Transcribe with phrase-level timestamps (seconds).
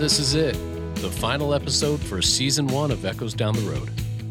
[0.00, 0.54] this is it,
[0.94, 3.90] the final episode for season one of Echoes Down the Road,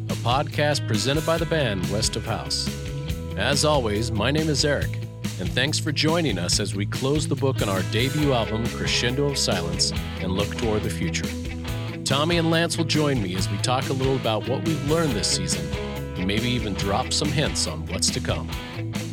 [0.09, 2.67] a podcast presented by the band West of House.
[3.37, 4.89] As always, my name is Eric,
[5.39, 9.25] and thanks for joining us as we close the book on our debut album, Crescendo
[9.27, 11.29] of Silence, and look toward the future.
[12.03, 15.11] Tommy and Lance will join me as we talk a little about what we've learned
[15.11, 15.71] this season,
[16.15, 18.49] and maybe even drop some hints on what's to come.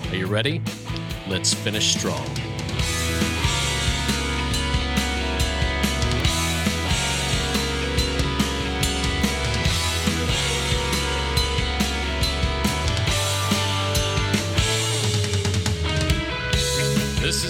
[0.08, 0.62] Are you ready?
[1.28, 2.26] Let's finish strong.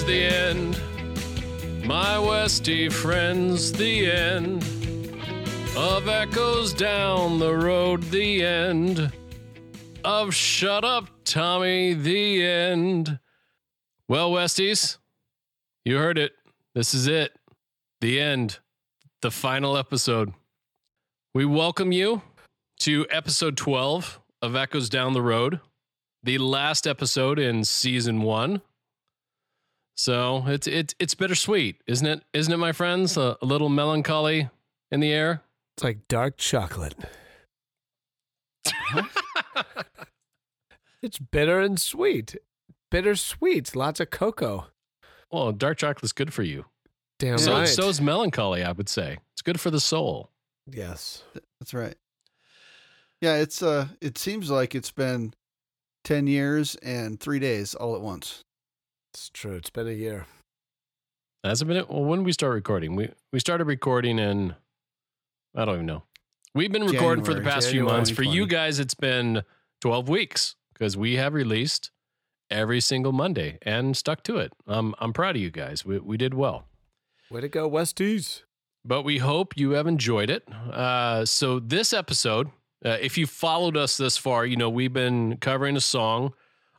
[0.06, 0.80] The end,
[1.84, 4.62] my Westy friends, the end
[5.76, 9.10] of Echoes Down the Road, the end
[10.04, 13.18] of Shut Up, Tommy, the end.
[14.08, 14.98] Well, Westies,
[15.84, 16.34] you heard it.
[16.76, 17.32] This is it.
[18.00, 18.60] The end.
[19.22, 20.32] The final episode.
[21.34, 22.22] We welcome you
[22.80, 25.58] to episode 12 of Echoes Down the Road,
[26.22, 28.62] the last episode in season one.
[29.96, 32.22] So it's it's it's bittersweet, isn't it?
[32.34, 33.16] Isn't it, my friends?
[33.16, 34.50] A, a little melancholy
[34.90, 35.42] in the air.
[35.76, 36.94] It's like dark chocolate.
[41.02, 42.36] it's bitter and sweet.
[42.90, 43.74] Bittersweet.
[43.74, 44.66] Lots of cocoa.
[45.30, 46.66] Well, dark chocolate's good for you.
[47.18, 47.68] Damn So right.
[47.68, 48.62] so is melancholy.
[48.62, 50.30] I would say it's good for the soul.
[50.70, 51.22] yes.
[51.60, 51.96] That's right.
[53.22, 55.32] Yeah, it's uh it seems like it's been
[56.04, 58.44] 10 years and 3 days all at once.
[59.16, 59.54] It's true.
[59.54, 60.26] It's been a year.
[61.42, 61.86] Has it been?
[61.88, 62.96] Well, when did we start recording?
[62.96, 64.54] We we started recording in
[65.54, 66.02] I don't even know.
[66.54, 67.54] We've been recording for the January.
[67.54, 68.10] past few months.
[68.10, 69.42] For you guys, it's been
[69.80, 71.90] twelve weeks because we have released
[72.50, 74.52] every single Monday and stuck to it.
[74.66, 75.82] Um, I'm proud of you guys.
[75.82, 76.66] We we did well.
[77.30, 78.42] Way to go, Westies.
[78.84, 80.46] but we hope you have enjoyed it.
[80.52, 82.48] Uh, so this episode,
[82.84, 86.34] uh, if you followed us this far, you know we've been covering a song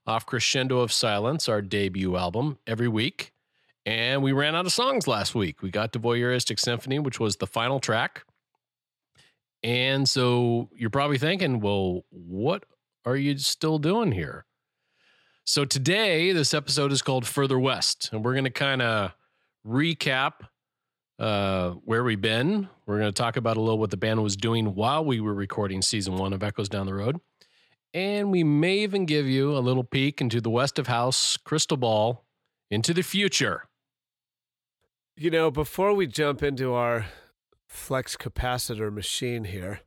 [0.08, 3.34] off Crescendo of Silence, our debut album, every week,
[3.86, 5.62] and we ran out of songs last week.
[5.62, 8.24] We got to Voyeuristic Symphony, which was the final track,
[9.64, 12.66] and so you're probably thinking, well, what
[13.06, 14.46] are you still doing here?
[15.46, 19.14] So today, this episode is called Further West, and we're going to kind of
[19.66, 20.34] recap
[21.20, 22.68] uh, where we've been.
[22.86, 25.34] We're going to talk about a little what the band was doing while we were
[25.34, 27.20] recording season one of Echoes Down the Road.
[27.94, 31.78] And we may even give you a little peek into the West of House crystal
[31.78, 32.26] ball
[32.70, 33.64] into the future.
[35.16, 37.08] You know, before we jump into our
[37.68, 39.82] flux capacitor machine here,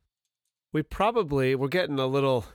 [0.73, 2.45] we probably we're getting a little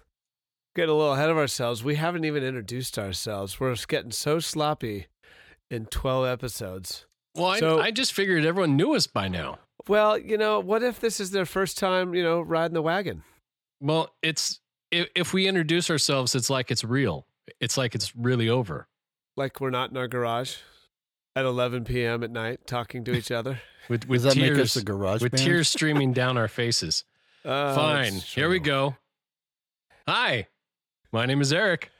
[0.75, 1.83] getting a little ahead of ourselves.
[1.83, 3.59] We haven't even introduced ourselves.
[3.59, 5.07] We're getting so sloppy
[5.71, 7.07] in 12 episodes.
[7.35, 9.59] Well, I, I just figured everyone knew us by now.
[9.89, 13.23] Well, you know, what if this is their first time, you know, riding the wagon?
[13.81, 14.61] Well, it's
[14.97, 17.27] if, if we introduce ourselves, it's like it's real.
[17.61, 18.89] It's like it's really over.
[19.37, 20.57] Like we're not in our garage
[21.35, 22.23] at 11 p.m.
[22.25, 23.61] at night talking to each other.
[23.89, 25.45] With, with Does that tears, make us a garage with band?
[25.45, 27.05] tears streaming down our faces.
[27.45, 28.15] Uh, Fine.
[28.15, 28.97] Here we go.
[30.09, 30.49] Hi,
[31.13, 31.93] my name is Eric.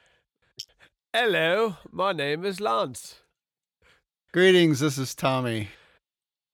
[1.13, 3.15] Hello, my name is Lance.
[4.33, 5.69] Greetings, this is Tommy.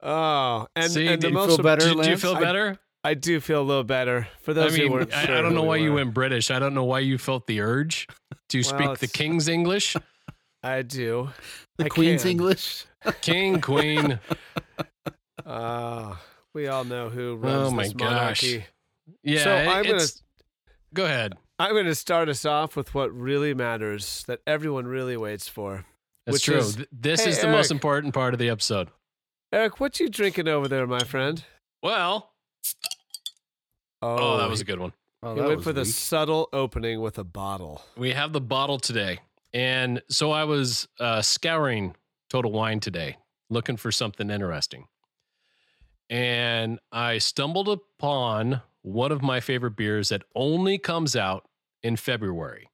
[0.00, 2.22] Oh, and, See, and the most feel better, Do, do you Lance?
[2.22, 2.78] feel I- better?
[3.04, 4.26] I do feel a little better.
[4.40, 6.14] For I those who weren't I, sure I don't who know we why you went
[6.14, 6.50] British.
[6.50, 8.08] I don't know why you felt the urge
[8.48, 9.94] to Well, speak the King's English.
[10.62, 11.28] I do.
[11.76, 12.30] The I Queen's can.
[12.32, 12.86] English.
[13.20, 14.18] King, Queen.
[15.44, 16.16] Uh,
[16.54, 18.10] we all know who runs Oh my this gosh.
[18.10, 18.64] monarchy.
[19.22, 20.04] Yeah, So it- I'm gonna-
[20.94, 21.34] Go ahead.
[21.58, 25.84] I'm going to start us off with what really matters, that everyone really waits for.
[26.24, 26.56] That's Which true.
[26.58, 28.88] is- this Hey, is the most important part of the episode.
[29.52, 31.44] Eric, what you drinking over there, my friend?
[31.82, 32.32] Well,
[34.04, 34.92] oh, that was a good one.
[35.22, 37.82] Oh, He went was for the subtle opening with a bottle.
[37.96, 39.20] We have the bottle today.
[39.52, 41.94] And so I was uh, scouring
[42.28, 43.16] Total Wine today,
[43.48, 44.86] looking for something interesting.
[46.10, 51.46] And I stumbled upon one of my favorite beers that only comes out
[51.82, 52.68] in February.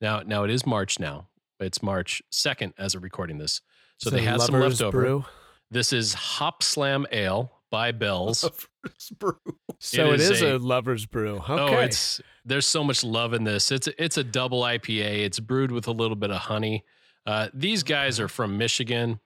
[0.00, 1.28] Now, now it is March now.
[1.60, 3.62] It's March 2nd as of recording this.
[3.98, 5.00] So It's they a had some leftover.
[5.00, 5.24] Brew.
[5.70, 8.48] This is Hopslam Ale by Bell's.
[8.84, 9.34] First brew.
[9.80, 11.38] So it is is, a- a, lover's brew.
[11.38, 11.52] Okay.
[11.52, 13.72] Oh, it's there's so much love in this.
[13.72, 15.24] It's it's a double IPA.
[15.24, 16.84] It's brewed with a little bit of honey.
[17.26, 19.18] Uh, these guys are from Michigan,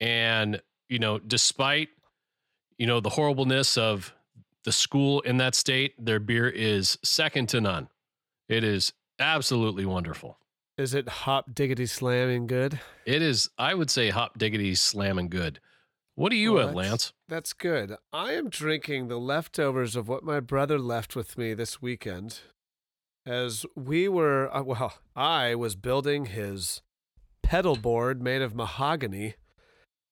[0.00, 1.90] and you know, despite
[2.78, 4.14] you know the horribleness of
[4.64, 7.86] the school in that state, their beer is second to none.
[8.48, 10.38] It is absolutely wonderful.
[10.78, 12.80] Is it hop diggity slamming good?
[13.04, 15.60] It is, I would say, hop diggity slamming good.
[16.20, 17.12] What are you Well, at, that's- Lance?
[17.28, 17.96] That's good.
[18.12, 22.40] I am drinking the leftovers of what my brother left with me this weekend.
[23.24, 26.82] As we were, uh, well, I was building his
[27.42, 29.36] pedal board made of mahogany,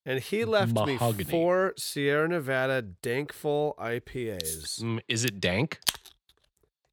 [0.06, 1.24] and he left Mahogany.
[1.24, 4.80] me four Sierra Nevada Dankful IPAs.
[4.82, 5.78] Mm, Is it dank?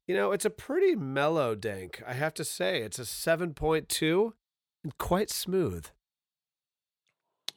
[0.06, 2.82] You know, it's a pretty mellow dank, I have to say.
[2.82, 4.34] It's a 7.2
[4.84, 5.86] and quite smooth.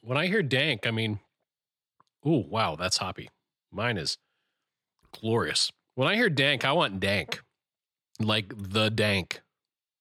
[0.00, 1.20] When I hear dank, I mean,
[2.26, 3.28] ooh, wow, that's hoppy.
[3.72, 4.18] Mine is
[5.20, 5.70] glorious.
[5.94, 7.40] When I hear dank, I want dank,
[8.18, 9.40] like the dank.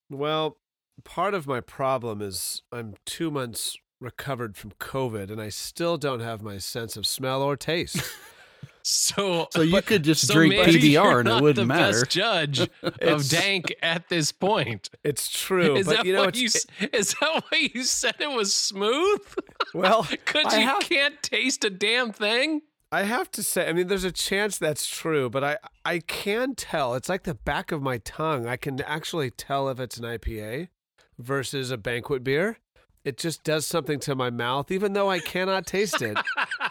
[0.09, 0.57] Well,
[1.03, 6.21] part of my problem is I'm two months recovered from COVID and I still don't
[6.21, 8.01] have my sense of smell or taste.
[8.89, 11.91] So, So you could just so drink PBR and it wouldn't the matter.
[11.99, 12.67] Best judge
[13.01, 14.89] of dank at this point.
[15.03, 16.47] It's true, is but that you know, what it's, you
[16.87, 19.21] s- is that why you said it was smooth?
[19.73, 22.61] well, Because you have- can't taste a damn thing.
[22.91, 26.55] I have to say, I mean, there's a chance that's true, but I I can
[26.55, 26.95] tell.
[26.95, 28.47] It's like the back of my tongue.
[28.47, 30.69] I can actually tell if it's an IPA
[31.19, 32.57] versus a banquet beer.
[33.03, 36.17] It just does something to my mouth, even though I cannot taste it.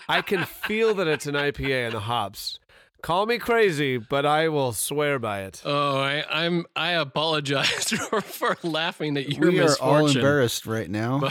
[0.08, 2.58] I can feel that it's an IPA in the hops.
[3.02, 5.62] Call me crazy, but I will swear by it.
[5.64, 6.66] Oh, I, I'm.
[6.74, 11.22] I apologize for, for laughing at your we are all embarrassed right now.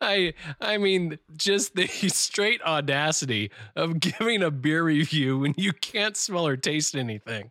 [0.00, 6.16] I, I mean, just the straight audacity of giving a beer review when you can't
[6.16, 7.50] smell or taste anything.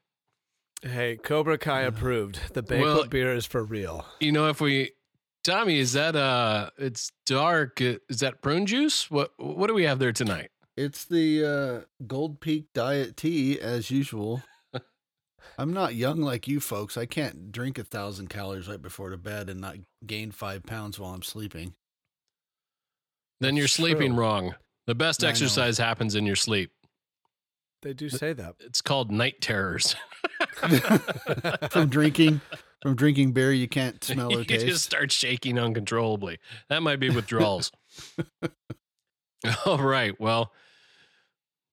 [0.84, 2.54] Hey, Cobra Kai approved.
[2.54, 4.06] The banquet Well- beer is for real.
[4.20, 4.92] You know, if we,
[5.44, 7.82] Tommy, is that uh, it's dark.
[7.82, 9.10] uh, Is that prune juice?
[9.10, 10.52] What What do we have there tonight?
[10.78, 14.44] It's the uh, Gold Peak Diet Tea as usual.
[15.58, 16.96] I'm not young like you folks.
[16.98, 20.98] I can't drink a thousand calories right before to bed and not gain five pounds
[21.00, 21.74] while I'm sleeping.
[23.42, 24.22] Then you're That's sleeping true.
[24.22, 24.56] wrong.
[24.88, 25.30] The best I know.
[25.32, 26.72] exercise happens in your sleep.
[27.82, 28.56] They do say that.
[28.60, 29.96] It's called night terrors.
[31.70, 32.42] from drinking,
[32.82, 34.66] from drinking beer, you can't smell or you taste.
[34.66, 36.40] just start shaking uncontrollably.
[36.70, 37.72] That might be withdrawals.
[39.66, 40.20] All right.
[40.20, 40.52] Well,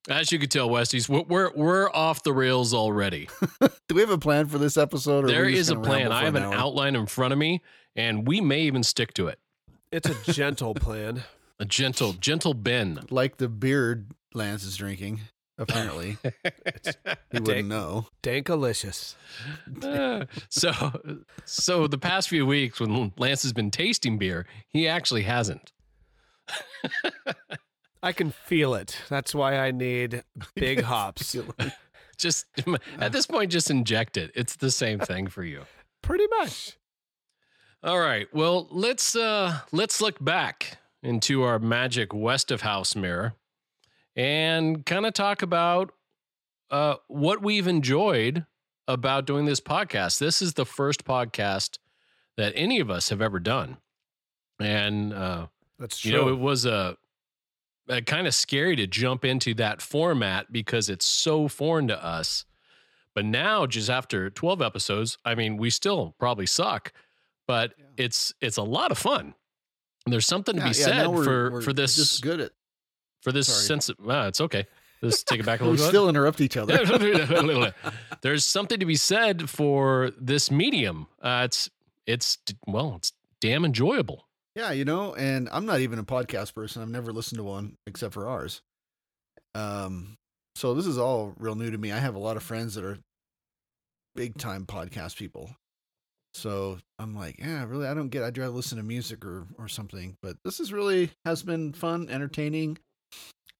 [0.08, 3.28] as you can tell, Westies, we're we're, we're off the rails already.
[3.88, 5.24] Do we have a plan for this episode?
[5.24, 6.12] Or are There we just is a plan.
[6.12, 6.54] I have an hour?
[6.54, 7.62] outline in front of me,
[7.94, 9.38] and we may even stick to it.
[9.92, 11.24] It's a gentle plan.
[11.60, 13.00] A gentle, gentle Ben.
[13.10, 15.20] like the beer Lance is drinking.
[15.58, 16.16] Apparently,
[17.32, 18.06] he wouldn't know.
[18.22, 19.16] Dankalicious.
[19.82, 20.72] Uh, so,
[21.44, 25.72] so the past few weeks when Lance has been tasting beer, he actually hasn't.
[28.02, 28.96] I can feel it.
[29.08, 30.22] That's why I need
[30.54, 31.36] big hops.
[32.16, 32.46] Just
[33.00, 34.30] at this point, just inject it.
[34.34, 35.62] It's the same thing for you.
[36.02, 36.76] Pretty much.
[37.82, 38.26] All right.
[38.32, 43.34] Well, let's uh let's look back into our magic west of house mirror
[44.18, 45.92] and kind of talk about
[46.70, 48.44] uh what we've enjoyed
[48.88, 50.18] about doing this podcast.
[50.18, 51.78] This is the first podcast
[52.36, 53.78] that any of us have ever done.
[54.60, 55.46] And uh
[55.78, 56.20] That's you true.
[56.22, 56.96] know, it was a,
[57.88, 62.44] a kind of scary to jump into that format because it's so foreign to us.
[63.14, 66.92] But now, just after 12 episodes, I mean, we still probably suck,
[67.46, 67.84] but Yeah.
[68.04, 69.34] it's it's a lot of fun.
[70.06, 72.40] And there's something to Yeah, be yeah, said we're- for we're for this Just good
[72.40, 72.52] at.
[73.22, 73.64] For this sorry.
[73.64, 73.88] sense.
[73.88, 74.66] Of, ah, it's okay.
[75.00, 75.86] Let's take it back a We little bit.
[75.86, 76.84] We still interrupt each other.
[78.22, 81.06] There's something to be said for this medium.
[81.22, 81.70] Uh, it's
[82.06, 84.24] it's well, it's damn enjoyable.
[84.54, 86.82] Yeah, you know, and I'm not even a podcast person.
[86.82, 88.60] I've never listened to one except for ours.
[89.54, 90.16] Um,
[90.56, 91.92] so this is all real new to me.
[91.92, 92.98] I have a lot of friends that are
[94.16, 95.50] big time podcast people.
[96.34, 98.22] So I'm like, yeah, really, I don't get.
[98.22, 100.16] I'd rather listen to music or or something.
[100.22, 102.78] But this is really has been fun, entertaining.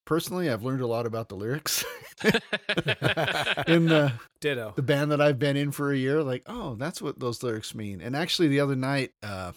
[0.09, 1.85] Personally, I've learned a lot about the lyrics
[2.25, 4.73] in the Ditto.
[4.75, 7.75] the band that I've been in for a year, like, oh, that's what those lyrics
[7.75, 8.01] mean.
[8.01, 9.53] And actually, the other night, uh,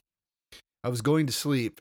[0.84, 1.80] I was going to sleep,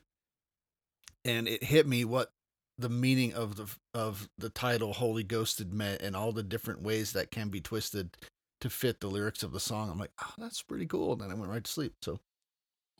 [1.25, 2.31] and it hit me what
[2.77, 7.11] the meaning of the of the title "Holy Ghosted" meant, and all the different ways
[7.11, 8.15] that can be twisted
[8.61, 9.89] to fit the lyrics of the song.
[9.89, 11.11] I'm like, oh, that's pretty cool.
[11.11, 11.95] And then I went right to sleep.
[12.01, 12.21] So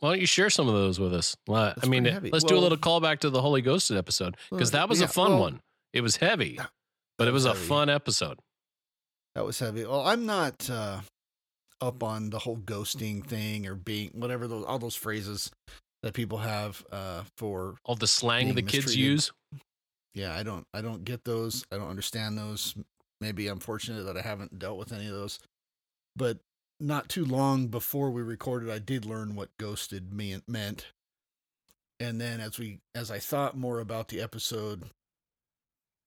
[0.02, 1.38] Why don't you share some of those with us?
[1.48, 2.32] Well, I mean, heavy.
[2.32, 5.08] let's do a little callback to the Holy Ghosted episode because that was yeah, a
[5.08, 5.62] fun well, one.
[5.94, 6.60] It was heavy,
[7.20, 8.40] but it was, was a fun episode.
[9.36, 9.86] that was heavy.
[9.86, 11.02] Well, I'm not uh,
[11.82, 15.52] up on the whole ghosting thing or being whatever those all those phrases
[16.04, 19.32] that people have uh, for All the slang the kids use.
[20.14, 22.76] yeah i don't i don't get those i don't understand those
[23.20, 25.40] maybe i'm fortunate that i haven't dealt with any of those
[26.16, 26.38] but
[26.82, 30.88] not too long before we recorded i did learn what ghosted me meant
[32.02, 34.86] and then as we as I thought more about the episode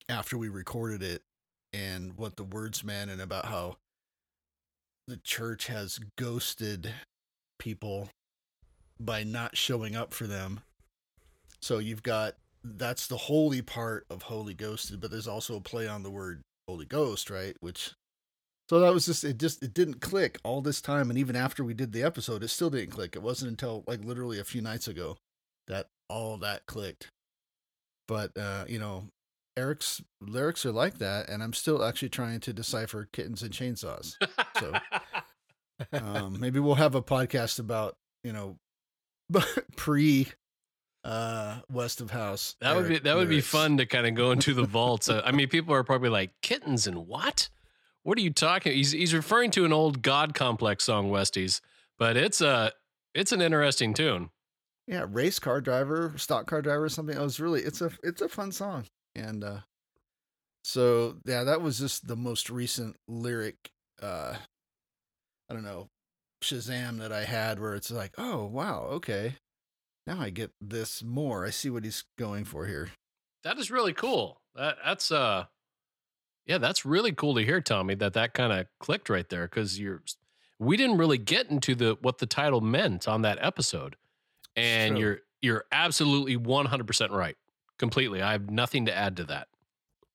[0.08, 1.22] after we recorded it
[1.72, 3.76] and what the words meant and about how
[5.06, 6.92] the church has ghosted
[7.60, 8.08] people
[8.98, 10.60] by not showing up for them.
[11.62, 15.86] So you've got that's the holy part of Holy Ghosted, but there's also a play
[15.86, 17.56] on the word Holy Ghost, right?
[17.60, 17.92] Which
[18.74, 21.62] so that was just it just it didn't click all this time and even after
[21.62, 23.14] we did the episode it still didn't click.
[23.14, 25.16] It wasn't until like literally a few nights ago
[25.68, 27.06] that all that clicked.
[28.08, 29.04] But uh, you know,
[29.56, 34.16] Eric's lyrics are like that and I'm still actually trying to decipher kittens and chainsaws.
[34.58, 34.72] So
[35.92, 38.56] um maybe we'll have a podcast about, you know,
[39.76, 40.26] pre
[41.04, 44.16] uh west of house that would be Eric that would be fun to kind of
[44.16, 45.08] go into the vaults.
[45.08, 47.50] Uh, I mean, people are probably like kittens and what?
[48.04, 48.72] What are you talking?
[48.72, 51.60] He's he's referring to an old God complex song, Westies,
[51.98, 52.72] but it's a
[53.14, 54.30] it's an interesting tune.
[54.86, 58.20] yeah race car driver stock car driver or something it was really it's a it's
[58.22, 58.84] a fun song
[59.16, 59.60] and uh
[60.62, 63.70] so yeah that was just the most recent lyric
[64.02, 64.34] uh
[65.48, 65.88] i don't know
[66.42, 69.36] shazam that i had where it's like oh wow okay
[70.06, 72.90] now i get this more i see what he's going for here
[73.44, 74.40] That is really cool.
[74.54, 75.44] That that's uh,
[76.46, 77.94] yeah, that's really cool to hear, Tommy.
[77.94, 80.02] That that kind of clicked right there because you're
[80.58, 83.96] we didn't really get into the what the title meant on that episode,
[84.56, 85.00] and true.
[85.00, 87.36] you're you're absolutely one hundred percent right,
[87.78, 88.22] completely.
[88.22, 89.48] I have nothing to add to that.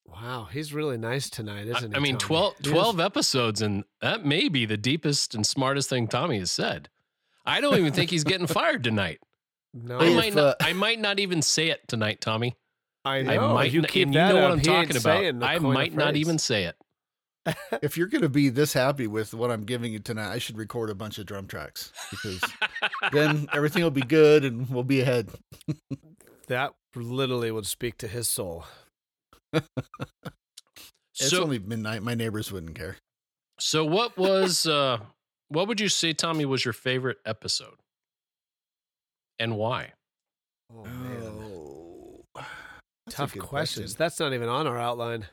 [0.05, 1.95] Wow, he's really nice tonight, isn't he?
[1.95, 2.53] I mean, Tommy?
[2.63, 6.89] 12, 12 episodes, and that may be the deepest and smartest thing Tommy has said.
[7.45, 9.19] I don't even think he's getting fired tonight.
[9.71, 10.45] No, I might if, not.
[10.45, 12.55] uh, I might not even say it tonight, Tommy.
[13.05, 13.53] I I know.
[13.53, 13.71] might.
[13.71, 15.43] you keep and that you know what up, I'm talking about.
[15.43, 16.75] I might not even say it.
[17.81, 20.57] if you're going to be this happy with what i'm giving you tonight i should
[20.57, 22.43] record a bunch of drum tracks because
[23.13, 25.29] then everything will be good and we'll be ahead
[26.47, 28.65] That literally would speak to his soul.
[29.53, 29.63] it's
[31.13, 32.97] so, only midnight my neighbors wouldn't care
[33.59, 34.99] so what was uh,
[35.49, 37.75] what would you say, Tommy, was your favorite episode,
[39.39, 39.93] and why?
[40.71, 41.08] Oh, man.
[43.09, 43.93] That's Tough questions.
[43.93, 43.95] question.
[43.97, 45.25] That's not even on our outline.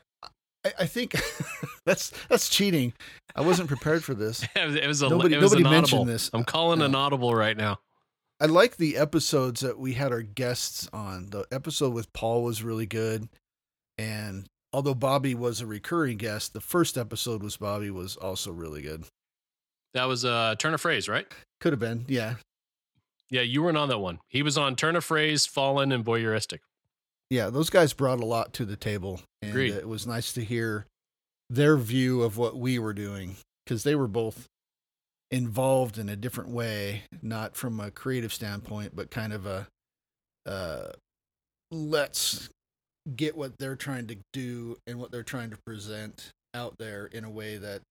[0.65, 1.15] I, I think
[1.85, 2.93] that's that's cheating.
[3.35, 4.43] I wasn't prepared for this.
[4.55, 6.29] it was a Nobody- it was nobody mentioned this.
[6.33, 7.79] I'm calling an audible right now.
[8.39, 11.31] I like the episodes that we had our guests on.
[11.31, 13.29] The episode with Paul was really good,
[13.97, 18.81] and although Bobby was a recurring guest, the first episode was Bobby was also really
[18.83, 19.05] good.
[19.95, 21.25] That was uh, turn of phrase, right?
[21.59, 22.35] Could have been, yeah,
[23.31, 24.19] Yeah, you weren't on that one.
[24.27, 26.59] He was on turn of phrase, fallen, and voyeuristic.
[27.29, 27.49] Yeah.
[27.49, 29.73] Those guys brought a lot to the table, and Agreed.
[29.73, 30.85] it was nice to hear
[31.49, 34.47] their view of what we were doing because they were both
[35.31, 39.67] involved in a different way, not from a creative standpoint, but kind of a
[40.45, 40.91] uh,
[41.71, 42.49] let's
[43.15, 47.23] get what they're trying to do and what they're trying to present out there in
[47.23, 47.81] a way that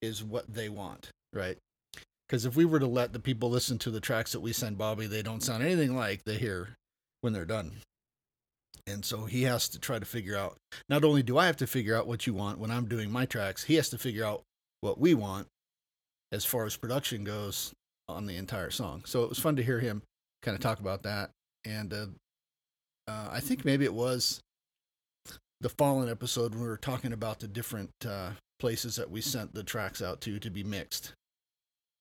[0.00, 1.56] is what they want, right?
[2.28, 4.78] Because if we were to let the people listen to the tracks that we send
[4.78, 6.70] Bobby, they don't sound anything like they hear
[7.20, 7.72] when they're done.
[8.86, 10.56] And so he has to try to figure out
[10.88, 13.26] not only do I have to figure out what you want when I'm doing my
[13.26, 14.42] tracks, he has to figure out
[14.80, 15.46] what we want
[16.32, 17.72] as far as production goes
[18.08, 19.02] on the entire song.
[19.06, 20.02] So it was fun to hear him
[20.42, 21.30] kind of talk about that.
[21.64, 22.06] And uh,
[23.06, 24.40] uh, I think maybe it was
[25.60, 29.54] the Fallen episode when we were talking about the different uh, places that we sent
[29.54, 31.12] the tracks out to to be mixed.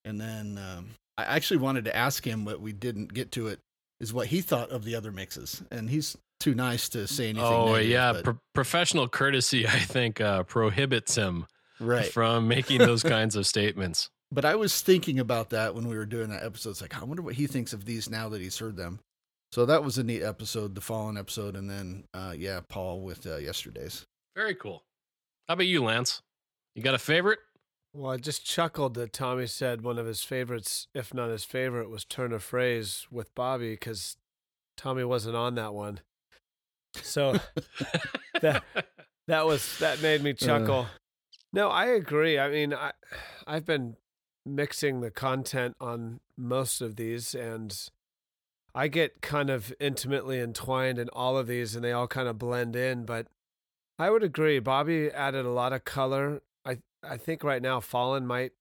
[0.04, 3.60] And then um, I actually wanted to ask him, but we didn't get to it,
[4.00, 5.62] is what he thought of the other mixes.
[5.70, 7.48] And he's too nice to say anything.
[7.48, 11.46] Oh negative, yeah, pro- professional courtesy, I think, uh, prohibits him
[11.80, 12.06] right.
[12.06, 14.10] from making those kinds of statements.
[14.32, 16.72] But I was thinking about that when we were doing that episode.
[16.72, 19.00] It's like, I wonder what he thinks of these now that he's heard them.
[19.52, 23.28] So that was a neat episode, the Fallen episode, and then uh, yeah, Paul with
[23.28, 24.06] uh, yesterday's.
[24.36, 24.84] Very cool.
[25.48, 26.22] How about you, Lance?
[26.76, 27.40] You got a favorite?
[27.94, 31.90] Well, I just chuckled that Tommy said one of his favorites, if not his favorite,
[31.90, 34.16] was Turn of Phrase with Bobby because
[34.78, 36.00] Tommy wasn't on that one.
[36.96, 37.38] So
[38.42, 38.64] that
[39.28, 40.34] that was that made me uh.
[40.34, 40.88] chuckle.
[41.54, 42.40] no, I agree.
[42.40, 42.92] I mean, I
[43.48, 43.96] I've been
[44.46, 47.90] mixing the content on most of these and
[48.74, 52.40] I get kind of intimately entwined in all of these and they all kind of
[52.40, 53.28] blend in, but
[54.00, 54.60] I would agree.
[54.60, 56.42] Bobby added a lot of color.
[56.66, 58.54] I I think right now Fallen might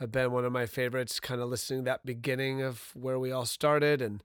[0.00, 3.30] have been one of my favorites, kind of listening to that beginning of where we
[3.30, 4.22] all started and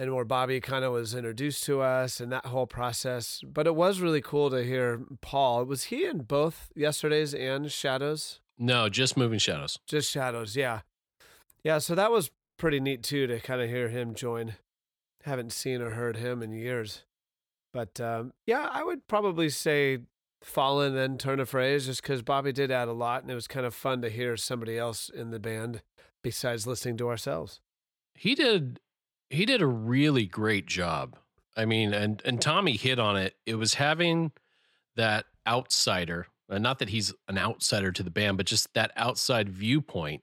[0.00, 3.42] and where Bobby kind of was introduced to us and that whole process.
[3.46, 5.66] But it was really cool to hear Paul.
[5.66, 8.40] Was he in both yesterday's and Shadows?
[8.58, 9.78] no, just moving shadows.
[9.86, 10.80] Just Shadows, yeah.
[11.62, 14.54] Yeah, so that was pretty neat too to kind of hear him join.
[15.24, 17.04] haven't seen or heard him in years.
[17.74, 19.98] But um, yeah, I would probably say
[20.42, 23.46] Fallen then Turn a Phrase, just because Bobby did add a lot, and it was
[23.46, 25.82] kind of fun to hear somebody else in the band
[26.22, 27.60] besides listening to ourselves.
[28.14, 28.80] He did
[29.30, 31.16] he did a really great job.
[31.56, 33.36] I mean, and and Tommy hit on it.
[33.46, 34.32] It was having
[34.96, 39.48] that outsider, uh, not that he's an outsider to the band, but just that outside
[39.48, 40.22] viewpoint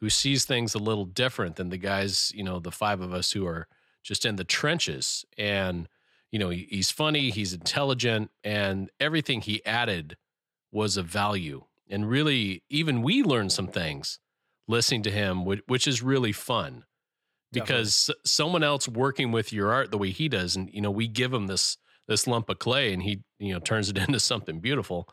[0.00, 3.32] who sees things a little different than the guys, you know, the five of us
[3.32, 3.68] who are
[4.02, 5.24] just in the trenches.
[5.38, 5.88] And,
[6.30, 10.16] you know, he, he's funny, he's intelligent, and everything he added
[10.70, 11.64] was of value.
[11.88, 14.18] And really, even we learned some things
[14.68, 16.84] listening to him, which is really fun
[17.60, 18.22] because Definitely.
[18.26, 21.32] someone else working with your art the way he does, and you know, we give
[21.32, 21.76] him this
[22.08, 25.08] this lump of clay, and he you know turns it into something beautiful.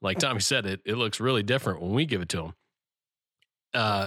[0.00, 2.54] Like Tommy said, it it looks really different when we give it to him.
[3.74, 4.06] Uh,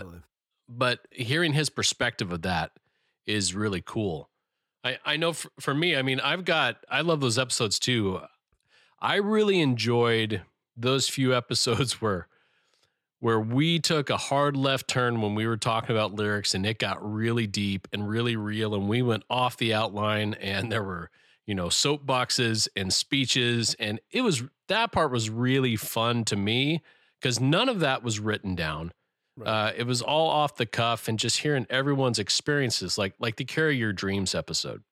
[0.67, 2.71] but hearing his perspective of that
[3.25, 4.29] is really cool.
[4.83, 8.21] I, I know for, for me, I mean, I've got, I love those episodes too.
[8.99, 10.43] I really enjoyed
[10.77, 12.27] those few episodes where,
[13.25, 16.77] where we took a hard left turn when we were talking about lyrics and it
[16.77, 18.75] got really deep and really real.
[18.75, 21.09] And we went off the outline and there were,
[21.47, 23.75] you know, soapboxes and speeches.
[23.79, 26.83] And it was, that part was really fun to me
[27.19, 28.91] because none of that was written down
[29.35, 29.49] Right.
[29.49, 33.43] Uh, it was all off the cuff and just hearing everyone's experiences, like like the
[33.43, 34.83] Carry Your Dreams episode,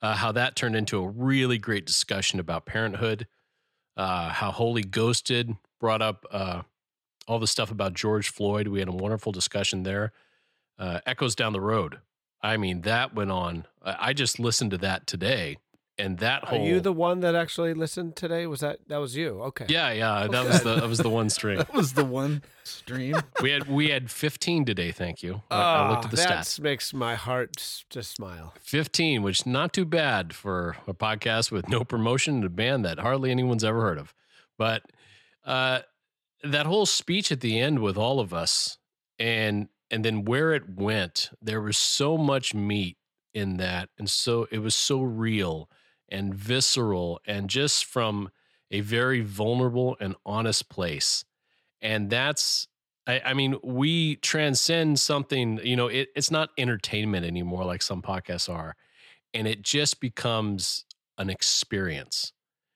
[0.00, 3.26] uh, how that turned into a really great discussion about parenthood,
[3.96, 6.62] uh, how Holy Ghosted brought up uh,
[7.26, 8.68] all the stuff about George Floyd.
[8.68, 10.12] We had a wonderful discussion there.
[10.78, 11.98] Uh, Echoes Down the Road.
[12.42, 13.66] I mean, that went on.
[13.82, 15.56] I just listened to that today
[15.98, 16.60] and that whole.
[16.60, 18.46] Are you the one that actually listened today?
[18.46, 19.40] Was that that was you?
[19.42, 19.66] Okay.
[19.68, 21.58] Yeah, yeah, that was the that was the one stream.
[21.58, 23.16] that was the one stream.
[23.42, 24.92] we had we had 15 today.
[24.92, 25.42] Thank you.
[25.50, 26.60] Uh, I looked at the that stats.
[26.60, 28.54] makes my heart just smile.
[28.60, 32.98] 15, which not too bad for a podcast with no promotion and a band that
[32.98, 34.14] hardly anyone's ever heard of.
[34.58, 34.82] But
[35.44, 35.80] uh,
[36.52, 38.78] that whole speech at the end with all of us,
[39.18, 42.96] and and then where it went, there was so much meat
[43.32, 45.68] in that, and so it was so real
[46.08, 48.30] and visceral and just from
[48.70, 51.24] a very vulnerable and honest place.
[51.80, 52.66] And that's,
[53.06, 58.02] I, I mean, we transcend something, you know, it, it's not entertainment anymore like some
[58.02, 58.74] podcasts are.
[59.34, 60.84] And it just becomes
[61.18, 62.32] an experience.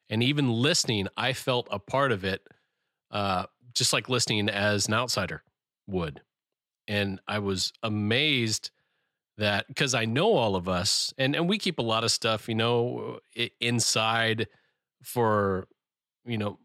[0.08, 2.42] And even listening, I felt a part of it,
[3.10, 5.42] uh, just like listening as an outsider
[5.86, 6.20] would.
[6.88, 8.70] And I was amazed
[9.38, 12.48] that because I know all of us and, and we keep a lot of stuff,
[12.48, 13.20] you know,
[13.60, 14.48] inside
[15.02, 15.66] for,
[16.24, 16.58] you know,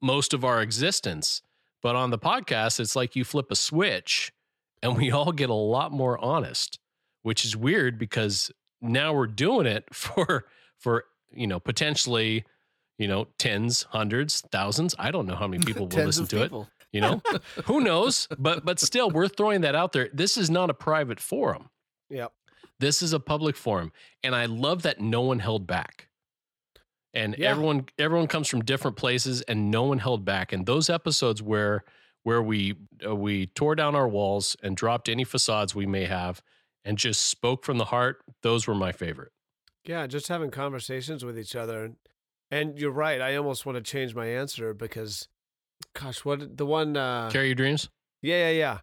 [0.00, 1.42] most of our existence.
[1.82, 4.32] But on the podcast, it's like you flip a switch
[4.82, 6.78] and we all get a lot more honest,
[7.22, 10.46] which is weird because now we're doing it for,
[10.78, 12.44] for, you know, potentially,
[12.98, 14.94] you know, tens, hundreds, thousands.
[14.98, 16.62] I don't know how many people will listen to people.
[16.62, 16.68] it.
[16.92, 17.22] You know,
[17.64, 18.28] who knows?
[18.38, 20.08] But but still, we're throwing that out there.
[20.12, 21.70] This is not a private forum.
[22.10, 22.32] Yep.
[22.78, 26.08] This is a public forum, and I love that no one held back.
[27.14, 27.50] And yeah.
[27.50, 30.52] everyone everyone comes from different places, and no one held back.
[30.52, 31.84] And those episodes where
[32.22, 36.42] where we uh, we tore down our walls and dropped any facades we may have,
[36.84, 39.32] and just spoke from the heart, those were my favorite.
[39.84, 41.92] Yeah, just having conversations with each other.
[42.50, 43.20] And you're right.
[43.20, 45.28] I almost want to change my answer because,
[45.94, 46.96] gosh, what the one?
[46.96, 47.88] Uh, Carry your dreams.
[48.22, 48.78] Yeah, yeah, yeah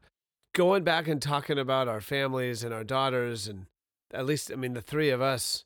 [0.53, 3.65] going back and talking about our families and our daughters and
[4.13, 5.65] at least i mean the three of us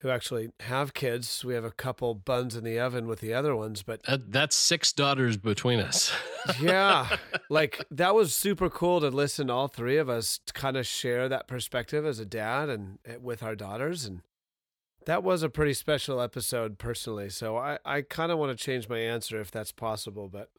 [0.00, 3.56] who actually have kids we have a couple buns in the oven with the other
[3.56, 6.12] ones but that's six daughters between us
[6.60, 7.16] yeah
[7.50, 11.28] like that was super cool to listen to all three of us kind of share
[11.28, 14.20] that perspective as a dad and eh, with our daughters and
[15.06, 18.88] that was a pretty special episode personally so i, I kind of want to change
[18.88, 20.50] my answer if that's possible but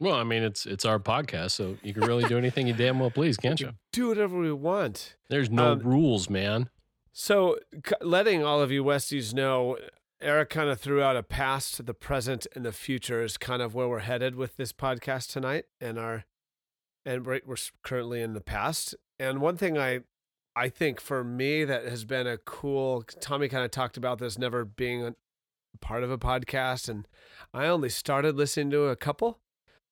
[0.00, 2.98] well, I mean, it's it's our podcast, so you can really do anything you damn
[2.98, 3.70] well please, can't you?
[3.92, 5.14] Do whatever we want.
[5.28, 6.68] There's no um, rules, man.
[7.12, 9.78] So, c- letting all of you Westies know,
[10.20, 13.74] Eric kind of threw out a past, the present, and the future is kind of
[13.74, 16.24] where we're headed with this podcast tonight, and our
[17.06, 18.96] and we're, we're currently in the past.
[19.20, 20.00] And one thing I
[20.56, 23.04] I think for me that has been a cool.
[23.20, 25.14] Tommy kind of talked about this never being a
[25.80, 27.08] part of a podcast, and
[27.52, 29.40] I only started listening to a couple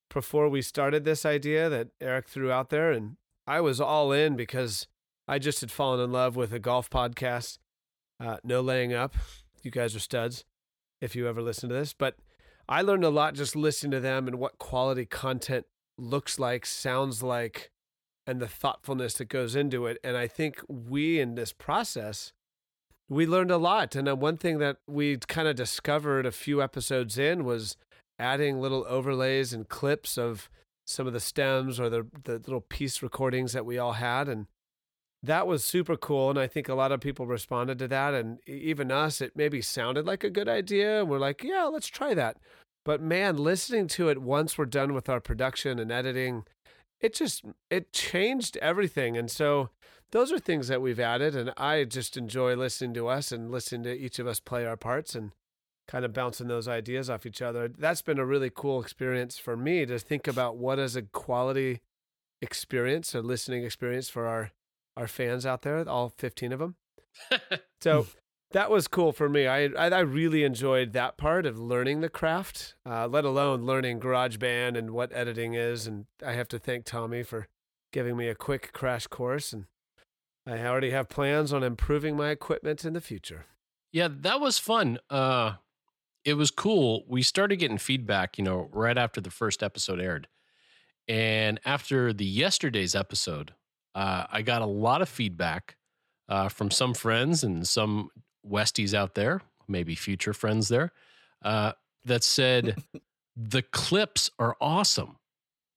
[0.08, 4.36] before we started this idea that Eric threw out there, and I was all in
[4.36, 4.86] because
[5.26, 7.58] I just had fallen in love with a golf podcast.
[8.20, 9.14] Uh, no laying up.
[9.62, 10.44] You guys are studs
[11.00, 11.92] if you ever listen to this.
[11.92, 12.16] But
[12.68, 15.66] I learned a lot just listening to them and what quality content
[15.98, 17.71] looks like, sounds like,
[18.26, 19.98] and the thoughtfulness that goes into it.
[20.04, 22.32] And I think we in this process,
[23.08, 23.94] we learned a lot.
[23.94, 27.76] And uh, one thing that we kind of discovered a few episodes in was
[28.18, 30.48] adding little overlays and clips of
[30.86, 34.28] some of the stems or the the little piece recordings that we all had.
[34.28, 34.46] And
[35.22, 36.30] that was super cool.
[36.30, 38.14] And i think a lot of people responded to that.
[38.14, 41.00] And even us it maybe sounded like a good idea.
[41.00, 42.38] And we're like yeah let's try that.
[42.84, 46.44] But man listening to it once we're done with our production and editing
[47.02, 49.16] it just it changed everything.
[49.16, 49.70] And so
[50.12, 53.82] those are things that we've added and i just enjoy listening to us and listening
[53.82, 55.32] to each of us play our parts and
[55.88, 57.68] kind of bouncing those ideas off each other.
[57.68, 61.80] That's been a really cool experience for me to think about what is a quality
[62.40, 64.50] experience a listening experience for our
[64.96, 66.76] our fans out there all 15 of them.
[67.80, 68.06] So
[68.52, 69.46] that was cool for me.
[69.46, 74.76] I, I, really enjoyed that part of learning the craft, uh, let alone learning GarageBand
[74.76, 75.86] and what editing is.
[75.86, 77.48] And I have to thank Tommy for
[77.92, 79.52] giving me a quick crash course.
[79.52, 79.66] And
[80.46, 83.46] I already have plans on improving my equipment in the future.
[83.92, 84.98] Yeah, that was fun.
[85.10, 85.54] Uh,
[86.24, 87.04] it was cool.
[87.08, 90.28] We started getting feedback, you know, right after the first episode aired.
[91.08, 93.54] And after the yesterday's episode,
[93.94, 95.76] uh, I got a lot of feedback
[96.28, 98.10] uh, from some friends and some
[98.48, 100.92] Westies out there, maybe future friends there,
[101.42, 101.72] uh,
[102.04, 102.82] that said
[103.36, 105.16] the clips are awesome.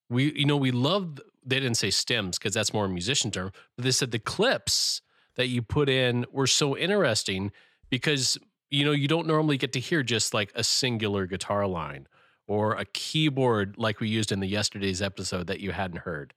[0.09, 1.19] We, you know, we love.
[1.47, 5.01] They didn't say stems because that's more a musician term, but they said the clips
[5.35, 7.51] that you put in were so interesting
[7.89, 8.37] because
[8.71, 12.07] you know you don't normally get to hear just like a singular guitar line
[12.47, 16.33] or a keyboard like we used in the yesterday's episode that you hadn't heard.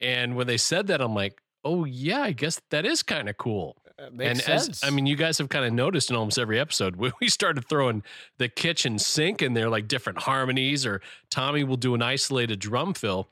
[0.00, 3.36] And when they said that, I'm like, oh yeah, I guess that is kind of
[3.36, 3.79] cool.
[4.12, 4.68] Makes and sense.
[4.82, 7.28] as I mean, you guys have kind of noticed in almost every episode, we, we
[7.28, 8.02] started throwing
[8.38, 12.94] the kitchen sink in there, like different harmonies, or Tommy will do an isolated drum
[12.94, 13.28] fill.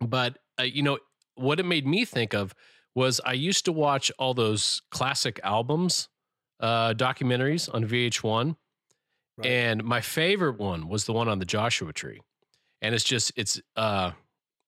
[0.00, 0.98] But uh, you know
[1.34, 2.54] what it made me think of
[2.94, 6.08] was I used to watch all those classic albums,
[6.60, 8.56] uh, documentaries on VH1,
[9.36, 9.46] Right.
[9.46, 12.20] and my favorite one was the one on the Joshua Tree,
[12.82, 14.10] and it's just it's uh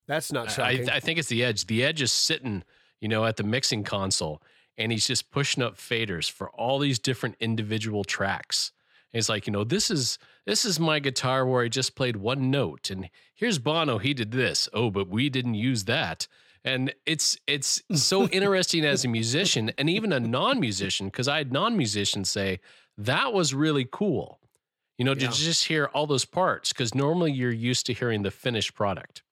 [0.06, 0.90] That's not I, shocking.
[0.90, 1.66] I think it's the edge.
[1.66, 2.62] The edge is sitting,
[3.00, 4.40] you know, at the mixing console,
[4.80, 8.72] and he's just pushing up faders for all these different individual tracks.
[9.12, 12.16] And he's like, you know, this is this is my guitar where I just played
[12.16, 13.98] one note, and here's Bono.
[13.98, 14.68] He did this.
[14.72, 16.26] Oh, but we didn't use that.
[16.64, 21.52] And it's it's so interesting as a musician and even a non-musician because I had
[21.52, 22.60] non-musicians say
[22.98, 24.38] that was really cool.
[24.98, 25.28] You know, Yeah.
[25.30, 29.22] to just hear all those parts because normally you're used to hearing the finished product.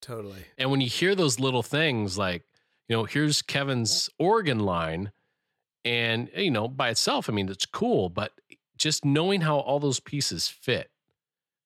[0.00, 0.44] totally.
[0.58, 2.42] And when you hear those little things like,
[2.88, 5.12] you know, here's Kevin's organ line,
[5.84, 8.32] and, eh, you know, by itself, I mean, it's cool, but
[8.76, 10.90] just knowing how all those pieces fit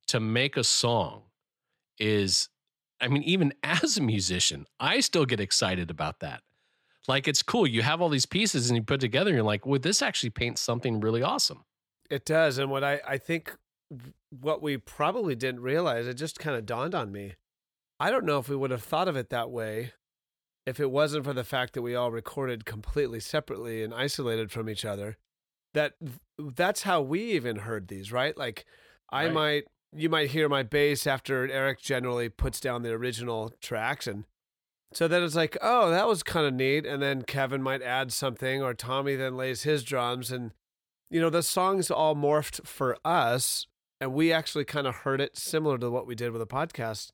[0.08, 1.22] to make a song
[1.98, 2.48] is,
[3.00, 6.42] I mean, even as a musician, I still get excited about that.
[7.08, 7.66] Like, it's cool.
[7.66, 10.30] You have all these pieces and you put together, and you're like, would this actually
[10.30, 11.64] paint something really awesome?
[12.10, 12.58] It does.
[12.58, 13.54] And what I, I think
[14.30, 17.34] what we probably didn't realize, it just kind of dawned on me.
[18.00, 19.92] I don't know if we would have thought of it that way
[20.66, 24.68] if it wasn't for the fact that we all recorded completely separately and isolated from
[24.68, 25.16] each other.
[25.74, 25.94] That
[26.38, 28.36] that's how we even heard these, right?
[28.36, 28.64] Like
[29.10, 29.32] I Right.
[29.34, 34.24] might you might hear my bass after Eric generally puts down the original tracks and
[34.92, 36.86] so then it's like, oh, that was kind of neat.
[36.86, 40.30] And then Kevin might add something, or Tommy then lays his drums.
[40.30, 40.52] And,
[41.10, 43.66] you know, the songs all morphed for us.
[44.00, 47.10] And we actually kind of heard it similar to what we did with the podcast.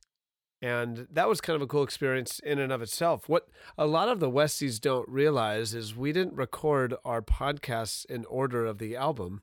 [0.63, 3.29] And that was kind of a cool experience in and of itself.
[3.29, 8.25] What a lot of the Westies don't realize is we didn't record our podcasts in
[8.27, 9.43] order of the album.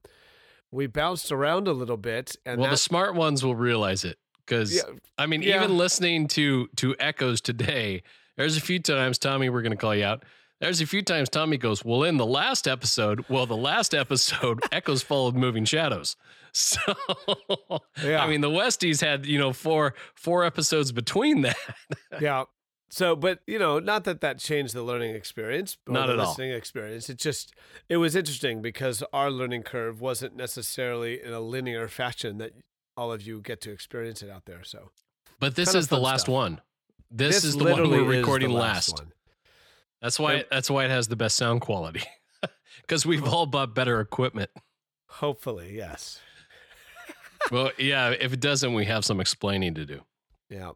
[0.72, 2.38] We bounced around a little bit.
[2.46, 4.84] And well, the smart ones will realize it because yeah,
[5.18, 5.58] I mean, Yeah.
[5.58, 8.02] even listening to to echoes today,
[8.38, 10.24] there's a few times Tommy, we're going to call you out.
[10.60, 14.60] There's a few times Tommy goes, "Well, in the last episode, well, the last episode,
[14.72, 16.16] echoes followed moving shadows."
[16.52, 16.82] So,
[18.04, 18.24] Yeah.
[18.24, 21.56] I mean, the Westies had you know four four episodes between that.
[22.20, 22.46] yeah.
[22.90, 26.30] So, but you know, not that that changed the learning experience, Not the at all.
[26.30, 27.08] listening experience.
[27.08, 27.54] It just
[27.88, 32.54] it was interesting because our learning curve wasn't necessarily in a linear fashion that
[32.98, 34.64] all of you get to experience it out there.
[34.64, 34.90] So
[35.40, 36.34] But this Kind is the last stuff.
[36.34, 36.62] one.
[37.12, 39.00] This, is the one we're recording last.
[39.00, 39.12] one.
[40.02, 40.36] That's why.
[40.36, 40.48] Yep.
[40.52, 42.04] That's why it has the best sound quality.
[42.82, 44.50] Because we've all bought better equipment.
[45.10, 46.20] Hopefully, yes.
[47.52, 48.10] well, yeah.
[48.10, 50.02] If it doesn't, we have some explaining to do.
[50.50, 50.72] Yeah.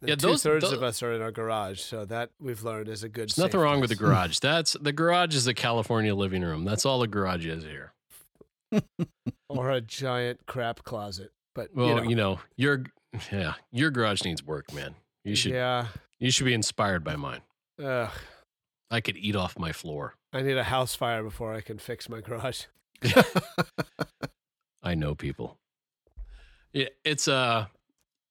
[0.00, 2.88] Yeah, two those- thirds tho- of us are in our garage, so that we've learned
[2.88, 3.30] is a good.
[3.30, 4.38] There's nothing wrong with the garage.
[4.42, 6.64] That's the garage is a California living room.
[6.64, 7.94] That's all the garage is here.
[9.48, 11.32] or a giant crap closet.
[11.54, 12.84] But Well, you know, you know, your
[13.32, 14.94] yeah, your garage needs work, man.
[15.24, 15.86] You should yeah,
[16.20, 17.40] You should be inspired by mine.
[17.82, 18.10] Ugh,
[18.90, 20.14] I could eat off my floor.
[20.32, 22.64] I need a house fire before I can fix my garage.
[24.82, 25.58] I know people.
[26.72, 27.66] It, it's uh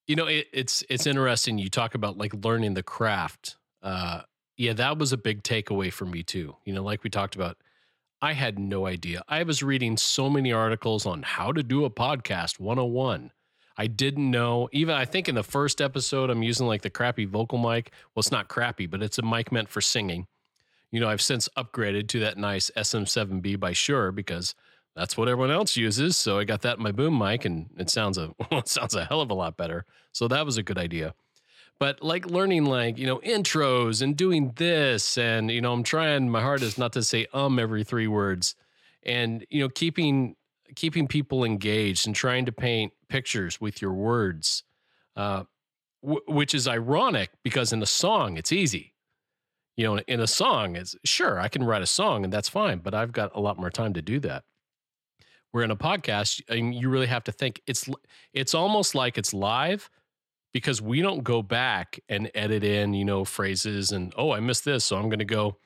[0.07, 3.57] you know it, it's it's interesting you talk about like learning the craft.
[3.81, 4.21] Uh
[4.57, 6.55] yeah, that was a big takeaway for me too.
[6.65, 7.57] You know, like we talked about
[8.21, 9.21] I had no idea.
[9.27, 13.31] I was reading so many articles on how to do a podcast 101.
[13.77, 17.25] I didn't know, even I think in the first episode, I'm using like the crappy
[17.25, 17.91] vocal mic.
[18.13, 20.25] Well, it's not crappy, but it's a mic meant for singing.
[20.89, 24.55] You know, I've since upgraded to that nice SM7B by Shure because
[24.95, 26.17] that's what everyone else uses.
[26.17, 29.05] So I got that in my boom mic and it sounds a it sounds a
[29.05, 29.85] hell of a lot better.
[30.11, 31.13] So that was a good idea.
[31.79, 36.29] But like learning like, you know, intros and doing this and you know, I'm trying
[36.29, 38.55] my hardest not to say um every three words
[39.03, 40.35] and you know, keeping
[40.75, 44.63] keeping people engaged and trying to paint pictures with your words.
[45.15, 45.43] Uh
[46.02, 48.93] w- which is ironic because in a song it's easy.
[49.76, 52.80] You know, in a song, it's sure I can write a song and that's fine,
[52.80, 54.43] but I've got a lot more time to do that.
[55.52, 57.62] Where in a podcast, mean, you really have to think.
[57.67, 57.88] It's
[58.34, 59.89] it's almost like it's live
[60.52, 64.65] because we don't go back and edit in, you know, phrases and oh, I missed
[64.65, 65.58] this, so I'm going to go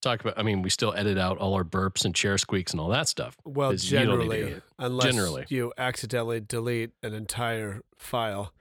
[0.00, 0.38] talk about.
[0.38, 3.08] I mean, we still edit out all our burps and chair squeaks and all that
[3.08, 3.36] stuff.
[3.44, 4.62] Well, you don't need to generally, it.
[4.78, 5.46] unless Generally.
[5.48, 8.52] you accidentally delete an entire file.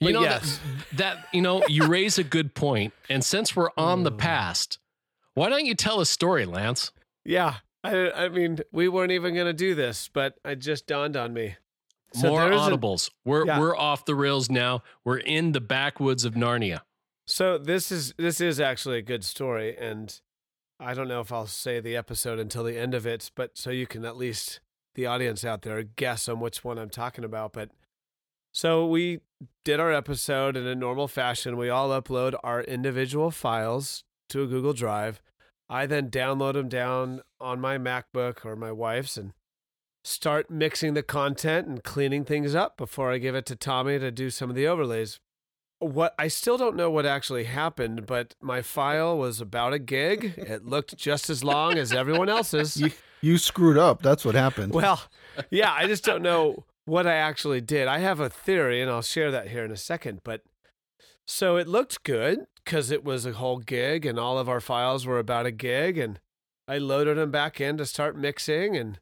[0.00, 0.60] You But know yes.
[0.92, 4.18] that, that you know you raise a good point, and since we're on the Mm.
[4.18, 4.78] past,
[5.34, 6.92] why don't you tell a story, Lance?
[7.24, 11.16] Yeah, I, I mean, we weren't even going to do this, but it just dawned
[11.16, 11.56] on me.
[12.14, 13.10] So More there's a- audibles.
[13.24, 13.58] we're Yeah.
[13.58, 14.82] we're off the rails now.
[15.04, 16.80] We're in the backwoods of Narnia.
[17.26, 20.18] So this is this is actually a good story, and
[20.80, 23.70] I don't know if I'll say the episode until the end of it, but so
[23.70, 24.60] you can at least
[24.94, 27.52] the audience out there guess on which one I'm talking about.
[27.52, 27.70] But
[28.52, 29.20] so we
[29.64, 31.56] did our episode in a normal fashion.
[31.56, 35.20] We all upload our individual files to a Google Drive.
[35.68, 39.32] I then download them down on my MacBook or my wife's and
[40.04, 44.10] start mixing the content and cleaning things up before I give it to Tommy to
[44.10, 45.20] do some of the overlays
[45.80, 50.34] what I still don't know what actually happened, but my file was about a gig.
[50.36, 52.76] It looked just as long as everyone else's.
[52.76, 54.02] You, you screwed up.
[54.02, 54.72] That's what happened.
[54.72, 55.02] Well,
[55.50, 57.86] yeah, I just don't know what I actually did.
[57.86, 60.20] I have a theory, and I'll share that here in a second.
[60.24, 60.42] But
[61.26, 65.06] so it looked good because it was a whole gig, and all of our files
[65.06, 66.18] were about a gig, and
[66.66, 68.98] I loaded them back in to start mixing, and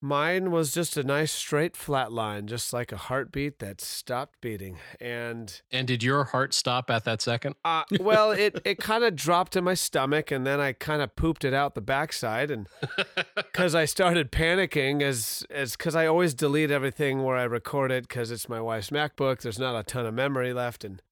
[0.00, 4.78] mine was just a nice straight flat line, just like a heartbeat that stopped beating,
[5.00, 5.60] and.
[5.70, 7.56] And did your heart stop at that second?
[7.64, 11.16] Uh, well, it, it kind of dropped in my stomach, and then I kind of
[11.16, 12.68] pooped it out the backside, and
[13.36, 18.08] because I started panicking, as as because I always delete everything where I record it
[18.08, 19.40] because it's my wife's MacBook.
[19.40, 21.02] There's not a ton of memory left, and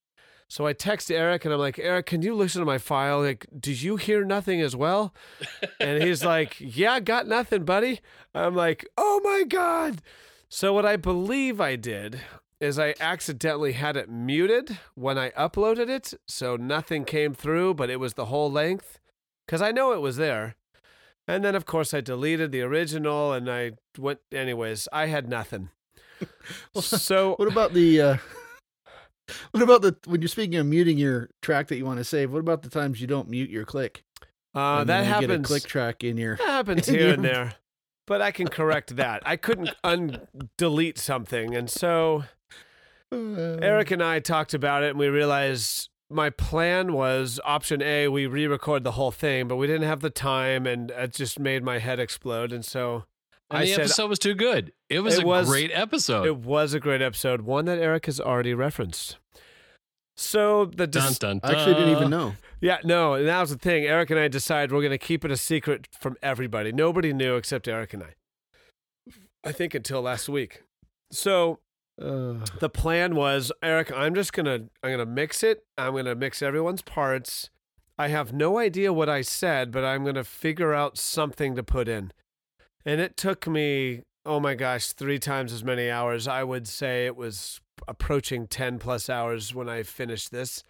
[0.49, 3.21] so I text Eric, and I'm like, Eric, can you listen to my file?
[3.21, 5.13] Like, did you hear nothing as well?
[5.81, 8.01] And he's like, Yeah, got nothing, buddy.
[8.35, 10.03] I'm like, Oh my god.
[10.49, 12.21] So what I believe I did
[12.61, 17.91] is I accidentally had it muted when I uploaded it, so nothing came through, but
[17.91, 18.99] it was the whole length
[19.45, 20.55] because I know it was there.
[21.29, 25.71] And then, of course, I deleted the original and I went, anyways, I had nothing.
[26.75, 28.01] so, what about the?
[28.01, 28.17] Uh,
[29.51, 32.33] what about the when you're speaking of muting your track that you want to save?
[32.33, 34.03] What about the times you don't mute your click?
[34.55, 35.47] uh, that you Get a happens.
[35.47, 36.37] click track in your.
[36.37, 37.55] That happens in here your- and there,
[38.07, 39.23] but I can correct that.
[39.27, 41.55] I couldn't undelete something.
[41.55, 42.25] And so
[43.13, 48.27] Eric and I talked about it and we realized my plan was option A, we
[48.27, 51.63] re record the whole thing, but we didn't have the time and it just made
[51.63, 52.53] my head explode.
[52.53, 53.05] And so
[53.51, 54.73] And I the said episode was too good.
[54.91, 56.27] It was It a was- great episode.
[56.27, 59.19] it was a great episode, one that Eric has already referenced.
[60.17, 62.35] So the dun, dis- dun, I actually didn't even know.
[62.61, 63.85] yeah no, and that was the thing.
[63.85, 66.73] Eric and I decided we're going to keep it a secret from everybody.
[66.73, 68.15] Nobody knew except Eric and I.
[69.45, 70.63] I think until last week.
[71.13, 71.61] So
[72.01, 76.43] Uh, the plan was eric i'm just gonna i'm gonna mix it i'm gonna mix
[76.43, 77.49] everyone's parts
[77.99, 81.89] i have no idea what i said but i'm gonna figure out something to put
[81.89, 82.13] in
[82.87, 87.05] and it took me oh my gosh three times as many hours i would say
[87.05, 90.63] it was approaching 10 plus hours when i finished this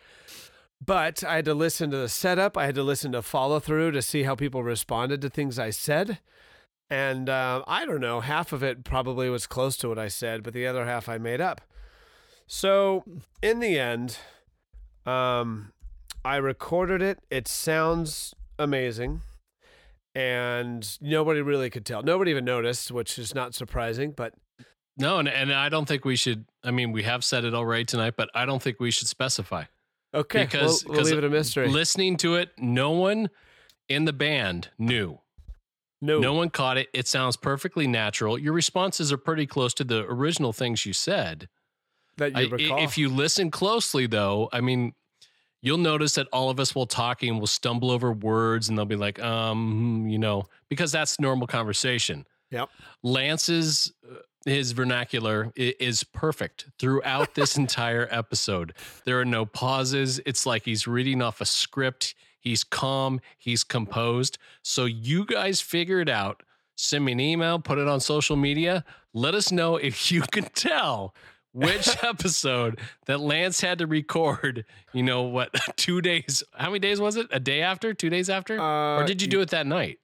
[0.84, 3.92] but i had to listen to the setup i had to listen to follow through
[3.92, 6.18] to see how people responded to things i said
[6.88, 10.42] and uh, I don't know, half of it probably was close to what I said,
[10.42, 11.60] but the other half I made up.
[12.46, 13.04] So
[13.42, 14.18] in the end,
[15.04, 15.72] um,
[16.24, 17.18] I recorded it.
[17.28, 19.22] It sounds amazing.
[20.16, 22.02] And nobody really could tell.
[22.02, 24.12] Nobody even noticed, which is not surprising.
[24.12, 24.32] But
[24.96, 26.46] No, and, and I don't think we should.
[26.64, 29.64] I mean, we have said it already tonight, but I don't think we should specify.
[30.14, 31.68] Okay, Because- we'll, we'll leave it a mystery.
[31.68, 33.28] Listening to it, no one
[33.90, 35.18] in the band knew.
[36.00, 36.88] no, No one caught it.
[36.94, 38.38] It sounds perfectly natural.
[38.38, 41.48] Your responses are pretty close to the original things you said.
[42.16, 42.78] that I- you i- recall.
[42.84, 44.94] if you listen closely, though, I mean,
[45.66, 48.94] you'll notice that all of us while talking will stumble over words and they'll be
[48.94, 52.24] like, um, you know, because that's normal conversation.
[52.52, 52.68] Yep.
[53.02, 58.74] Lance's uh, his vernacular is perfect throughout this entire episode.
[59.06, 60.20] There are no pauses.
[60.24, 62.14] It's like he's reading off a script.
[62.38, 63.20] He's calm.
[63.36, 64.38] He's composed.
[64.62, 66.44] So you guys figure it out.
[66.76, 67.58] Send me an email.
[67.58, 68.84] Put it on social media.
[69.12, 71.12] Let us know if you can tell
[71.56, 74.64] which episode that Lance had to record.
[74.92, 75.50] You know what?
[75.76, 76.42] Two days.
[76.54, 77.28] How many days was it?
[77.30, 77.94] A day after?
[77.94, 78.60] Two days after?
[78.60, 79.98] uh, or did you do it that night?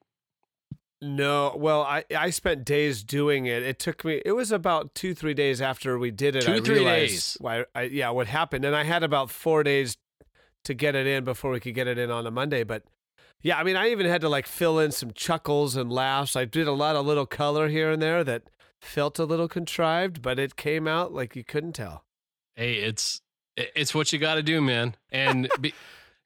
[1.03, 3.65] No, well, I I spent days doing it.
[3.65, 4.23] It took me.
[4.25, 6.43] It was about two three days after we did it.
[6.43, 7.37] Two, I three days.
[7.41, 7.65] Why?
[7.75, 8.65] I, yeah, what happened?
[8.65, 9.97] And I had about four days
[10.65, 12.63] to get it in before we could get it in on a Monday.
[12.63, 12.85] But
[13.43, 16.37] yeah, I mean, I even had to like fill in some chuckles and laughs.
[16.37, 18.45] I did a lot of little color here and there that
[18.85, 22.05] felt a little contrived, but it came out like you couldn't tell.
[22.57, 23.21] hey it's
[23.57, 24.95] it's what you got to do man.
[25.11, 25.73] And be,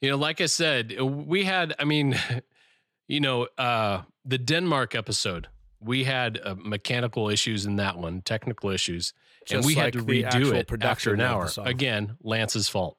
[0.00, 2.18] you know like i said we had i mean
[3.08, 5.48] you know uh the denmark episode
[5.80, 9.12] we had uh, mechanical issues in that one technical issues
[9.50, 11.48] and Just we had to redo it after production an hour.
[11.64, 12.98] again lance's fault.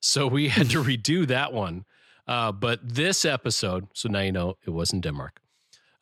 [0.00, 1.84] So we had to redo that one.
[2.28, 5.40] Uh but this episode so now you know it wasn't denmark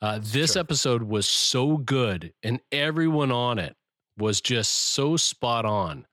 [0.05, 0.61] uh this true.
[0.61, 3.75] episode was so good and everyone on it
[4.19, 6.07] was just so spot on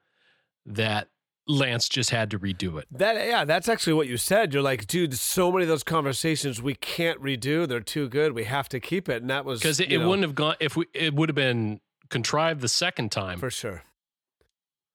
[0.66, 1.08] that
[1.48, 2.86] Lance just had to redo it.
[2.92, 4.54] That yeah, that's actually what you said.
[4.54, 7.68] You're like, dude, so many of those conversations we can't redo.
[7.68, 8.34] They're too good.
[8.34, 10.78] We have to keep it, and that was Because it, it wouldn't have gone if
[10.78, 13.40] we it would have been contrived the second time.
[13.40, 13.84] For sure.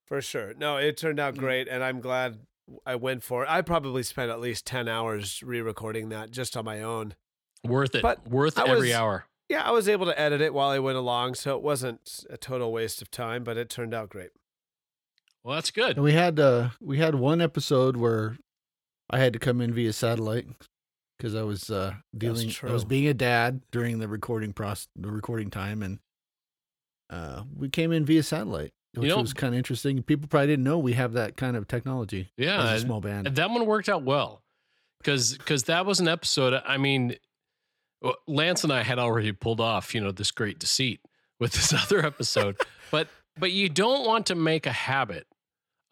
[0.07, 0.55] For sure.
[0.57, 1.23] No, it turned Mm.
[1.23, 2.39] out great, and I'm glad
[2.87, 3.51] I went for it.
[3.51, 7.15] I probably spent at least 10 hours re recording that just on my own.
[7.69, 8.03] Worth it.
[8.03, 9.25] But worth I every was- hour.
[9.49, 12.37] Yeah, I was able to edit it while I went along, so it wasn't a
[12.37, 14.31] total waste of time, but it turned out great.
[15.45, 15.97] Well, that's good.
[15.97, 18.37] And we had uh we had one episode where
[19.09, 20.49] I had to come in via satellite
[21.17, 25.13] because I was uh dealing I was being a dad during the recording process the
[25.13, 26.01] recording time and
[27.11, 30.03] uh we came in via satellite which know- was kind of interesting.
[30.03, 33.29] People probably didn't know we have that kind of technology Yeah, as a small band.
[33.29, 34.43] And that one worked out well
[34.99, 36.61] because because that was an episode.
[36.67, 37.15] I mean,
[38.03, 41.01] well, Lance and I had already pulled off you know this great deceit
[41.41, 42.57] with this other episode,
[42.91, 45.27] but but you don't want to make a habit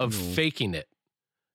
[0.01, 0.33] of No.
[0.35, 0.89] faking it,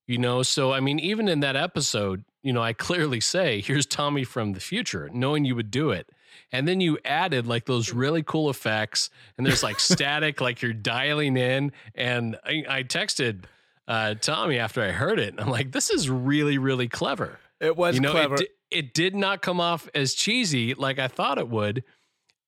[0.08, 0.44] you know.
[0.44, 4.54] So I mean, even in that episode, you know, I clearly say, "Here's Tommy from
[4.54, 6.10] the future," knowing you would do it.
[6.52, 10.74] And then you added like those really cool effects, and there's like static, like you're
[10.74, 11.72] dialing in.
[11.96, 13.44] And I, I texted
[13.88, 15.36] uh, Tommy after I heard it.
[15.38, 17.40] I'm like, this is really, really clever.
[17.60, 18.36] It was you know, clever.
[18.36, 21.84] It, it did not come off as cheesy like I thought it would.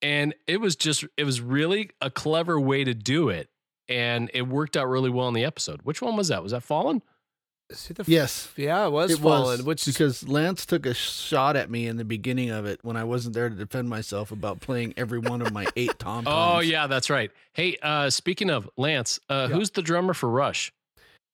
[0.01, 3.49] And it was just, it was really a clever way to do it.
[3.87, 5.81] And it worked out really well in the episode.
[5.83, 6.41] Which one was that?
[6.41, 7.01] Was that Fallen?
[7.71, 8.49] See the f- yes.
[8.57, 11.95] Yeah, it was It fallen, was which because Lance took a shot at me in
[11.97, 15.41] the beginning of it when I wasn't there to defend myself about playing every one
[15.41, 17.31] of my eight tom Oh, yeah, that's right.
[17.53, 19.55] Hey, uh, speaking of Lance, uh, Yeah.
[19.55, 20.73] who's the drummer for Rush?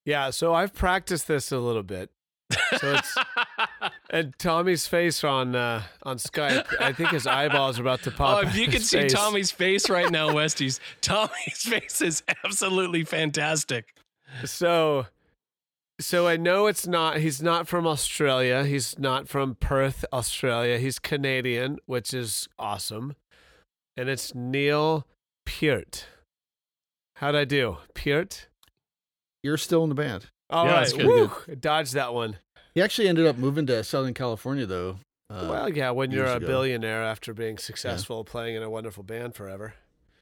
[0.04, 2.10] Yeah, so I've practiced this a little bit.
[2.78, 3.16] So it's
[4.10, 6.66] and Tommy's face on uh, on Skype.
[6.80, 8.38] I think his eyeballs are about to pop.
[8.38, 8.52] Oh, pop.
[8.52, 9.12] if you of can see face.
[9.12, 13.94] Tommy's face right now, Westies, Tommy's face is absolutely fantastic.
[14.44, 15.06] So,
[16.00, 17.18] so I know it's not.
[17.18, 18.64] He's not from Australia.
[18.64, 20.78] He's not from Perth, Australia.
[20.78, 23.14] He's Canadian, which is awesome.
[23.96, 25.06] And it's Neil
[25.44, 26.06] Peart.
[27.16, 28.46] How'd I do, Peart?
[29.42, 30.26] You're still in the band.
[30.50, 32.36] All Yeah, right, woo, dodged that one.
[32.74, 34.98] He actually ended up moving to Southern California though.
[35.30, 36.46] Uh, well, yeah, when you're a ago.
[36.46, 39.74] billionaire after being successful playing in a wonderful band forever.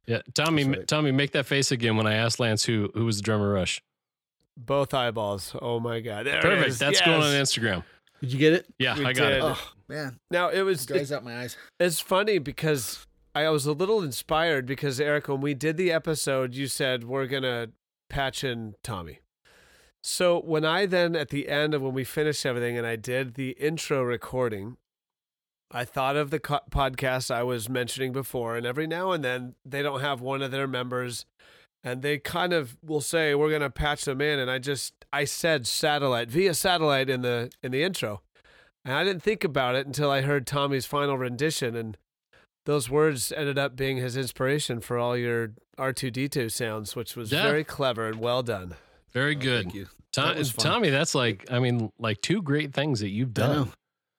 [0.06, 0.86] Yeah, Tommy, right.
[0.86, 3.80] Tommy, make that face again when I asked Lance who who was the drummer Rush.
[4.56, 5.54] Both eyeballs.
[5.60, 6.26] Oh my god.
[6.26, 6.68] There Perfect.
[6.68, 6.78] is.
[6.78, 7.06] That's Yes.
[7.06, 7.84] going on Instagram.
[8.20, 8.66] did you get it?
[8.78, 9.38] Yeah, We I got did.
[9.38, 9.42] it.
[9.44, 11.56] Oh man, Now it was dries out my eyes.
[11.78, 16.54] It's funny because I was a little inspired because Eric, when we did the episode,
[16.54, 17.68] you said we're gonna
[18.08, 19.18] patch in Tommy.
[20.08, 23.34] So when I then at the end of when we finished everything and I did
[23.34, 24.76] the intro recording,
[25.72, 29.56] I thought of the co- podcast I was mentioning before, and every now and then
[29.64, 31.26] they don't have one of their members,
[31.82, 35.24] and they kind of will say we're gonna patch them in, and I just I
[35.24, 38.22] said satellite via satellite in the in the intro,
[38.84, 41.96] and I didn't think about it until I heard Tommy's final rendition, and
[42.64, 47.42] those words ended up being his inspiration for all your R2D2 sounds, which was Yeah.
[47.42, 48.76] very clever and well done.
[49.16, 49.62] Very Oh, good.
[49.64, 49.86] Thank you.
[50.12, 50.44] Tom, That.
[50.58, 53.54] Tommy, that's like, I mean, like two great things that you've I know.
[53.64, 53.72] done.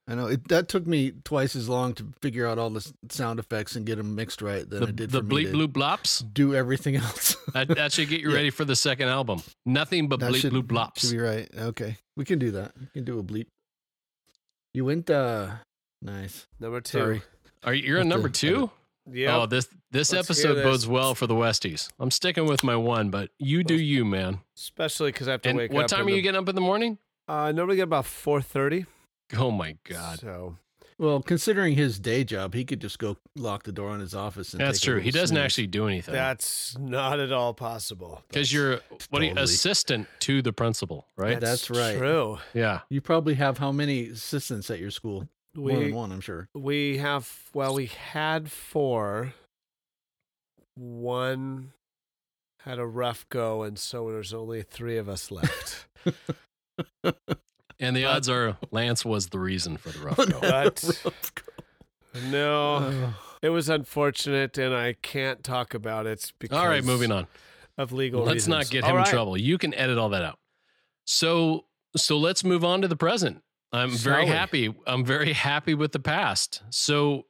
[0.09, 0.25] I know.
[0.27, 3.85] It, that took me twice as long to figure out all the sound effects and
[3.85, 6.33] get them mixed right than The, it did the for me bleep to bloop blops.
[6.33, 7.35] do everything else.
[7.53, 8.35] That, that should get you Yeah.
[8.37, 9.43] ready for the second album.
[9.65, 10.99] Nothing but That bleep should, bloop blops.
[11.01, 11.47] should be right.
[11.55, 12.71] Okay, we can do that.
[12.79, 13.47] We can do a bleep.
[14.73, 15.09] You went.
[15.09, 15.51] uh
[16.01, 16.47] Nice.
[16.59, 16.97] Number two.
[16.99, 17.21] Sorry.
[17.63, 18.35] Are you, you're a number edit.
[18.35, 18.71] two?
[19.11, 19.37] Yeah.
[19.37, 20.63] Oh, this this Let's episode this.
[20.63, 21.89] bodes well for the Westies.
[21.99, 24.39] I'm sticking with my one, but you do you, man.
[24.57, 25.91] Especially because I have to And wake what up.
[25.91, 26.97] What time in are you getting up in the morning?
[27.29, 28.85] Uh, I normally get about four thirty.
[29.37, 30.55] Oh my god, So
[30.97, 34.53] Well, considering his day job, he could just go lock the door on his office.
[34.53, 34.99] and that's take a true.
[35.01, 35.43] He doesn't snooze.
[35.45, 38.23] actually do anything that's not at all possible.
[38.29, 38.79] because you're
[39.09, 41.39] what are you, assistant to the principal, right?
[41.39, 41.97] That's right.
[41.97, 42.37] True.
[42.53, 42.81] yeah.
[42.89, 45.27] You probably have how many assistants at your school?
[45.57, 46.47] More than one, I'm sure.
[46.53, 49.33] we have well, we had four.
[50.75, 51.73] One
[52.61, 55.87] had a rough go, and so there's only three of us left.
[57.79, 60.39] And the But- odds are Lance was the reason for the rough go.
[60.41, 60.83] But
[62.31, 63.15] no, Oh.
[63.43, 67.27] it was unfortunate, and I can't talk about it because All right, moving on.
[67.77, 69.37] of legal Let's not get All him in trouble.
[69.37, 70.39] You can edit all that out.
[71.05, 73.43] So so let's move on to the present.
[73.72, 74.32] I'm Shall very we?
[74.32, 74.74] happy.
[74.86, 76.61] I'm very happy with the past.
[76.70, 77.24] So,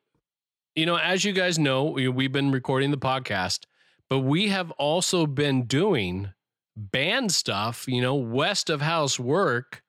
[0.76, 3.66] you know, as you guys know, we, we've been recording the podcast,
[4.10, 6.30] but we have also been doing
[6.76, 9.82] band stuff, you know, west of house work,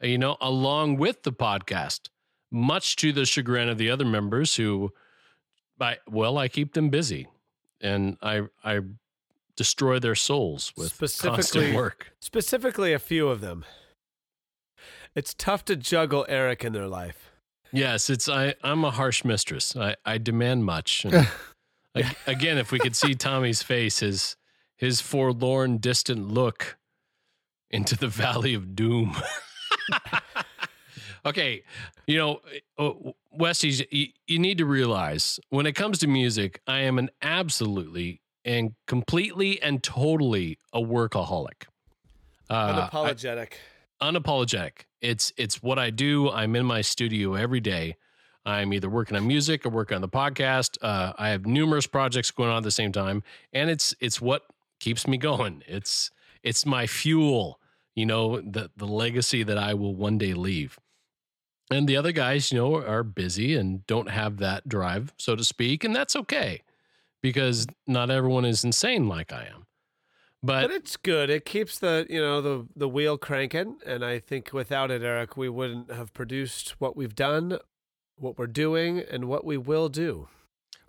[0.00, 2.08] you know, along with the podcast,
[2.50, 4.90] much to the chagrin of the other members who,
[5.78, 7.28] I, well, I keep them busy
[7.80, 8.80] and I, I
[9.56, 12.12] destroy their souls with constant Specifically- work.
[12.20, 13.64] Specifically, a few of them.
[15.14, 17.30] It's tough to juggle Eric in their life.
[17.72, 18.54] Yes, it's I.
[18.62, 19.76] I'm a harsh mistress.
[19.76, 21.04] I, I demand much.
[21.04, 21.28] And
[22.26, 24.36] again, if we could see Tommy's face, his
[24.76, 26.76] his forlorn, distant look
[27.70, 29.16] into the valley of doom.
[31.26, 31.62] okay,
[32.06, 32.40] you know,
[32.78, 32.92] uh,
[33.38, 38.20] Westies, you, you need to realize when it comes to music, I am an absolutely
[38.44, 41.64] and completely and totally a workaholic.
[42.50, 42.90] Uh, I-
[44.02, 44.72] Unapologetic.
[45.04, 46.30] It's it's what I do.
[46.30, 47.96] I'm in my studio every day.
[48.46, 50.78] I'm either working on music or working on the podcast.
[50.80, 54.42] Uh, I have numerous projects going on at the same time, and it's it's what
[54.80, 55.62] keeps me going.
[55.66, 56.10] It's
[56.42, 57.60] it's my fuel.
[57.94, 60.78] You know the the legacy that I will one day leave.
[61.70, 65.44] And the other guys, you know, are busy and don't have that drive, so to
[65.44, 66.62] speak, and that's okay
[67.22, 69.66] because not everyone is insane like I am.
[70.44, 71.30] But it's good.
[71.30, 75.36] It keeps the you know the the wheel cranking, and I think without it, Eric,
[75.36, 77.58] we wouldn't have produced what we've done,
[78.16, 80.28] what we're doing, and what we will do.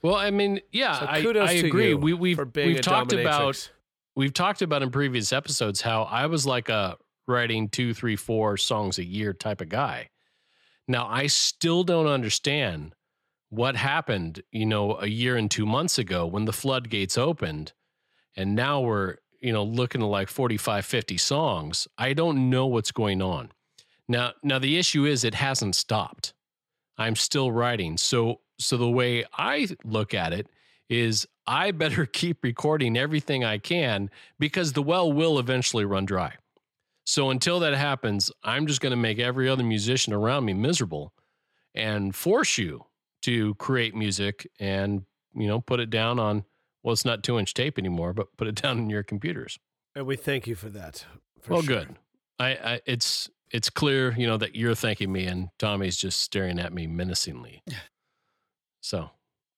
[0.03, 1.89] Well, I mean, yeah, So I, kudos I to agree.
[1.89, 3.71] you we, we've for being we've a talked about
[4.15, 6.97] we've talked about in previous episodes how I was like a
[7.27, 10.09] writing two, three, four songs a year type of guy.
[10.87, 12.93] Now I still don't understand
[13.49, 17.73] what happened, you know, a year and two months ago when the floodgates opened,
[18.35, 19.15] and now we're
[19.45, 21.87] you know looking at like 45, 50 songs.
[21.99, 23.51] I don't know what's going on.
[24.07, 26.33] Now, now the issue is it hasn't stopped.
[26.97, 27.97] I'm still writing.
[27.97, 30.47] So so the way I look at it
[30.89, 36.33] is I better keep recording everything I can because the well will eventually run dry.
[37.05, 41.13] So until that happens, I'm just going to make every other musician around me miserable
[41.75, 42.85] and force you
[43.21, 45.03] to create music and
[45.35, 46.45] you know put it down on
[46.85, 49.59] well it's not 2 inch tape anymore but put it down in your computers.
[49.95, 51.05] and we thank you for that.
[51.41, 51.75] for well sure.
[51.79, 51.95] good.
[52.39, 56.59] I, I it's it's clear, you know, that you're thanking me and Tommy's just staring
[56.59, 57.61] at me menacingly.
[58.81, 59.09] So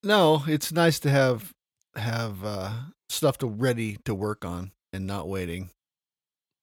[0.04, 1.54] No, it's nice to have
[1.96, 2.72] have uh,
[3.10, 5.72] stuff to ready to work on and not waiting,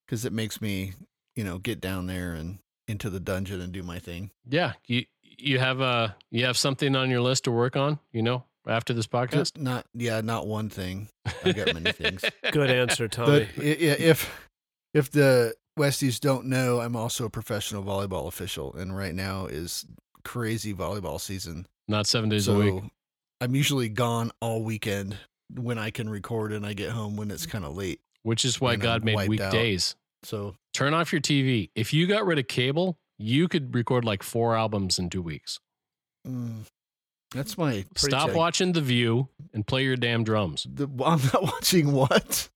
[0.06, 0.94] because it makes me,
[1.36, 2.58] you know, get down there and
[2.88, 4.30] into the dungeon and do my thing.
[4.48, 8.22] Yeah, you you have a you have something on your list to work on, you
[8.22, 9.30] know, after this podcast.
[9.32, 11.08] Just not, yeah, not one thing.
[11.44, 12.24] I got many things.
[12.52, 13.48] Good answer, Tommy.
[13.56, 14.30] But i- i- if
[14.94, 19.84] if the Westies don't know, I'm also a professional volleyball official, and right now is
[20.24, 21.66] crazy volleyball season.
[21.88, 22.82] Not seven days a week.
[23.40, 25.18] I'm usually gone all weekend
[25.52, 28.00] when I can record, and I get home when it's kind of late.
[28.22, 29.52] Which is why God I'm made wiped out.
[29.52, 29.96] weekdays.
[30.22, 31.68] So Turn off your TV.
[31.74, 35.58] If you got rid of cable, you could record like four albums in two weeks.
[36.26, 36.64] mm,
[37.35, 38.39] that's my Stop Preaching.
[38.39, 42.49] watching The View and play your damn drums, The, I'm not watching what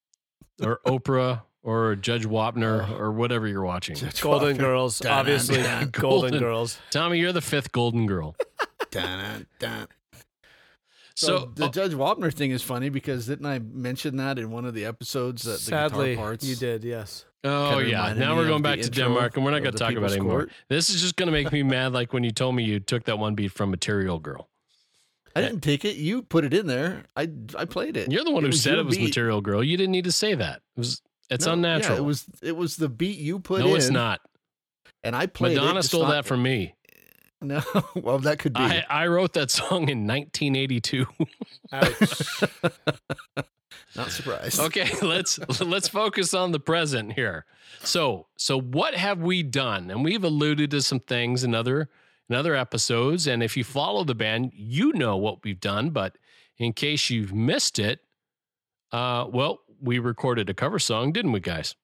[0.63, 2.95] or Oprah, or Judge Wapner, Oh.
[2.97, 3.97] or whatever you're watching.
[3.97, 4.63] Judge Golden Walker.
[4.63, 6.39] Girls, Dun, dun, obviously, dun, Golden Golden.
[6.41, 6.79] Girls.
[6.91, 8.35] Tommy, you're the fifth Golden Girl.
[8.91, 9.89] Dun, dun, dun.
[11.15, 14.65] So the oh, Judge Wapner thing is funny because didn't I mention that in one
[14.65, 16.45] of the episodes that the Sadly, guitar parts?
[16.47, 16.85] you did.
[16.85, 17.25] Yes.
[17.45, 19.91] oh kinda yeah, now we're going back to Denmark, and we're not going to talk
[19.93, 20.39] about it People's anymore.
[20.47, 20.51] Court.
[20.69, 23.05] This is just going to make me mad, like when you told me you took
[23.05, 24.49] that one beat from Material Girl.
[25.39, 25.97] I didn't take it.
[25.97, 27.05] You put it in there.
[27.17, 28.11] I I played it.
[28.11, 29.05] You're the one It who said it was beat.
[29.09, 29.63] Material Girl.
[29.65, 30.57] You didn't need to say that.
[30.77, 31.03] It was.
[31.31, 31.97] It's No, unnatural.
[31.97, 33.67] Yeah, it was it was the beat you put in.
[33.69, 34.21] no, it's not.
[35.05, 35.57] And I played.
[35.57, 36.75] Madonna It's stole not- that from me.
[37.41, 37.63] No,
[37.95, 38.59] well that could be.
[38.61, 41.07] I, I wrote that song in 1982.
[41.71, 42.43] Ouch.
[43.97, 44.59] Not surprised.
[44.61, 47.45] okay, let's let's focus on the present here.
[47.85, 49.89] So, so what have we done?
[49.91, 51.89] And we've alluded to some things in other
[52.29, 53.27] in other episodes.
[53.27, 55.91] And if you follow the band, you know what we've done.
[55.91, 56.17] But
[56.59, 58.01] in case you've missed it,
[58.93, 61.75] uh, well, we recorded a cover song, didn't we, guys?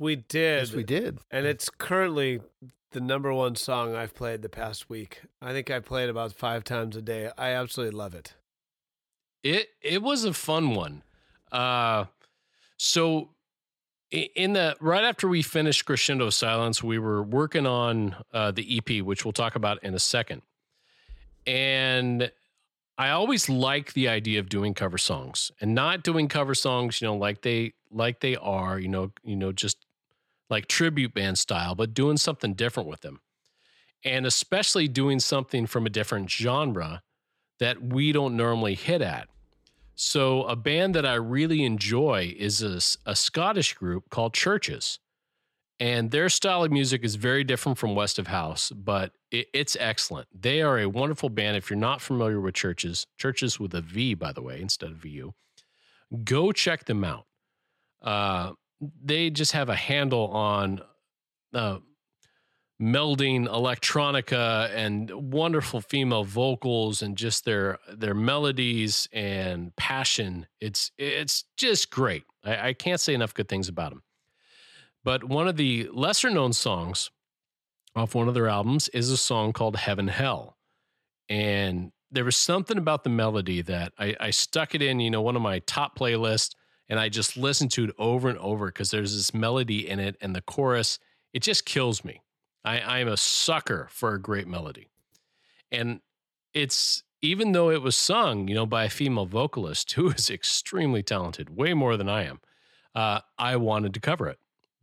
[0.00, 0.60] we did.
[0.68, 1.18] Yes, we did.
[1.30, 2.40] And it's currently
[2.90, 5.20] the number one song I've played the past week.
[5.40, 7.30] I think I played about five times a day.
[7.38, 8.34] I absolutely love it.
[9.44, 11.02] It it was a fun one.
[11.52, 12.06] Uh,
[12.76, 13.26] so i-
[14.10, 19.04] in the right after we finished Crescendo Silence, we were working on uh, the EP,
[19.04, 20.42] which we'll talk about in a second.
[21.46, 22.30] And
[22.96, 27.08] I always like the idea of doing cover songs and not doing cover songs, you
[27.08, 29.84] know, like they like they are, you know, you know, just
[30.48, 33.20] like tribute band style, but doing something different with them.
[34.04, 37.02] And especially doing something from a different genre
[37.58, 39.28] that we don't normally hit at.
[39.96, 44.98] So, a band that I really enjoy is a Scottish group called CHVRCHES.
[45.80, 49.76] And their style of music is very different from West of House, but it, it's
[49.80, 50.28] excellent.
[50.32, 51.56] They are a wonderful band.
[51.56, 54.98] If you're not familiar with CHVRCHES, CHVRCHES with a V, by the way, instead of
[54.98, 55.34] VU,
[56.22, 57.26] go check them out.
[58.00, 58.52] Uh,
[59.02, 60.80] they just have a handle on
[61.52, 61.78] uh,
[62.84, 70.46] melding electronica and wonderful female vocals and just their their melodies and passion.
[70.60, 72.24] It's it's just great.
[72.44, 74.02] I, I can't say enough good things about them.
[75.02, 77.10] But one of the lesser known songs
[77.96, 80.58] off one of their albums is a song called Heaven Hell.
[81.28, 85.22] And there was something about the melody that I, I stuck it in, you know,
[85.22, 86.54] one of my top playlists,
[86.88, 90.16] and I just listened to it over and over because there's this melody in it
[90.20, 90.98] and the chorus,
[91.32, 92.20] it just kills me.
[92.64, 94.88] I, I'm a sucker for a great melody.
[95.70, 96.00] And
[96.52, 101.02] it's even though it was sung, you know, by a female vocalist who is extremely
[101.02, 102.40] talented, way more than I am,
[102.94, 104.38] uh, I wanted to cover it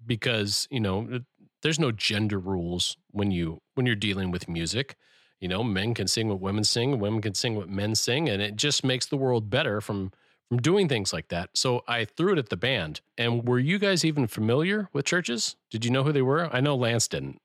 [0.05, 1.23] because, you know, it-
[1.63, 4.95] there's no gender rules when you when you're dealing with music.
[5.39, 8.41] You know, men can sing what women sing, women can sing what men sing, and
[8.41, 10.11] it just makes the world better from
[10.49, 11.51] from doing things like that.
[11.53, 13.01] So I threw it at the band.
[13.15, 15.55] And were you guys even familiar with CHVRCHES?
[15.69, 16.49] Did you know who they were?
[16.51, 17.39] I know Lance didn't.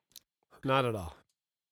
[0.64, 1.16] Not at all.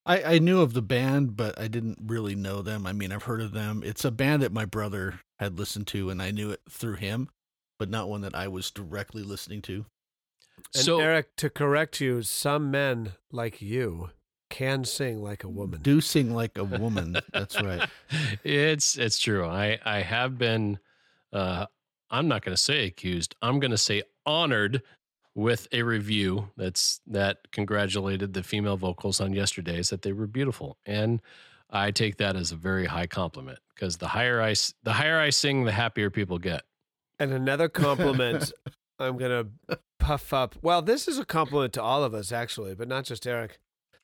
[0.07, 2.87] I, I knew of the band, but I didn't really know them.
[2.87, 3.83] I mean, I've heard of them.
[3.85, 7.31] It's a band that my brother had listened to, and I knew it through him,
[7.79, 9.87] but not one that I was directly listening to.
[10.75, 14.11] And so Eric, to correct you, some men like you
[14.51, 15.81] can sing like a woman.
[15.83, 17.17] Do sing like a woman.
[17.33, 17.89] That's right.
[18.45, 19.45] it's it's true.
[19.45, 20.79] I I have been
[21.33, 21.67] uh
[22.11, 23.35] I'm not going to say accused.
[23.43, 24.83] I'm going to say honored
[25.35, 30.79] with a review that's that congratulated the female vocals on yesterday's that they were beautiful.
[30.87, 31.21] And
[31.71, 35.31] I take that as a very high compliment because the higher I the higher I
[35.31, 36.63] sing, the happier people get.
[37.19, 38.53] And another compliment
[38.99, 40.55] I'm going to puff up.
[40.63, 43.59] Well, this is a compliment to all of us, actually, but not just Eric.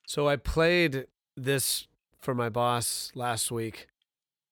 [0.05, 1.07] So I played
[1.37, 1.87] this
[2.19, 3.87] for my boss last week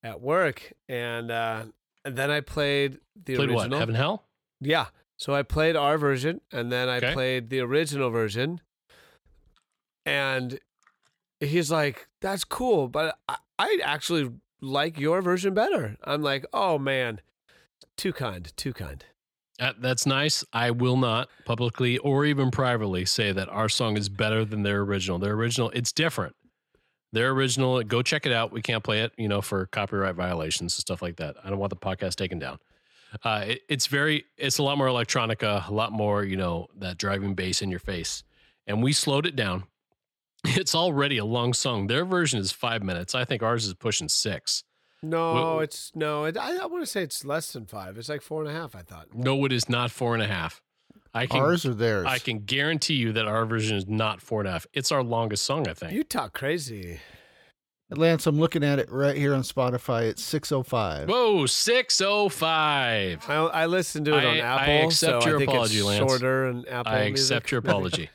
[0.04, 1.64] at work, and, uh,
[2.06, 3.70] and then I played the Played original.
[3.70, 3.80] what?
[3.80, 4.24] Heaven Hell?
[4.62, 4.88] Yeah.
[5.20, 7.14] So I played our version, and then I Okay.
[7.14, 8.62] played the original version.
[10.06, 10.60] And
[11.40, 16.80] he's like, "That's cool, but I, I actually like your version better." I'm like, "Oh
[16.80, 17.22] man,
[17.98, 19.04] too kind, too kind."
[19.60, 20.46] Uh, that's nice.
[20.54, 24.82] I will not publicly or even privately say that our song is better than their
[24.84, 25.20] original.
[25.20, 26.34] Their original, it's different.
[27.12, 28.54] Their original, go check it out.
[28.54, 31.36] We can't play it, you know, for copyright violations and stuff like that.
[31.44, 32.60] I don't want the podcast taken down.
[33.24, 36.98] Uh, it, it's very, it's a lot more electronica, a lot more, you know, that
[36.98, 38.24] driving bass in your face.
[38.68, 39.64] And we slowed it down.
[40.46, 41.88] It's already a long song.
[41.88, 43.14] Their version is five minutes.
[43.14, 44.64] I think ours is pushing six.
[45.04, 46.24] No, Well- it's no.
[46.26, 47.98] It, I, I want to say it's less than five.
[47.98, 48.74] It's like four and a half.
[48.76, 49.08] I thought.
[49.14, 50.62] No, it is not four and a half.
[51.14, 52.06] I can Ours or theirs?
[52.08, 54.66] I can guarantee you that our version is not four and a half.
[54.74, 55.92] It's our longest song, I think.
[55.94, 57.00] You talk crazy.
[57.92, 60.04] Lance, I'm looking at it right here on Spotify.
[60.04, 61.10] It's 605.
[61.10, 63.26] Whoa, 605.
[63.30, 65.78] I, I listened to it on I- I Apple, accept so your I think apology,
[65.78, 66.00] it's Lance.
[66.12, 66.92] shorter and Apple.
[66.94, 67.14] I Music.
[67.24, 68.10] accept your apology.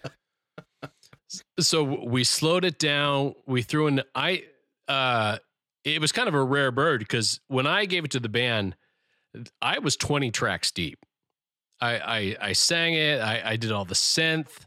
[1.60, 3.34] so we slowed it down.
[3.46, 4.44] We threw in I
[4.88, 5.38] uh
[5.84, 8.76] it was kind of a rare bird because when I gave it to the band,
[9.60, 10.98] I was 20 tracks deep.
[11.80, 13.20] I I, I sang it.
[13.20, 14.66] I, I did all the synth.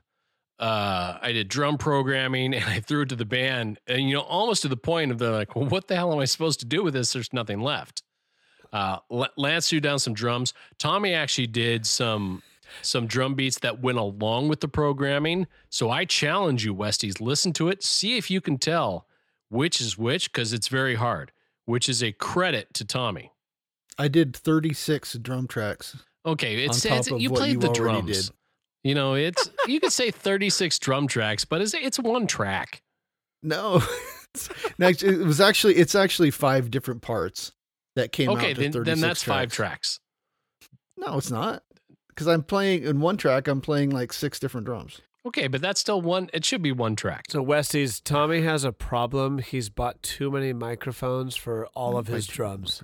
[0.60, 3.80] Uh, I did drum programming, and I threw it to the band.
[3.88, 6.20] And you know, almost to the point of they're like, "Well, what the hell am
[6.20, 7.14] I supposed to do with this?
[7.14, 8.04] There's nothing left."
[8.74, 8.98] Uh,
[9.38, 10.54] Lance threw down some drums.
[10.78, 12.44] Tommy actually did some
[12.82, 15.48] some drum beats that went along with the programming.
[15.70, 19.08] So I challenge you, Westies, listen to it, see if you can tell
[19.50, 21.32] which is which, because it's very hard.
[21.66, 23.32] Which is a credit to Tommy.
[23.98, 25.98] I did 36 drum tracks.
[26.26, 28.28] Okay, it's, it's you played you the drums.
[28.28, 28.36] did.
[28.88, 32.82] You know, it's you could say 36 drum tracks, but it's it's one track.
[33.44, 33.84] No,
[34.78, 37.52] no, it was actually it's actually five different parts
[37.98, 40.00] that came Okay, out to then, 36 then that's five tracks.
[40.00, 40.80] tracks.
[40.96, 41.64] No, it's not.
[42.08, 45.02] Because I'm playing in one track, I'm playing like six different drums.
[45.26, 46.30] Okay, but that's still one.
[46.34, 47.26] It should be one track.
[47.28, 49.40] So Westies, Tommy has a problem.
[49.40, 52.84] He's bought too many microphones for all oh, of his drums.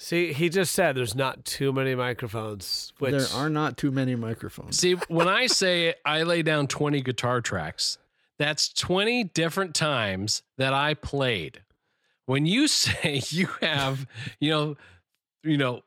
[0.00, 2.92] See, he just said there's not too many microphones.
[2.98, 4.78] Which there are not too many microphones.
[4.78, 7.98] See, when I say I lay down 20 guitar tracks,
[8.38, 11.62] that's 20 different times that I played.
[12.26, 14.06] When you say you have,
[14.38, 14.76] you know,
[15.42, 15.82] you know,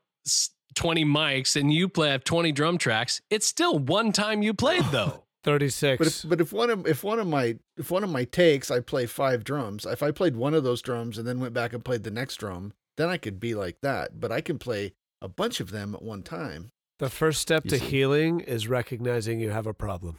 [0.76, 4.84] 20 mics and you play have 20 drum tracks, it's still one time you played
[4.92, 5.24] though.
[5.44, 5.98] 36.
[5.98, 8.70] But if, but if one of if one of my if one of my takes
[8.70, 11.74] I play five drums, if I played one of those drums and then went back
[11.74, 14.20] and played the next drum, then I could be like that.
[14.20, 16.72] But I can play a bunch of them at one time.
[17.00, 17.86] the first step You to see.
[17.86, 20.18] healing is recognizing you have a problem.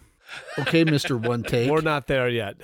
[0.58, 1.70] Okay, Mister One Take.
[1.70, 2.56] We're not there yet.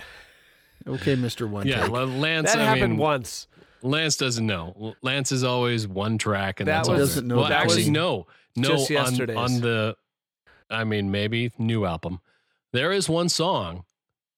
[0.87, 1.95] Okay, Mister One yeah, Take.
[1.95, 2.53] L- Lance.
[2.53, 3.47] That I happened mean, once.
[3.83, 4.95] Lance doesn't know.
[5.03, 7.07] Lance is always one track, and That that's was- all.
[7.07, 8.69] Doesn't know Well, that actually, was no, no.
[8.69, 9.97] just on, on the,
[10.71, 12.21] I mean, maybe new album.
[12.73, 13.85] There is one song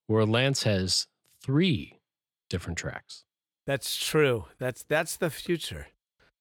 [0.08, 1.06] where Lance has
[1.42, 1.98] three
[2.50, 3.24] different tracks.
[3.66, 4.46] That's true.
[4.58, 5.88] That's that's the future.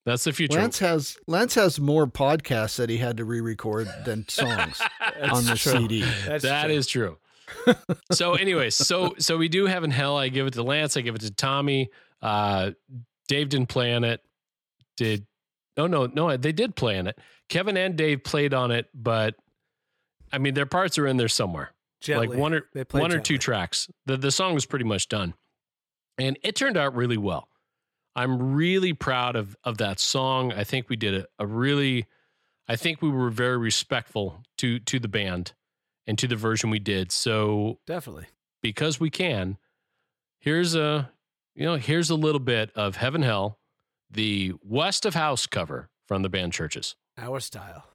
[0.05, 0.57] That's the future.
[0.59, 4.81] Lance has Lance has more podcasts that he had to re-record than songs
[5.31, 5.73] on the true.
[5.73, 6.01] CD.
[6.25, 6.73] That's That true.
[6.75, 7.17] is true.
[8.11, 10.17] so, anyways, so so we do Heaven Hell.
[10.17, 10.95] I give it to Lance.
[10.97, 11.89] I give it to Tommy.
[12.21, 12.71] Uh,
[13.27, 14.21] Dave didn't play on it.
[14.97, 15.25] Did
[15.77, 16.35] no no no?
[16.37, 17.17] They did play on it.
[17.49, 19.35] Kevin and Dave played on it, but
[20.31, 21.71] I mean their parts are in there somewhere.
[22.01, 22.27] Gently.
[22.27, 23.89] like one or They played one or two tracks.
[24.05, 25.33] The the song was pretty much done,
[26.19, 27.47] and it turned out really well.
[28.15, 30.51] I'm really proud of of that song.
[30.51, 32.05] I think we did a, a really,
[32.67, 35.53] I think we were very respectful to to the band
[36.05, 37.11] and to the version we did.
[37.11, 38.27] So Definitely.
[38.61, 39.57] because we can,
[40.39, 41.11] here's a
[41.55, 43.59] you know here's a little bit of Heaven Hell,
[44.09, 46.95] the West of House cover from the band CHVRCHES.
[47.17, 47.85] Our style.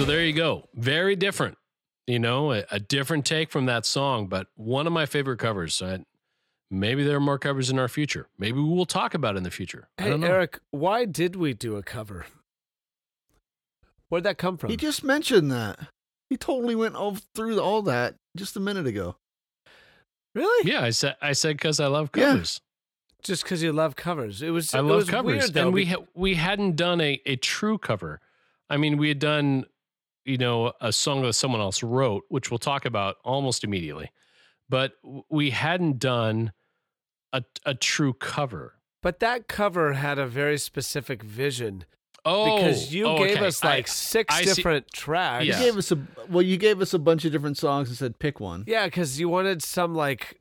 [0.00, 0.66] So there you go.
[0.72, 1.58] Very different,
[2.06, 5.82] you know, a, a different take from that song, but one of my favorite covers.
[5.82, 5.98] I,
[6.70, 8.26] maybe there are more covers in our future.
[8.38, 9.88] Maybe we will talk about it in the future.
[9.98, 10.26] I Hey don't know.
[10.28, 12.24] Eric, why did we do a cover?
[14.08, 14.70] Where'd that come from?
[14.70, 15.78] He just mentioned that.
[16.30, 19.16] He totally went all through all that just a minute ago.
[20.34, 20.70] really?
[20.70, 22.30] Yeah, I said I said because I love Yeah.
[22.30, 22.62] covers.
[23.22, 24.40] Just because you love covers.
[24.40, 24.74] It was.
[24.74, 27.36] I it love was covers, Weird, though, and we ha- we hadn't done a a
[27.36, 28.22] true cover.
[28.70, 29.66] I mean, we had done,
[30.24, 34.10] you know, a song that someone else wrote, which we'll talk about almost immediately,
[34.68, 34.92] but
[35.30, 36.52] we hadn't done
[37.32, 38.74] a a true cover.
[39.02, 41.84] but that cover had a very specific vision
[42.24, 43.46] Oh, because you oh, gave okay.
[43.46, 45.46] us like I- six I see- different tracks.
[45.46, 45.58] Yeah.
[45.58, 45.98] You gave us a
[46.28, 46.42] well.
[46.42, 48.64] You gave us a bunch of different songs and said pick one.
[48.66, 50.38] Yeah, because you wanted some like,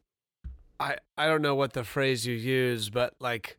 [0.80, 3.57] I I don't know what the phrase you use, but like,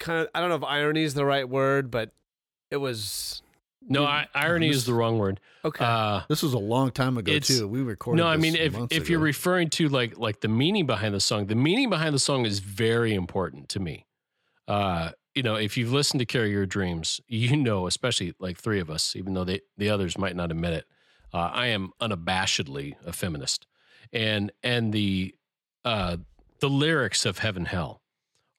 [0.00, 2.10] kind of I don't know if irony is the right word, but
[2.70, 3.41] it was
[3.88, 5.40] No, I, irony is the wrong word.
[5.64, 5.84] Okay.
[5.84, 7.66] Uh, This was a long time ago too.
[7.68, 8.18] We recorded.
[8.22, 11.14] no, I this mean if months if you're referring to like like the meaning behind
[11.14, 14.06] the song, the meaning behind the song is very important to me.
[14.68, 18.80] Uh, you know, if you've listened to Carry Your Dreams, you know, especially like three
[18.80, 20.84] of us, even though they, the others might not admit it,
[21.32, 23.66] uh, I am unabashedly a feminist,
[24.12, 25.34] and and the
[25.84, 26.18] uh,
[26.60, 28.02] the lyrics of Heaven Hell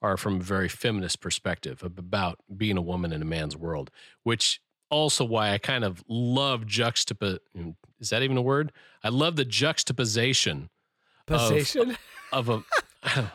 [0.01, 3.89] are from a very feminist perspective about being a woman in a man's world,
[4.23, 4.59] which
[4.93, 7.39] also why I kind of love juxtap.
[7.99, 8.71] Is that even a word?
[9.03, 10.69] I love the juxtaposition
[11.25, 11.97] Position.
[12.31, 12.63] of a.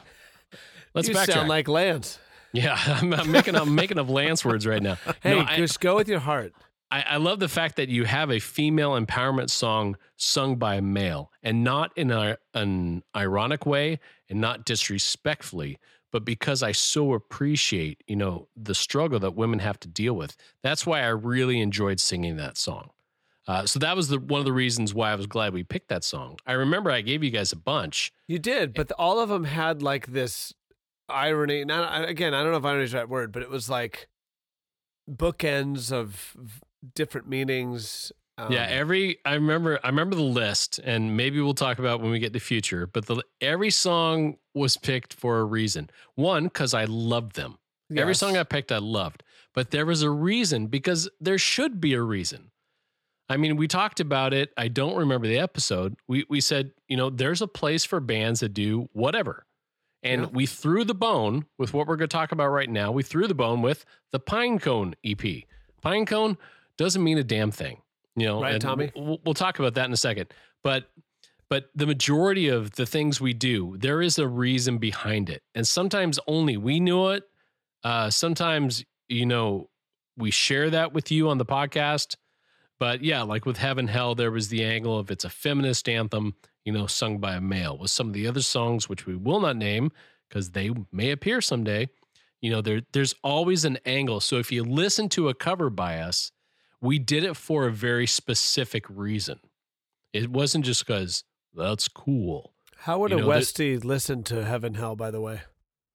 [0.94, 1.32] Let's you backtrack.
[1.32, 2.18] sound like Lance.
[2.52, 4.96] yeah, I'm, I'm making I'm making up Lance words right now.
[5.22, 6.52] Hey, No, I- just go with your heart.
[6.90, 10.80] I, I love the fact that you have a female empowerment song sung by a
[10.80, 13.98] male and not in a, an ironic way
[14.30, 15.78] and not disrespectfully,
[16.12, 20.36] but because I so appreciate, you know, the struggle that women have to deal with.
[20.62, 22.90] That's why I really enjoyed singing that song.
[23.46, 25.88] Uh, so that was the one of the reasons why I was glad we picked
[25.88, 26.38] that song.
[26.46, 28.12] I remember I gave you guys a bunch.
[28.26, 30.52] You did, but all of them had like this
[31.08, 31.64] irony.
[31.64, 34.08] Now, again, I don't know if irony is the right word, but it was like
[35.10, 36.36] bookends of
[36.94, 38.12] different meanings.
[38.38, 42.10] Um, yeah, every I remember I remember the list, and maybe we'll talk about when
[42.10, 42.86] we get to future.
[42.86, 45.90] But the every song was picked for a reason.
[46.14, 47.58] One, because I loved them.
[47.96, 49.22] Every song I picked, I loved.
[49.54, 52.50] But there was a reason because there should be a reason.
[53.30, 54.52] I mean, we talked about it.
[54.56, 55.96] I don't remember the episode.
[56.06, 59.46] We we said, you know, there's a place for bands that do whatever.
[60.02, 60.28] And Yeah.
[60.32, 62.92] we threw the bone with what we're going to talk about right now.
[62.92, 65.44] We threw the bone with the Pinecone EP.
[65.84, 66.36] Pinecone
[66.76, 67.78] doesn't mean a damn thing,
[68.20, 68.42] you know.
[68.42, 68.90] Right, Tommy?
[68.94, 70.32] We'll, we'll talk about that in a second.
[70.62, 70.90] But
[71.50, 75.66] but the majority of the things we do, there is a reason behind it, and
[75.66, 77.24] sometimes only we knew it.
[77.84, 79.68] Uh, sometimes you know
[80.16, 82.16] we share that with you on the podcast.
[82.80, 86.34] But yeah, like with Heaven Hell, there was the angle of it's a feminist anthem,
[86.64, 87.76] you know, sung by a male.
[87.76, 89.90] With some of the other songs, which we will not name
[90.28, 91.88] because they may appear someday,
[92.40, 94.20] you know, there there's always an angle.
[94.20, 96.30] So if you listen to a cover by us,
[96.80, 99.40] we did it for a very specific reason.
[100.12, 101.24] It wasn't just because
[101.54, 102.52] that's cool.
[102.78, 105.42] How would you a know, that- Westie listen to Heaven Hell, by the way?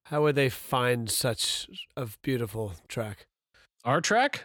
[0.07, 3.25] How would they find such a beautiful track?
[3.85, 4.43] Our track?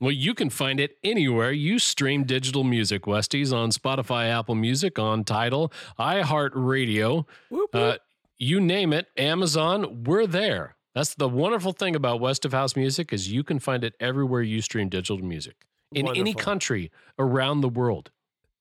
[0.00, 4.98] Well, you can find it anywhere you stream digital music, Westies, on Spotify, Apple Music,
[4.98, 7.26] on Tidal, iHeartRadio,
[7.74, 7.96] uh,
[8.38, 10.76] you name it, Amazon, we're there.
[10.94, 14.42] That's the wonderful thing about West of House Music is you can find it everywhere
[14.42, 18.10] you stream digital music in any country around the world,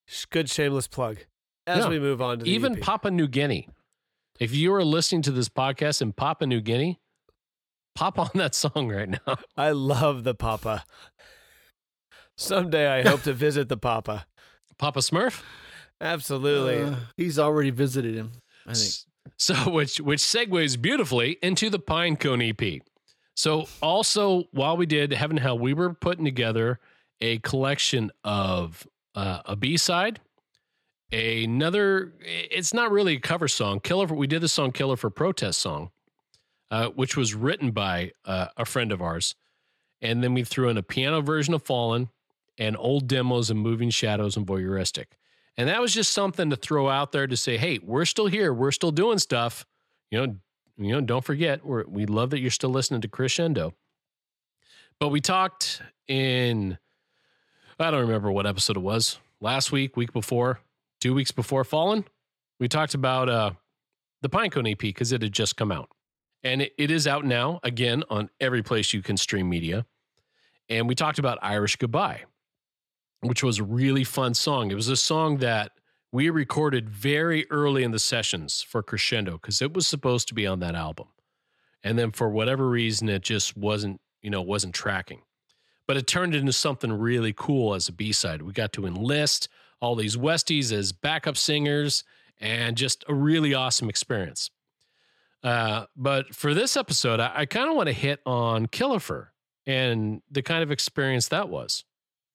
[0.06, 1.18] Sh- Good shameless plug.
[1.68, 1.90] As Yeah.
[1.90, 2.82] we move on to the even EP.
[2.82, 3.68] Papua New Guinea.
[4.40, 7.00] If you are listening to this podcast in Papua New Guinea,
[7.96, 9.38] pop on that song right now.
[9.58, 10.86] I love the Papa.
[12.38, 14.26] Someday I hope to visit the Papa.
[14.78, 15.42] Papa Smurf.
[16.02, 16.82] Absolutely.
[16.84, 18.32] Uh, he's already visited him.
[18.66, 18.94] I think.
[19.40, 22.82] So, which which segues beautifully into the Pinecone EP.
[23.36, 26.80] So, also while we did Heaven and Hell, we were putting together
[27.22, 28.86] a collection of
[29.16, 30.20] uh, a B side,
[31.12, 32.14] another.
[32.22, 33.80] It's not really a cover song.
[33.80, 34.16] Killefer.
[34.16, 35.92] We did the song "Killer" for protest song,
[36.70, 39.36] uh, which was written by uh, a friend of ours,
[40.02, 42.10] and then we threw in a piano version of "Fallen"
[42.58, 45.06] and old demos of "Moving Shadows" and "Voyeuristic."
[45.60, 48.54] And that was just something to throw out there to say, hey, we're still here.
[48.54, 49.66] We're still doing stuff.
[50.10, 50.36] You know,
[50.78, 53.74] you know, don't forget, we love that you're still listening to Crescendo.
[55.02, 56.78] But we talked in,
[57.78, 60.62] I don't remember what episode it was, last week, week before,
[61.02, 62.06] two weeks before Fallen.
[62.62, 63.52] We talked about uh,
[64.22, 65.90] the Pinecone EP because it had just come out.
[66.42, 69.86] And it, it is out now, again, on every place you can stream media.
[70.70, 72.24] And we talked about Irish Goodbye
[73.22, 74.72] which was a really fun song.
[74.72, 75.72] It was a song that
[76.12, 80.48] we recorded very early in the sessions for Crescendo because it was supposed to be
[80.48, 81.08] on that album.
[81.84, 85.22] And then for whatever reason, it just wasn't, you know, wasn't tracking.
[85.88, 88.42] But it turned into something really cool as a B side.
[88.42, 89.50] We got to enlist
[89.82, 92.04] all these Westies as backup singers
[92.40, 94.52] and just a really awesome experience.
[95.44, 99.28] Uh, but for this episode, I, I kind of want to hit on Killefer
[99.66, 101.86] and the kind of experience that was.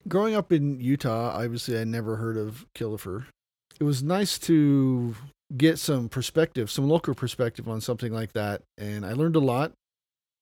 [0.07, 3.25] Growing up in Utah, obviously I never heard of Killefer.
[3.81, 5.15] It was nice to
[5.57, 9.73] get some perspective, some local perspective on something like that, and I learned a lot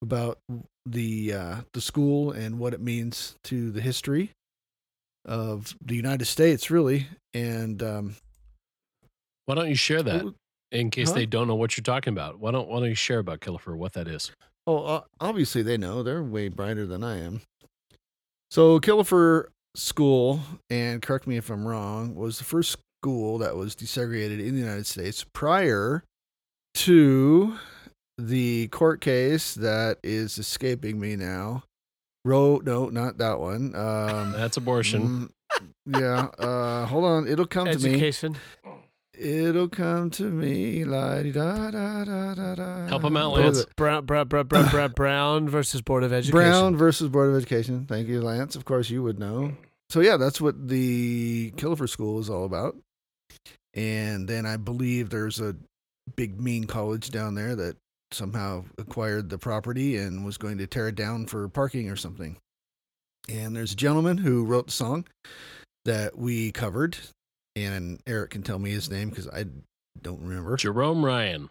[0.03, 0.39] about
[0.85, 4.31] the uh, the school and what it means to the history
[5.25, 7.07] of the United States, really.
[7.33, 8.17] And um,
[9.47, 10.35] Why don't you share that
[10.73, 11.15] in case Huh?
[11.15, 12.41] they don't know what you're talking about?
[12.41, 14.33] Why don't Why don't you share about Killefer, what that is?
[14.67, 17.41] oh, uh, obviously they know they're way brighter than I am.
[18.53, 23.75] So Killefer School, and correct me if I'm wrong, was the first school that was
[23.75, 26.05] desegregated in the United States prior
[26.75, 27.57] to
[28.19, 31.63] the court case that is escaping me now.
[32.27, 33.75] Roe, no, not that one.
[33.75, 35.31] Um, That's abortion.
[35.57, 36.27] mm, yeah.
[36.39, 37.27] Uh, hold on.
[37.27, 38.13] It'll come to me.
[39.15, 39.49] Education.
[39.49, 40.85] It'll come to me.
[40.85, 42.87] La da da da da da.
[42.87, 43.65] Help 'em out, Lance.
[43.77, 46.33] Brown, Brown, Brown, Brown, Brown, Brown versus Board of Education.
[46.33, 47.87] Brown versus Board of Education.
[47.87, 48.57] Thank you, Lance.
[48.57, 49.53] Of course, you would know.
[49.91, 52.77] So yeah, that's what the Killefer School is all about.
[53.75, 55.57] And then I believe there's a
[56.17, 57.77] big mean college down there that
[58.11, 62.37] somehow acquired the property and was going to tear it down for parking or something.
[63.29, 65.07] And there's a gentleman who wrote the song
[65.85, 66.97] that we covered,
[67.57, 69.47] and Eric can tell me his name because I
[70.01, 70.57] don't remember.
[70.57, 71.51] Jerome Ryan.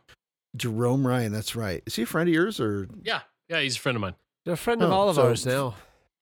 [0.55, 1.31] Jerome Ryan.
[1.31, 1.81] That's right.
[1.85, 2.87] Is he a friend of yours or?
[3.03, 3.21] Yeah.
[3.49, 4.15] Yeah, he's a friend of mine.
[4.45, 5.75] They're a friend of Oh, all of so- ours now.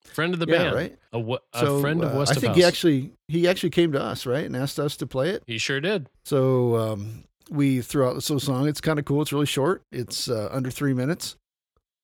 [0.04, 0.74] Friend of the Yeah, band.
[0.74, 0.98] right.
[1.12, 2.56] A, a So, friend of uh, West I think House.
[2.56, 5.42] he actually he actually came to us, right, and asked us to play it.
[5.46, 6.08] He sure did.
[6.24, 8.66] So um, we threw out this little song.
[8.66, 9.20] It's kind of cool.
[9.22, 9.82] It's really short.
[9.92, 11.36] It's uh, under three minutes.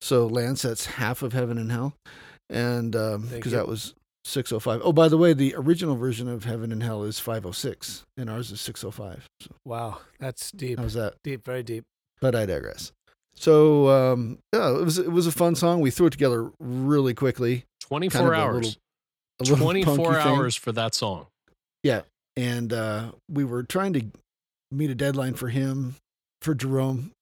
[0.03, 1.95] So Lance, that's half of Heaven and Hell,
[2.51, 3.59] and because you.
[3.59, 3.95] that was
[4.27, 4.81] six oh five.
[4.85, 8.03] Oh, by the way, the original version of Heaven and Hell is five oh six,
[8.16, 9.27] and ours is six oh five.
[9.41, 11.14] So Wow, that's deep, how's that?
[11.24, 11.85] deep, very deep.
[12.20, 12.93] But I digress.
[13.35, 15.81] So um, yeah, it was it was a fun song.
[15.81, 17.64] We threw it together really quickly.
[17.83, 18.55] 24 Kind of a hours.
[18.66, 18.81] little-
[19.39, 20.35] a little 24 punky thing.
[20.35, 21.27] hours for that song.
[21.83, 22.01] Yeah,
[22.39, 24.07] and uh, we were trying to
[24.72, 25.97] meet a deadline for him
[26.41, 27.12] for jerome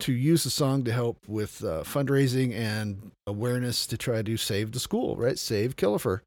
[0.00, 4.72] to use the song to help with uh, fundraising and awareness to try to save
[4.72, 6.20] the school right save killefer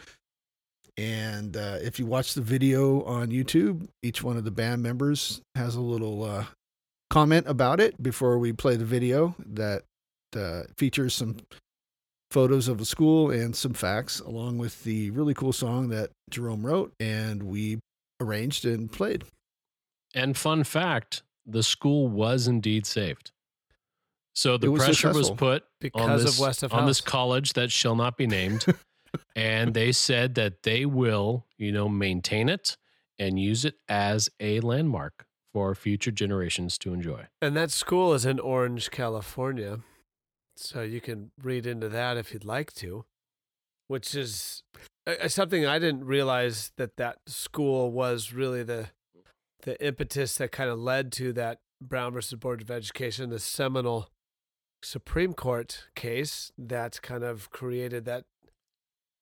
[0.97, 5.41] and uh, if you watch the video on youtube each one of the band members
[5.55, 6.45] has a little uh,
[7.09, 9.83] comment about it before we play the video that
[10.35, 11.37] uh, features some
[12.31, 16.65] photos of the school and some facts along with the really cool song that jerome
[16.65, 17.77] wrote and we
[18.23, 19.23] arranged and played.
[20.15, 23.31] And fun fact the school was indeed saved.
[24.33, 27.53] So the was pressure was put on Because this, of West of on this college
[27.53, 28.65] that shall not be named.
[29.35, 32.77] and they said that they will, you know, maintain it
[33.19, 37.27] and use it as a landmark for future generations to enjoy.
[37.41, 39.79] And that school is in Orange, California.
[40.55, 43.05] So you can read into that if you'd like to,
[43.87, 44.63] which is
[45.05, 48.89] uh, something I didn't realize that that school was really the
[49.63, 54.09] the impetus that kind of led to that Brown versus Board of Education, the seminal
[54.83, 58.25] Supreme Court case that kind of created that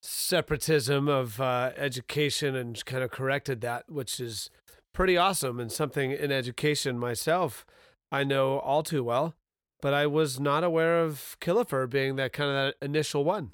[0.02, 4.50] separatism of uh, education and kind of corrected that, which is
[4.94, 7.66] pretty awesome and something in education myself
[8.12, 9.36] I know all too well.
[9.82, 13.54] But I was not aware of Killefer being that kind of that initial one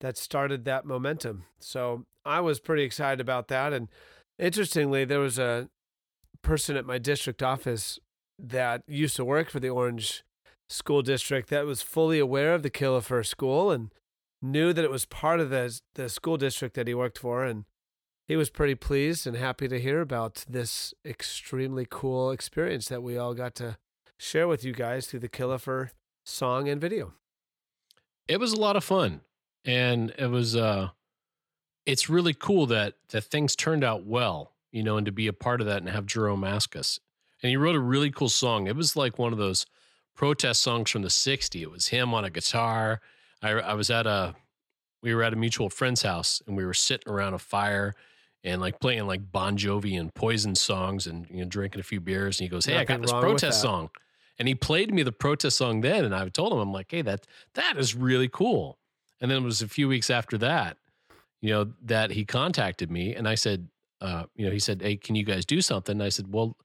[0.00, 1.44] that started that momentum.
[1.60, 3.72] So I was pretty excited about that.
[3.72, 3.88] And
[4.38, 5.68] interestingly, there was a
[6.42, 7.98] person at my district office
[8.40, 10.24] that used to work for the Orange
[10.68, 13.90] School District that was fully aware of the Killefer School and
[14.42, 17.44] knew that it was part of the the school district that he worked for.
[17.44, 17.64] And
[18.26, 23.16] he was pretty pleased and happy to hear about this extremely cool experience that we
[23.16, 23.78] all got to
[24.18, 25.90] share with you guys through the Killefer
[26.24, 27.14] song and video.
[28.28, 29.22] it was a lot of fun.
[29.64, 30.90] And it was uh
[31.86, 35.32] it's really cool that that things turned out well you know and to be a
[35.32, 37.00] part of that and have jerome ask us.
[37.42, 38.66] And he wrote a really cool song.
[38.66, 39.64] It was like one of those
[40.18, 43.00] protest songs from the 60s it was him on a guitar.
[43.40, 44.34] I i was at a
[45.00, 47.94] we were at a mutual friend's house and we were sitting around a fire
[48.42, 52.00] and like playing like bon jovi and poison songs and you know drinking a few
[52.00, 52.40] beers.
[52.40, 53.90] And he goes hey i got this protest song.
[54.40, 57.02] And he played me the protest song then and i told him i'm like hey
[57.02, 58.76] that that is really cool.
[59.20, 60.76] And then it was a few weeks after that
[61.40, 63.68] you know that he contacted me and i said
[64.00, 65.92] uh, you know he said hey can you guys do something?
[65.92, 66.56] And i said well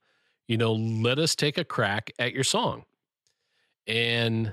[0.48, 2.84] you know let us take a crack at your song
[3.86, 4.52] and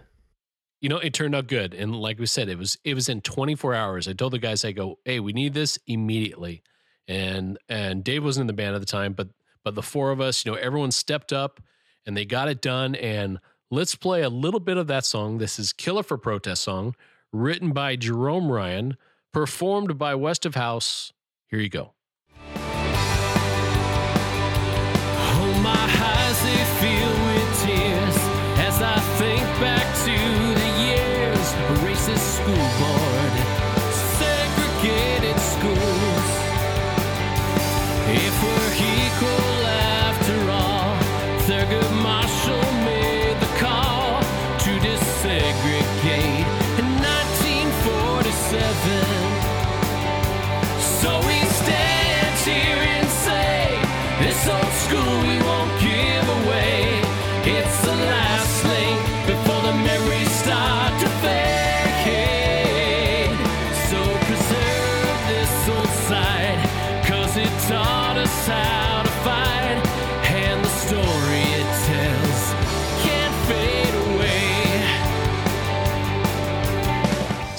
[0.79, 1.73] you know it turned out good.
[1.73, 4.07] And like we said it was it was in 24 hours.
[4.07, 6.63] I told the guys i go hey we need this immediately.
[7.07, 9.29] And and dave wasn't in the band at the time but
[9.63, 11.61] but the four of us you know everyone stepped up
[12.05, 12.95] and they got it done.
[12.95, 15.37] And let's play a little bit of that song.
[15.37, 16.95] This is killefer protest song
[17.31, 18.97] written by jerome ryan
[19.31, 21.13] performed by west of house.
[21.47, 21.93] Here you go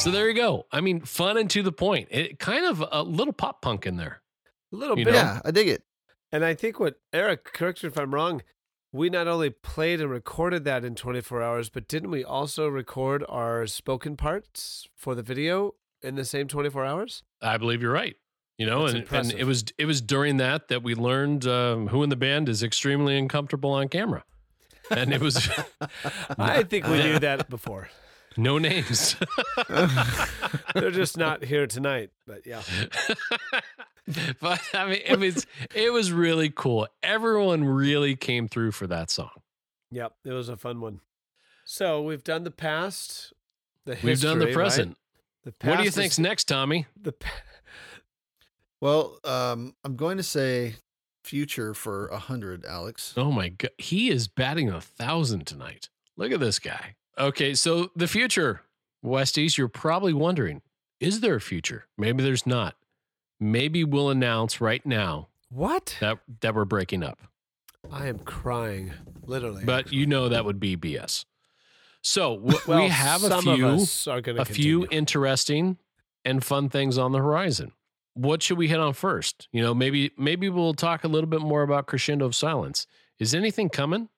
[0.02, 0.66] So there you go.
[0.72, 2.08] I mean, fun and to the point.
[2.10, 4.20] It kind of a little pop punk in there.
[4.72, 5.06] A little bit.
[5.06, 5.12] know?
[5.12, 5.84] Yeah, I dig it.
[6.32, 8.42] And I think what Eric, correct me if I'm wrong,
[8.90, 13.24] we not only played and recorded that in 24 hours, but didn't we also record
[13.28, 17.22] our spoken parts for the video in the same 24 hours?
[17.40, 18.16] I believe you're right.
[18.58, 21.86] You know, That's and, and it was it was during that that we learned um,
[21.86, 24.24] who in the band is extremely uncomfortable on camera,
[24.90, 25.48] and it was
[26.38, 27.88] I think we knew that before.
[28.36, 29.16] No names.
[30.74, 32.10] They're just not here tonight.
[32.26, 32.62] But yeah.
[34.40, 36.86] but I mean, it was it was really cool.
[37.02, 39.30] Everyone really came through for that song.
[39.90, 40.14] Yep.
[40.24, 41.00] It was a fun one.
[41.64, 43.32] So we've done the past,
[43.84, 44.54] the We've done the history, right?
[44.54, 44.96] present.
[45.44, 46.86] The What do you past think's is- next, Tommy?
[47.00, 47.30] The pa-
[48.80, 50.76] Well, um, I'm going to say
[51.24, 53.14] future for a hundred, Alex.
[53.16, 55.88] Oh my god, he is batting a thousand tonight.
[56.16, 56.96] Look at this guy.
[57.18, 58.62] Okay, so the future,
[59.04, 60.62] Westies, you're probably wondering,
[61.00, 61.86] is there a future?
[61.98, 62.76] Maybe there's not.
[63.38, 65.96] Maybe we'll announce right now what?
[66.00, 67.18] that that we're breaking up.
[67.90, 68.92] I am crying,
[69.24, 69.64] literally.
[69.64, 71.24] But you know that would be BS.
[72.00, 75.78] So w- well, we have a few of us are going to a few interesting
[76.24, 77.72] and fun things on the horizon.
[78.14, 79.48] What should we hit on first?
[79.52, 82.86] You know, maybe maybe we'll talk a little bit more about crescendo of silence.
[83.18, 84.08] Is anything coming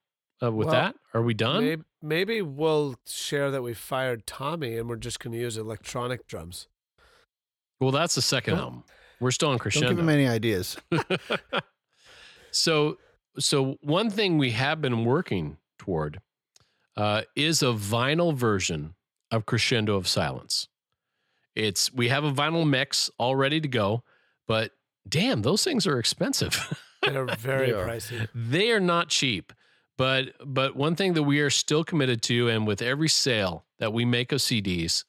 [0.46, 0.96] uh, with Well, that?
[1.14, 1.64] Are we done?
[1.64, 6.26] Maybe, maybe we'll share that we fired Tommy and we're just going to use electronic
[6.26, 6.68] drums.
[7.80, 8.84] Well, that's the 2nd Don't- album.
[9.20, 10.76] We're still on Don't give him any ideas.
[12.50, 12.98] so,
[13.38, 16.20] so one thing we have been working toward
[16.96, 18.94] uh, is a vinyl version
[19.30, 20.68] of Crescendo of Silence.
[21.54, 24.02] It's we have a vinyl mix all ready to go,
[24.46, 24.72] but
[25.08, 26.82] damn, those things are expensive.
[27.02, 27.86] They're very They are.
[27.86, 28.28] pricey.
[28.34, 29.52] they are not cheap.
[29.96, 33.92] But but one thing that we are still committed to, and with every sale that
[33.92, 35.04] we make of CDs,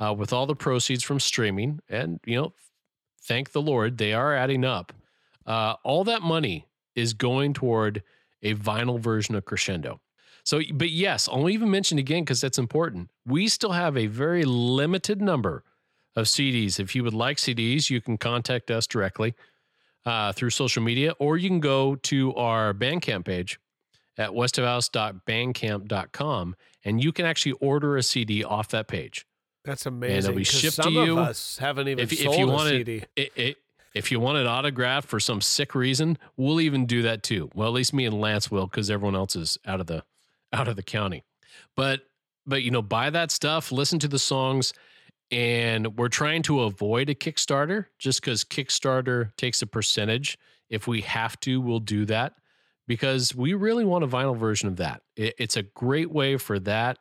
[0.00, 2.52] uh, with all the proceeds from streaming, and you know,
[3.22, 4.92] thank the Lord, they are adding up.
[5.44, 8.02] Uh, all that money is going toward
[8.42, 10.00] a vinyl version of Crescendo.
[10.44, 13.10] So, but yes, I'll even mention again because that's important.
[13.26, 15.64] We still have a very limited number
[16.16, 16.80] of CDs.
[16.80, 19.34] If you would like CDs, you can contact us directly
[20.06, 23.58] uh, through social media, or you can go to our Bandcamp page
[24.18, 29.26] at westofhouse.bandcamp.com and you can actually order a CD off that page.
[29.64, 30.34] That's amazing.
[30.34, 31.18] be 'cause shipped to some you.
[31.18, 33.02] of us haven't even If, if sold you a want CD.
[33.16, 33.56] it, it,
[33.94, 37.50] if you want it autographed for some sick reason, we'll even do that too.
[37.54, 40.04] Well, at least me and Lance will, because everyone else is out of the
[40.52, 41.24] out of the county.
[41.76, 42.02] But
[42.46, 44.72] but you know, buy that stuff, listen to the songs,
[45.30, 50.38] and we're trying to avoid a Kickstarter just because Kickstarter takes a percentage.
[50.70, 52.34] If we have to, we'll do that
[52.88, 55.02] because we really want a vinyl version of that.
[55.14, 56.98] It, it's a great way for that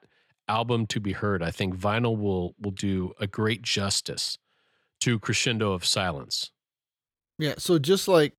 [0.48, 1.42] album to be heard.
[1.42, 4.38] I think vinyl will will do a great justice
[5.02, 6.52] to Crescendo of Silence.
[7.40, 7.56] Yeah.
[7.58, 8.34] So just like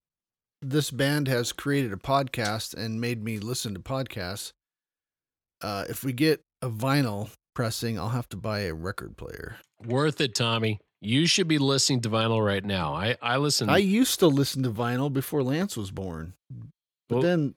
[0.61, 4.53] this band has created a podcast and made me listen to podcasts,
[5.63, 9.57] uh, if we get a vinyl pressing, I'll have to buy a record player.
[9.85, 10.81] Worth it, Tommy.
[11.01, 12.93] You should be listening to vinyl right now.
[12.93, 13.71] I I listen.
[13.71, 16.35] I used to listen to vinyl before Lance was born,
[17.09, 17.55] but Well, then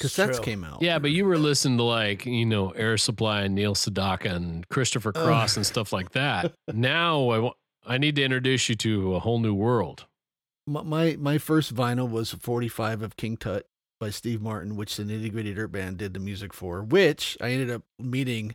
[0.00, 0.80] cassettes came out.
[0.82, 4.68] yeah, but you were listening to like you know Air Supply and Neil Sedaka and
[4.68, 6.52] Christopher Cross and stuff like that.
[6.72, 7.50] now I
[7.94, 10.06] I need to introduce you to a whole new world.
[10.66, 13.66] My, my my first vinyl was 45 of King Tut
[13.98, 16.82] by Steve Martin, which the Nitty Gritty Dirt Band did the music for.
[16.82, 18.54] Which I ended up meeting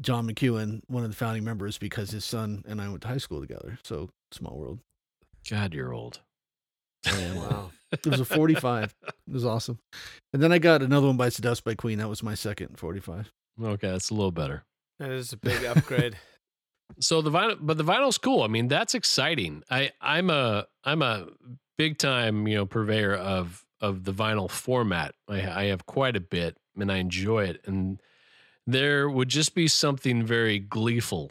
[0.00, 3.18] John McEuen, one of the founding members, because his son and I went to high
[3.18, 3.78] school together.
[3.84, 4.80] So small world.
[5.48, 6.20] God, you're old.
[7.06, 7.70] Wow.
[7.92, 8.94] It was a 45.
[9.04, 9.78] it was awesome.
[10.32, 11.98] And then I got another one by Seduced by Queen.
[11.98, 13.32] That was my second 45.
[13.62, 14.64] Okay, that's a little better.
[14.98, 16.16] That is a big upgrade.
[17.00, 18.42] So the vinyl, but the vinyl's cool.
[18.42, 19.62] I mean, that's exciting.
[19.70, 21.26] I I'm a I'm a
[21.76, 25.14] big time you know purveyor of of the vinyl format.
[25.28, 27.60] I, I have quite a bit, and I enjoy it.
[27.66, 28.00] And
[28.66, 31.30] there would just be something very gleeful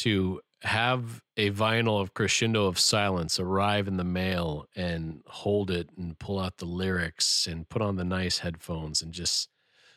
[0.00, 5.90] to have a vinyl of Crescendo of Silence arrive in the mail and hold it
[5.96, 9.48] and pull out the lyrics and put on the nice headphones and just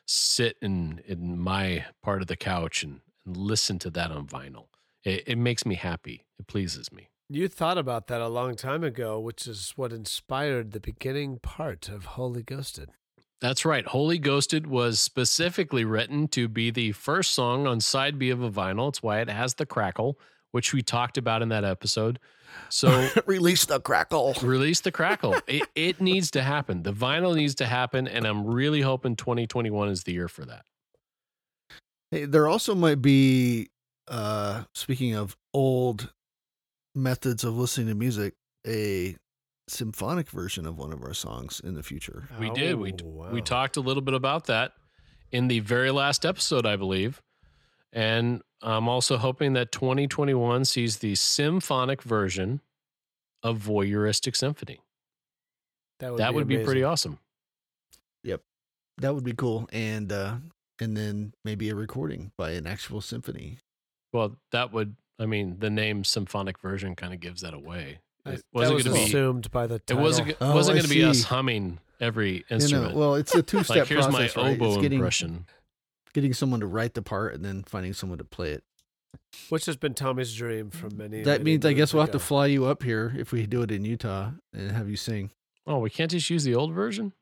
[0.06, 4.66] sit in in my part of the couch and, and listen to that on vinyl.
[5.04, 6.26] It, it makes me happy.
[6.40, 7.10] It pleases me.
[7.30, 11.88] You thought about that a long time ago, which is what inspired the beginning part
[11.88, 12.90] of Holy Ghosted.
[13.40, 13.88] That's right.
[13.88, 18.52] Holy Ghosted was specifically written to be the first song on side B of a
[18.52, 18.90] vinyl.
[18.90, 20.20] It's why it has the crackle,
[20.52, 22.20] which we talked about in that episode.
[22.70, 24.36] So Release the crackle.
[24.42, 25.36] release the crackle.
[25.48, 26.84] It, it needs to happen.
[26.84, 28.08] The vinyl needs to happen.
[28.08, 30.64] And I'm really hoping 2021 is the year for that.
[32.12, 33.70] Hey, there also might be
[34.08, 36.12] uh, speaking of old
[36.94, 38.34] methods of listening to music,
[38.68, 39.16] a
[39.70, 42.28] symphonic version of one of our songs in the future.
[42.38, 42.76] We did.
[42.76, 44.74] We Oh, we talked a little bit about that
[45.32, 47.22] in the very last episode, I believe.
[47.94, 52.62] And I'm also hoping that 2021 sees the symphonic version
[53.44, 54.80] of Voyeuristic Symphony.
[56.00, 56.86] That would that be would be pretty amazing.
[56.92, 57.20] awesome.
[58.98, 60.36] That would be cool, and uh,
[60.80, 63.58] and then maybe a recording by an actual symphony.
[64.14, 68.00] Well, that would, I mean, the name symphonic version kind of gives that away.
[68.26, 69.04] It wasn't that going was to be.
[69.06, 70.36] assumed by the It wasn't.
[70.40, 72.94] Oh, wasn't going to be us humming every You instrument.
[72.94, 74.62] know, well, it's a two-step like here's process, my right?
[74.62, 75.46] oboe getting, impression.
[76.14, 78.64] Getting someone to write the part and then finding someone to play it.
[79.50, 81.24] which has been Tommy's dream for many.
[81.24, 83.46] That many means I moons guess we'll have to fly you up here if we
[83.46, 85.32] do it in Utah and have you sing.
[85.68, 87.14] Oh, we can't just use the old version.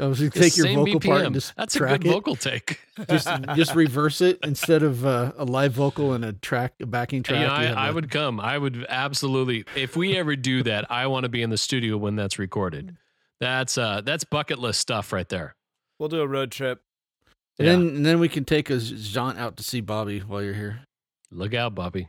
[0.00, 2.08] Oh, so you The take your same vocal part and just That's a good it.
[2.10, 2.80] vocal take.
[3.10, 7.22] Just just reverse it instead of uh, a live vocal and a track, a backing
[7.22, 7.40] track.
[7.40, 8.40] You know, you have I, I a- would come.
[8.40, 9.64] I would absolutely.
[9.76, 12.96] If we ever do that, I want to be in the studio when that's recorded.
[13.40, 15.54] That's uh, that's bucket list stuff right there.
[15.98, 16.80] We'll do a road trip.
[17.58, 17.72] And Yeah.
[17.72, 20.86] then and then we can take a jaunt out to see Bobby while you're here.
[21.30, 22.08] Look out, Bobby.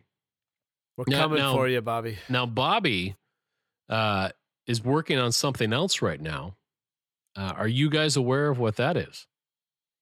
[0.98, 2.20] We're Now- coming now- for you, Bobby.
[2.30, 3.16] Now, Bobby
[3.90, 4.30] uh,
[4.68, 6.56] is working on something else right now.
[7.36, 9.28] Uh, are you guys aware of what that is?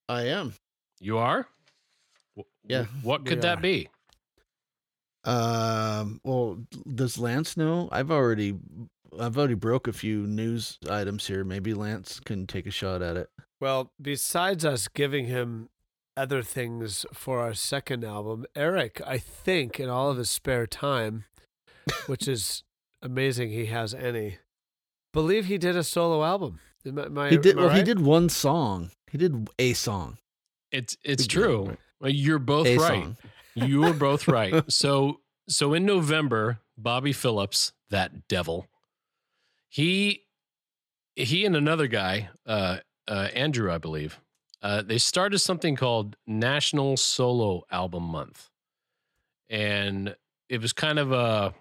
[0.09, 0.53] I am.
[0.99, 1.47] You are.
[2.37, 3.89] Wh- Yeah, What could that be?
[5.23, 6.19] Um.
[6.23, 7.89] Well, does Lance know?
[7.91, 8.57] I've already,
[9.19, 11.43] I've already broke a few news items here.
[11.43, 13.29] Maybe Lance can take a shot at it.
[13.61, 15.69] Well, besides us giving him
[16.17, 21.25] other things for our second album, Eric, I think, in all of his spare time,
[22.07, 22.63] which is
[23.03, 24.39] amazing he has any,
[25.13, 26.59] believe he did a solo album.
[26.85, 27.53] Am am I- He did.
[27.57, 28.89] am I Well, he did one song.
[29.11, 30.17] He did a song.
[30.71, 31.65] It's it's Big true.
[31.65, 31.77] right.
[32.03, 33.03] Uh, You're both a right.
[33.03, 33.17] song.
[33.53, 34.63] You were both right.
[34.71, 38.67] So so in November, Bobby Phillips, that devil,
[39.69, 40.23] he
[41.15, 42.77] he and another guy, uh,
[43.07, 44.19] uh, Andrew, I believe,
[44.61, 48.49] uh, they started something called National Solo Album Month,
[49.49, 50.15] and
[50.49, 51.53] it was kind of a.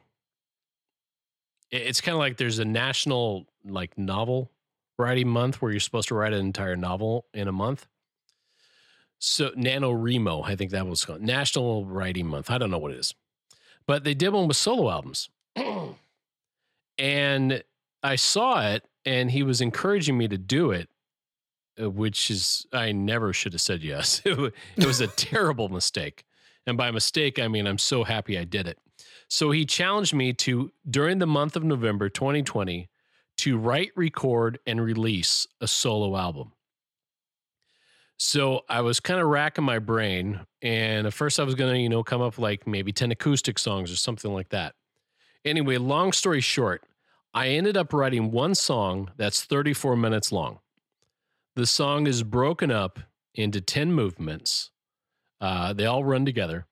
[1.70, 4.51] It's kind of like there's a national like novel
[4.99, 7.86] writing month where you're supposed to write an entire novel in a month.
[9.18, 12.51] So NaNoWriMo, I think that was called National Writing Month.
[12.51, 13.14] I don't know what it is.
[13.86, 15.30] But they did one with solo albums.
[16.99, 17.64] and
[18.03, 20.88] I saw it and he was encouraging me to do it,
[21.81, 24.23] Uh, which is I never should have said yes.
[24.25, 24.53] It
[24.87, 26.25] was a terrible mistake.
[26.66, 28.79] And by mistake, I mean I'm so happy I did it.
[29.29, 32.89] So he challenged me to during the month of November 2020
[33.39, 36.53] to write, record and release a solo album.
[38.18, 41.89] So I was kind of racking my brain, and at first I was gonna, you
[41.89, 44.75] know, come up like maybe ten acoustic songs or something like that.
[45.43, 46.83] Anyway, long story short,
[47.33, 50.59] I ended up writing one song that's 34 minutes long.
[51.57, 53.01] The song is broken up
[53.34, 54.70] into 10 movements.
[55.41, 56.66] Uh, they all run together,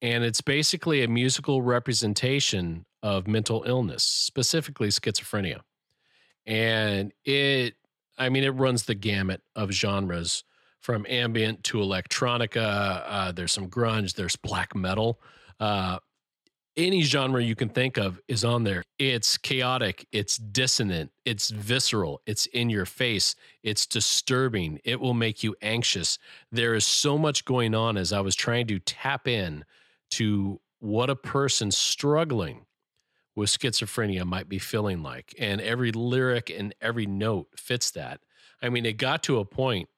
[0.00, 5.60] and it's basically a musical representation of mental illness, specifically schizophrenia.
[6.46, 7.74] And it,
[8.16, 10.44] I mean, it runs the gamut of genres
[10.80, 13.02] from ambient to electronica.
[13.06, 15.20] Uh, there's some grunge, there's black metal.
[15.60, 15.98] Uh,
[16.76, 18.82] any genre you can think of is on there.
[18.98, 25.42] It's chaotic, it's dissonant, it's visceral, it's in your face, it's disturbing, it will make
[25.42, 26.18] you anxious.
[26.50, 29.64] There is so much going on as I was trying to tap in
[30.12, 32.66] to what a person struggling
[33.36, 35.34] with schizophrenia might be feeling like.
[35.38, 38.20] And every lyric and every note fits that.
[38.62, 39.88] I mean, it got to a point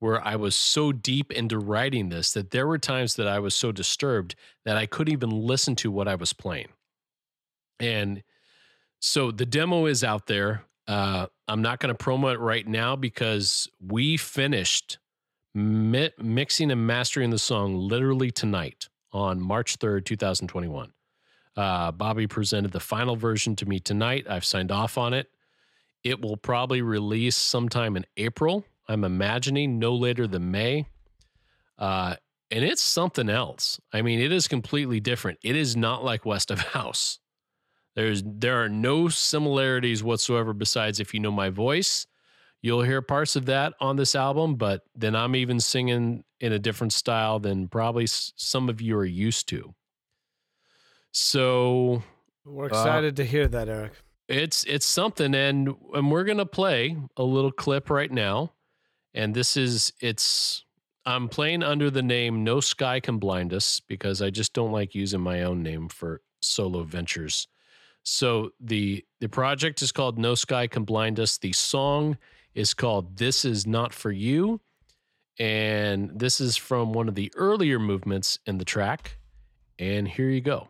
[0.00, 3.54] where I was so deep into writing this that there were times that I was
[3.54, 4.34] so disturbed
[4.64, 6.68] that I couldn't even listen to what I was playing.
[7.80, 8.22] And
[9.00, 10.64] so the demo is out there.
[10.86, 14.98] Uh, I'm not going to promo it right now because we finished
[15.54, 20.92] mi- mixing and mastering the song literally tonight on March 3rd, 2021.
[21.56, 24.26] Uh, Bobby presented the final version to me tonight.
[24.28, 25.28] I've signed off on it.
[26.02, 28.64] It will probably release sometime in April.
[28.88, 30.86] I'm imagining no later than May.
[31.78, 32.16] Uh,
[32.50, 33.80] and it's something else.
[33.92, 35.38] I mean, it is completely different.
[35.42, 37.18] It is not like West of House.
[37.96, 42.06] There's there are no similarities whatsoever besides if you know my voice,
[42.60, 46.58] you'll hear parts of that on this album, but then I'm even singing in a
[46.58, 49.74] different style than probably some of you are used to.
[51.12, 52.02] So
[52.44, 53.92] We're excited to hear that, Eric.
[54.28, 58.52] it's it's something and and we're going to play a little clip right now
[59.14, 60.64] and this is it's
[61.06, 64.94] I'm playing under the name No Sky Can Blind Us because I just don't like
[64.94, 67.46] using my own name for solo ventures.
[68.02, 71.38] So the the project is called No Sky Can Blind Us.
[71.38, 72.18] The song
[72.54, 74.60] is called This Is Not For You.
[75.38, 79.18] And this is from one of the earlier movements in the track.
[79.78, 80.68] And here you go.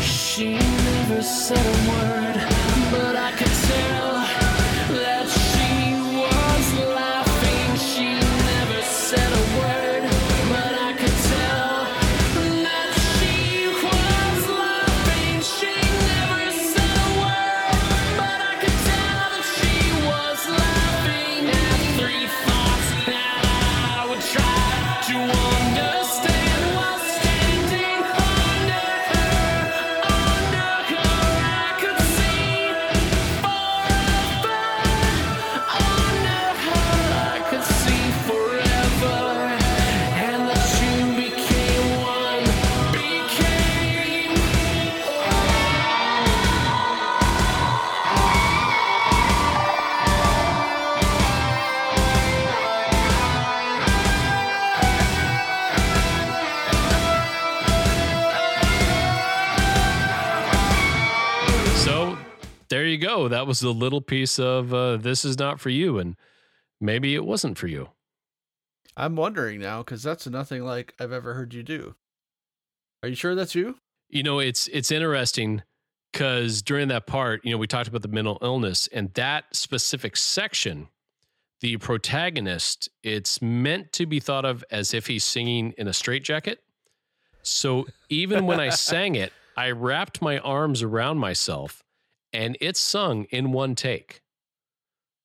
[0.00, 2.71] She never said a word,
[63.12, 63.28] go.
[63.28, 65.98] That was a little piece of uh, This Is Not For You.
[65.98, 66.16] And
[66.80, 67.88] maybe it wasn't for you.
[68.96, 71.94] I'm wondering now because that's nothing like I've ever heard you do.
[73.02, 73.76] Are you sure that's you?
[74.08, 75.62] You know, it's it's interesting
[76.12, 80.16] because during that part, you know, we talked about the mental illness and that specific
[80.16, 80.88] section,
[81.62, 86.62] the protagonist, it's meant to be thought of as if he's singing in a straitjacket.
[87.42, 91.81] So even when I sang it, I wrapped my arms around myself
[92.32, 94.22] and it's sung in one take.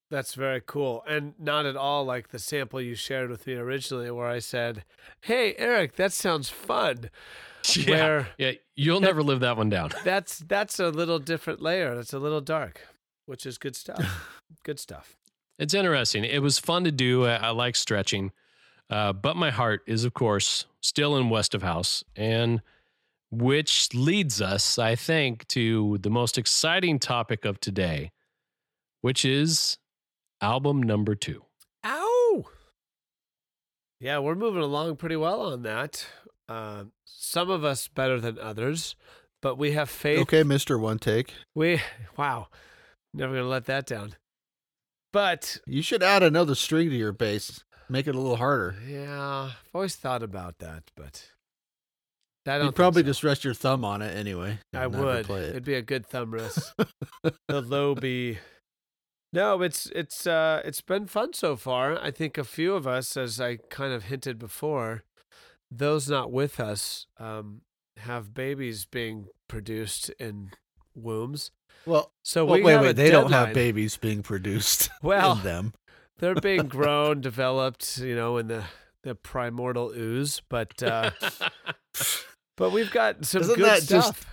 [0.10, 1.04] That's very cool.
[1.08, 4.86] And not at all like the sample you shared with me originally, where I said,
[5.22, 7.10] Hey, Eric, that sounds fun.
[7.76, 9.92] Yeah, Where yeah you'll never live that one down.
[10.06, 11.96] that's that's a little different layer.
[11.96, 12.80] That's a little dark,
[13.26, 14.30] which is good stuff.
[14.64, 15.18] good stuff.
[15.60, 16.24] It's interesting.
[16.24, 17.26] It was fun to do.
[17.26, 18.32] I, I like stretching,
[18.90, 22.62] uh, but my heart is, of course, still in West of House, and
[23.32, 28.12] which leads us, I think, to the most exciting topic of today,
[29.02, 29.78] which is
[30.42, 31.44] album number two.
[31.86, 32.46] Ow!
[34.00, 36.06] Yeah, we're moving along pretty well on that.
[36.48, 38.96] Uh, some of us better than others,
[39.42, 40.20] but we have faith.
[40.20, 41.34] Okay, Mister One Take.
[41.56, 41.82] We
[42.16, 42.48] wow,
[43.14, 44.16] never gonna let that down.
[45.12, 47.64] But You should add another string to your bass.
[47.90, 48.76] Make it a little harder.
[48.88, 51.30] yeah, I've always thought about that, but
[52.48, 53.08] I don't You'd probably so.
[53.08, 54.60] just rest your thumb on it anyway.
[54.74, 55.26] I and never would.
[55.26, 56.74] play It'd be a good thumb rest.
[57.48, 58.38] the low B.
[59.34, 62.02] No, it's it's uh it's been fun so far.
[62.02, 65.04] I think a few of us, as I kind of hinted before,
[65.70, 67.62] those not with us, um,
[67.98, 70.52] have babies being produced in
[70.96, 71.52] wombs.
[71.86, 72.96] Well, So well we wait, wait.
[72.96, 75.74] They don't have babies being produced Well, in them.
[76.20, 78.64] They're being grown, developed, you know, in the
[79.04, 81.12] the primordial ooze, but uh
[82.58, 84.26] but we've got some Isn't good that just- stuff.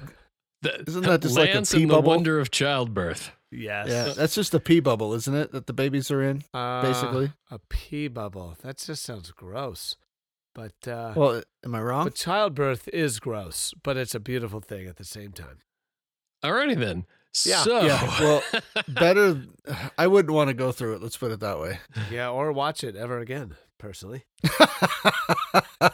[0.63, 2.09] The, Isn't that just like a pee pea and the bubble?
[2.11, 3.31] wonder of childbirth.
[3.53, 3.87] yes.
[3.89, 5.53] Yeah, that's just a pee bubble, isn't it?
[5.53, 7.33] That the babies are in, Uh, basically.
[7.51, 8.57] a pee bubble.
[8.63, 9.97] That just sounds gross.
[10.55, 12.05] But uh, well, am I wrong?
[12.05, 15.59] but childbirth is gross, but it's a beautiful thing at the same time.
[16.43, 17.05] Alrighty then.
[17.45, 18.43] Yeah, so, yeah, well,
[18.89, 19.43] Better.
[19.99, 21.03] I wouldn't want to go through it.
[21.03, 21.81] Let's put it that way.
[22.11, 24.25] Yeah, or watch it ever again, personally.
[25.83, 25.91] oh,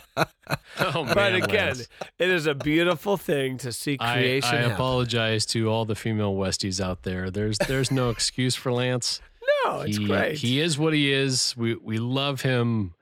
[0.79, 1.89] but man, again, Lance.
[2.21, 4.55] it is a beautiful thing to see creation.
[4.55, 4.73] I happen.
[4.73, 7.31] apologize to all the female Westies out there.
[7.33, 9.21] There's there's no excuse for Lance.
[9.65, 10.37] No, it's he, great.
[10.39, 11.57] He is what he is.
[11.57, 12.95] We we love him,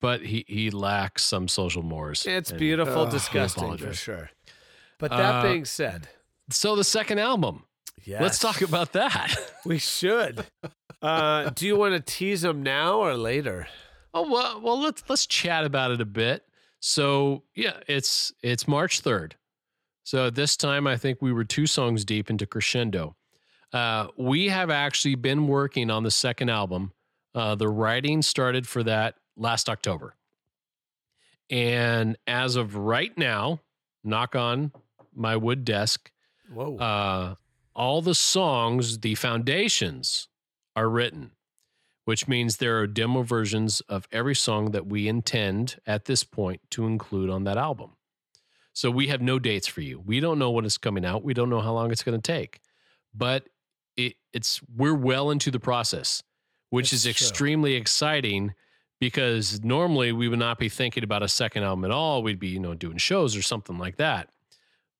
[0.00, 2.26] but he he lacks some social mores.
[2.26, 4.30] it's And beautiful, uh, disgusting for sure.
[4.98, 6.08] But that Uh, being said,
[6.50, 7.64] So the second album.
[8.04, 9.36] yes, Let's talk about that.
[9.64, 10.44] We should.
[11.02, 13.66] Uh, do you want to tease them now or later?
[14.14, 16.44] Oh well, well let's let's chat about it a bit.
[16.80, 19.36] So yeah, it's it's March third.
[20.04, 23.16] So this time I think we were two songs deep into crescendo.
[23.72, 26.92] Uh, we have actually been working on the second album.
[27.34, 30.14] Uh, the writing started for that last October,
[31.50, 33.60] and as of right now,
[34.04, 34.70] knock on
[35.12, 36.12] my wood desk,
[36.52, 36.76] Whoa.
[36.76, 37.34] uh,
[37.74, 40.28] all the songs, the foundations
[40.76, 41.32] are written,
[42.04, 46.60] which means there are demo versions of every song that we intend at this point
[46.70, 47.92] to include on that album.
[48.72, 50.00] So we have no dates for you.
[50.00, 51.22] We don't know when it's coming out.
[51.22, 52.60] We don't know how long it's going to take,
[53.14, 53.48] but
[53.96, 56.22] it, it's we're well into the process,
[56.70, 57.10] which It's is true.
[57.10, 58.54] extremely exciting
[59.00, 62.22] because normally we would not be thinking about a second album at all.
[62.22, 64.28] We'd be, you know, doing shows or something like that.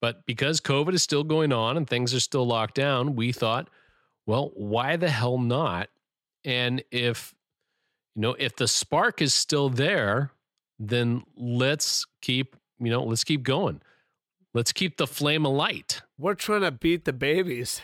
[0.00, 3.70] But because COVID is still going on and things are still locked down, we thought,
[4.26, 5.88] well, why the hell not?
[6.44, 7.34] And if,
[8.14, 10.30] you know, if the spark is still there,
[10.78, 13.80] then let's keep, you know, let's keep going.
[14.52, 16.02] Let's keep the flame alight.
[16.18, 17.80] We're trying to beat the babies.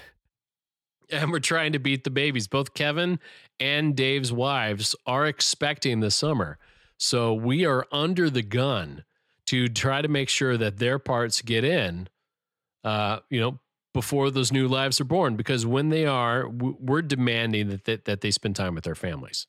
[1.10, 2.46] And we're trying to beat the babies.
[2.46, 3.18] Both Kevin
[3.58, 6.58] and Dave's wives are expecting this summer.
[6.96, 9.04] So we are under the gun
[9.46, 12.08] to try to make sure that their parts get in,
[12.84, 13.58] uh, you know,
[13.92, 15.36] before those new lives are born.
[15.36, 19.46] Because when they are, we're demanding that, that, that they spend time with their families.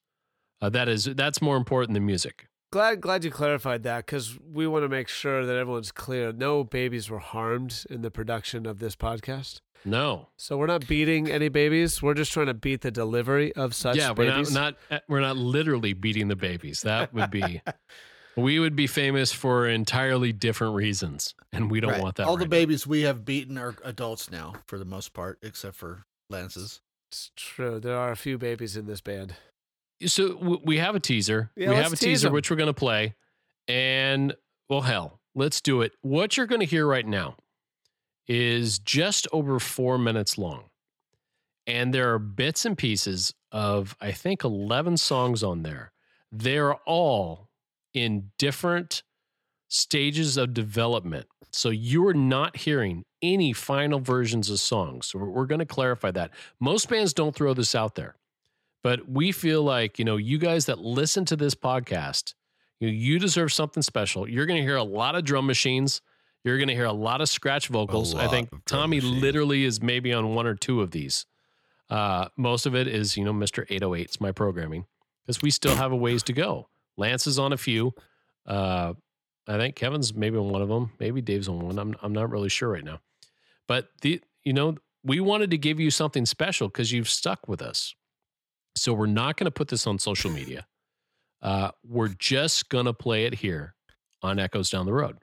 [0.61, 2.47] Uh, that is, that's more important than music.
[2.71, 6.31] Glad glad you clarified that because we want to make sure that everyone's clear.
[6.31, 9.59] No babies were harmed in the production of this podcast.
[9.83, 10.29] No.
[10.37, 12.01] So we're not beating any babies.
[12.01, 14.07] We're just trying to beat the delivery of such babies.
[14.07, 16.81] yeah, we're not, not we're not literally beating the babies.
[16.83, 17.61] That would be
[18.37, 22.01] we would be famous for entirely different reasons, and we don't Right.
[22.01, 22.27] want that.
[22.27, 25.75] All the right babies we have beaten are adults now, for the most part, except
[25.75, 26.81] for Lance's.
[27.11, 27.79] It's true.
[27.79, 29.35] There are a few babies in this band.
[30.05, 31.51] So w- we have a teaser.
[31.55, 32.33] Yeah, we have a tease teaser 'em.
[32.33, 33.15] which we're going to play,
[33.67, 34.35] and
[34.69, 35.93] well, hell, let's do it.
[36.01, 37.35] What you're going to hear right now
[38.27, 40.69] is just over four minutes long,
[41.67, 45.91] and there are bits and pieces of I think eleven songs on there.
[46.31, 47.49] They're all
[47.93, 49.03] in different
[49.67, 51.27] stages of development.
[51.51, 55.07] So you're not hearing any final versions of songs.
[55.07, 56.31] So we're, going to clarify that.
[56.59, 58.15] Most bands don't throw this out there,
[58.83, 62.33] but we feel like, you know, you guys that listen to this podcast,
[62.79, 64.27] you, know, you deserve something special.
[64.27, 66.01] You're going to hear a lot of drum machines.
[66.43, 68.15] You're going to hear a lot of scratch vocals.
[68.15, 69.21] I think Tommy machines.
[69.21, 71.25] literally is maybe on one or two of these.
[71.89, 73.67] Uh, most of it is, you know, Mr.
[73.67, 74.85] 808's my programming
[75.25, 76.69] because we still have a ways to go.
[76.97, 77.93] Lance is on a few.
[78.45, 78.93] Uh,
[79.47, 80.91] I think Kevin's maybe on one of them.
[80.99, 81.79] Maybe Dave's on one.
[81.79, 82.99] I'm I'm not really sure right now.
[83.67, 87.61] But the you know we wanted to give you something special because you've stuck with
[87.61, 87.95] us.
[88.75, 90.67] So we're not going to put this on social media.
[91.41, 93.75] Uh, we're just going to play it here
[94.21, 95.17] on Echoes Down the Road.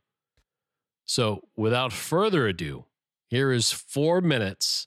[1.04, 2.84] So without further ado,
[3.28, 4.86] here is four minutes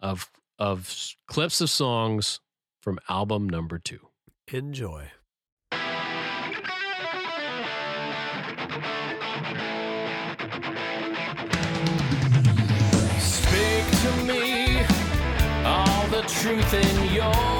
[0.00, 2.40] of of clips of songs
[2.80, 4.08] from album number two.
[4.48, 5.10] Enjoy.
[16.40, 17.57] Truth in your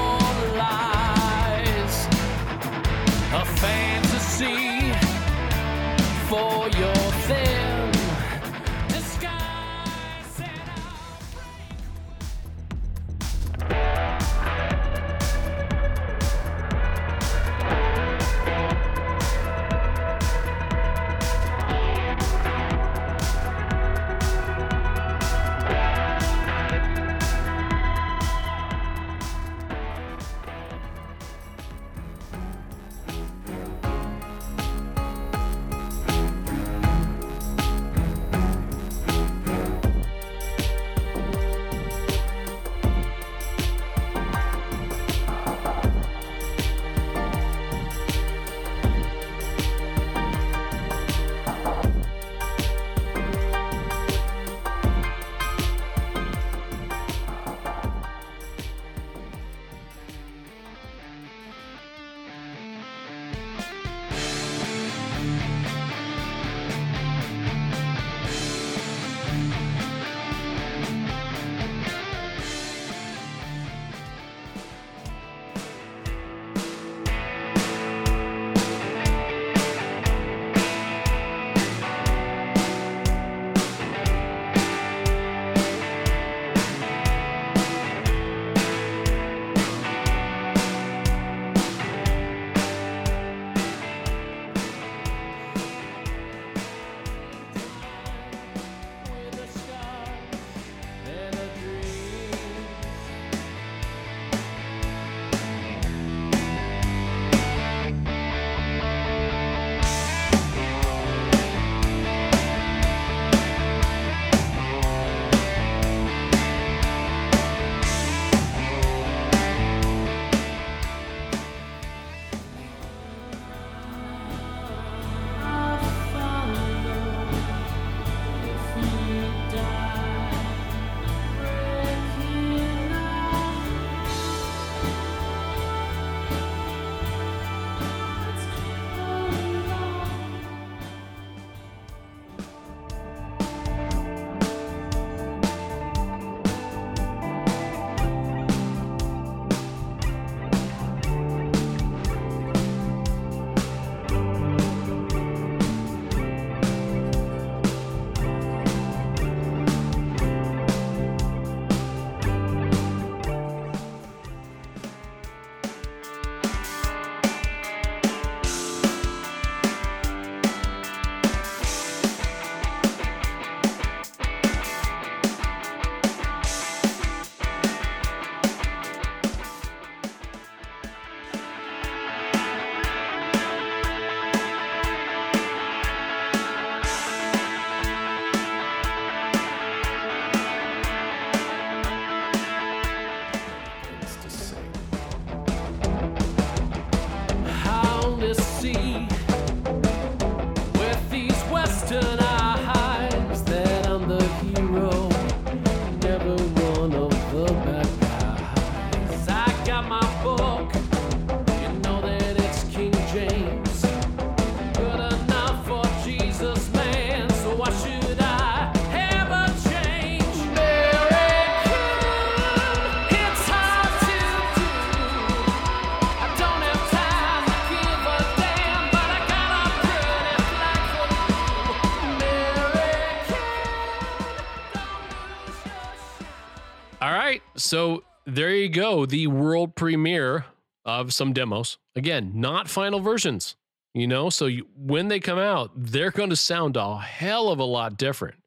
[237.69, 239.05] So there you go.
[239.05, 240.45] The world premiere
[240.85, 241.77] of some demos.
[241.95, 243.55] Again, not final versions,
[243.93, 244.31] you know?
[244.31, 247.95] So you, when they come out, they're going to sound a hell of a lot
[247.95, 248.37] different.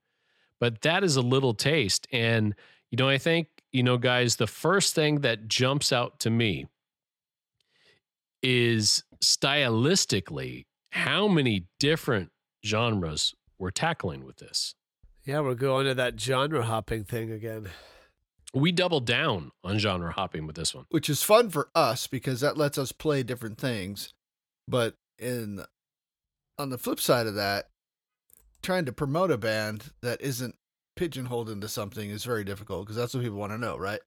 [0.59, 2.09] But that is a little taste.
[2.11, 2.57] And,
[2.91, 6.67] you know, I think, you know, guys, the first thing that jumps out to me
[8.43, 12.33] is stylistically how many different
[12.67, 14.75] genres we're tackling with this.
[15.25, 17.69] Yeah, we're going to that genre hopping thing again.
[18.55, 20.85] We doubled down on genre hopping with this one.
[20.91, 24.13] which is fun for us because that lets us play different things.
[24.69, 25.65] But in
[26.59, 27.69] on the flip side of that,
[28.63, 30.55] trying to promote a band that isn't
[30.97, 34.01] pigeonholed into something is very difficult because that's what people want to know, right?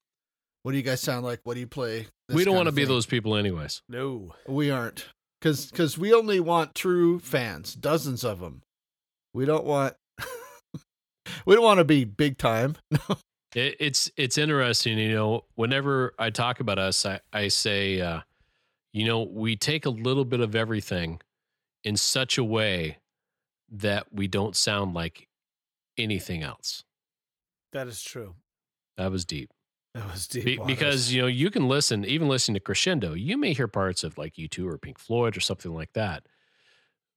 [0.63, 1.41] What do you guys sound like?
[1.43, 2.07] What do you play?
[2.27, 3.81] This we don't want to be those people, anyways.
[3.87, 4.33] No.
[4.47, 5.05] We aren't
[5.39, 8.63] because because we only want true fans, dozens of them.
[9.33, 9.95] We don't want.
[11.45, 12.77] we don't want to be big time.
[13.55, 15.45] It, it's it's interesting, you know.
[15.55, 18.19] Whenever I talk about us, I I say, uh,
[18.93, 21.21] you know, we take a little bit of everything
[21.83, 22.97] in such a way
[23.71, 25.27] that we don't sound like
[25.97, 26.83] anything else.
[27.71, 28.35] That is true.
[28.97, 29.49] That was deep.
[29.93, 30.45] That was deep.
[30.45, 34.03] Be- because you know you can listen, even listening to Crescendo, you may hear parts
[34.03, 36.23] of like U2 or Pink Floyd or something like that.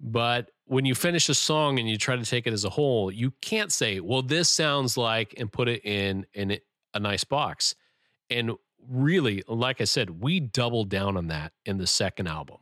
[0.01, 3.11] But when you finish a song and you try to take it as a whole,
[3.11, 6.59] you can't say, "Well, this sounds like," and put it in in
[6.95, 7.75] a nice box.
[8.31, 8.53] And
[8.87, 12.59] really, like I said, we doubled down on that in the second album.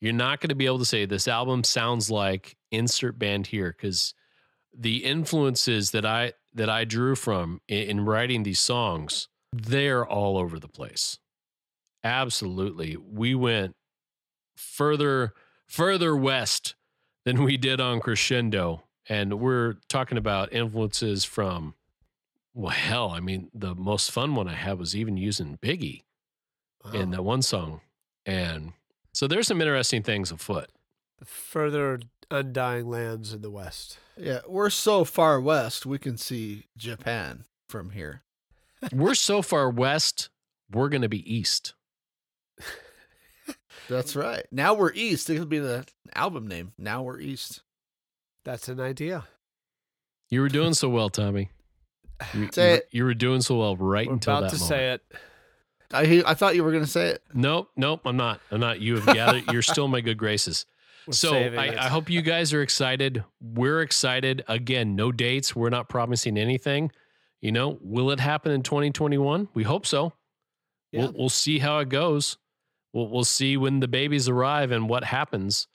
[0.00, 3.74] You're not going to be able to say this album sounds like insert band here
[3.76, 4.12] because
[4.76, 10.36] the influences that I that I drew from in, in writing these songs, they're all
[10.36, 11.18] over the place.
[12.02, 12.96] Absolutely.
[12.96, 13.76] We went
[14.56, 15.32] further
[15.66, 16.74] further west
[17.24, 18.84] than we did on Crescendo.
[19.08, 21.74] And we're talking about influences from
[22.54, 26.02] well, hell, I mean, the most fun one I had was even using Biggie
[26.92, 27.80] in that one song.
[28.24, 28.72] And
[29.12, 30.68] so there's some interesting things afoot.
[31.18, 32.00] the further
[32.30, 33.98] undying lands in the West.
[34.16, 38.22] Yeah, we're so far west we can see Japan from here.
[38.92, 40.28] We're so far west,
[40.70, 41.74] we're going to be east.
[43.88, 44.46] That's right.
[44.50, 45.28] Now we're east.
[45.30, 46.72] It'll be the album name.
[46.78, 47.62] Now we're east.
[48.44, 49.24] That's an idea.
[50.30, 51.50] You were doing so well, Tommy.
[52.32, 52.88] You, Say you, it.
[52.92, 54.68] you were doing so well right We're until about that to moment.
[54.68, 55.02] say it.
[55.92, 57.22] I I thought you were going to say it.
[57.34, 58.40] Nope, nope, I'm not.
[58.50, 58.80] I'm not.
[58.80, 59.44] You have gathered.
[59.52, 60.64] you're still my good graces.
[61.06, 61.34] We're so.
[61.34, 63.24] I, I hope you guys are excited.
[63.40, 64.44] We're excited.
[64.48, 65.54] Again, no dates.
[65.54, 66.92] We're not promising anything.
[67.42, 69.48] You know, will it happen in 2021?
[69.52, 70.12] We hope so.
[70.92, 71.00] Yeah.
[71.00, 72.38] We'll, we'll see how it goes.
[72.94, 75.66] We'll, we'll see when the babies arrive and what happens.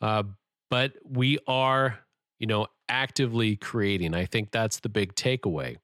[0.00, 0.24] Uh,
[0.70, 1.98] but we are,
[2.38, 4.14] you know, actively creating.
[4.14, 5.78] I think that's the big takeaway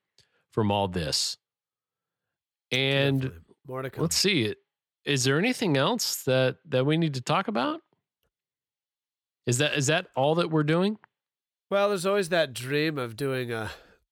[0.53, 1.37] from all this.
[2.71, 3.55] And Definitely.
[3.67, 4.03] more to come.
[4.03, 4.55] let's see
[5.05, 7.81] Is there anything else that that we need to talk about?
[9.47, 10.99] Is that is that all that we're doing?
[11.71, 13.71] Well, there's always that dream of doing a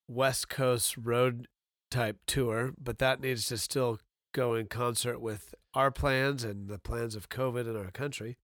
[0.08, 1.48] West Coast road
[1.90, 3.98] type tour, but that needs to still
[4.32, 8.38] go in concert with our plans and the plans of COVID in our country.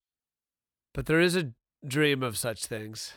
[0.94, 1.52] But there is a
[1.86, 3.12] dream of such things.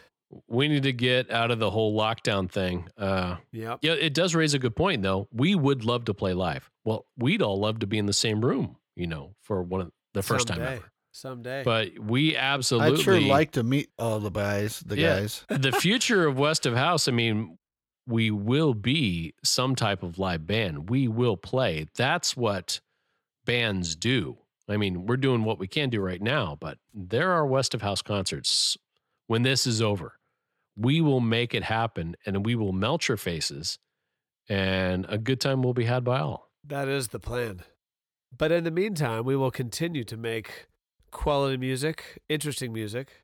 [0.48, 2.88] We need to get out of the whole lockdown thing.
[2.98, 3.80] Uh, Yep.
[3.81, 5.27] yeah, it does raise a good point though.
[5.34, 6.69] We would love to play live.
[6.85, 9.91] Well, we'd all love to be in the same room, you know, for one of
[10.14, 10.84] the first time ever.
[11.14, 11.64] Someday.
[11.65, 14.80] But we absolutely I'd sure like to meet all the guys.
[14.85, 15.19] The Yeah.
[15.19, 15.43] guys.
[15.49, 17.57] the future of West of House, I mean,
[18.07, 20.90] we will be some type of live band.
[20.90, 21.88] We will play.
[21.95, 22.82] That's what
[23.45, 24.38] bands do.
[24.69, 27.82] I mean, we're doing what we can do right now, but there are West of
[27.82, 28.78] House concerts
[29.28, 30.14] when this is over.
[30.78, 33.78] We will make it happen and we will melt your faces,
[34.48, 36.49] and a good time will be had by all.
[36.65, 37.64] That is the plan.
[38.36, 40.68] But in the meantime, we will continue to make
[41.11, 43.23] quality music, interesting music.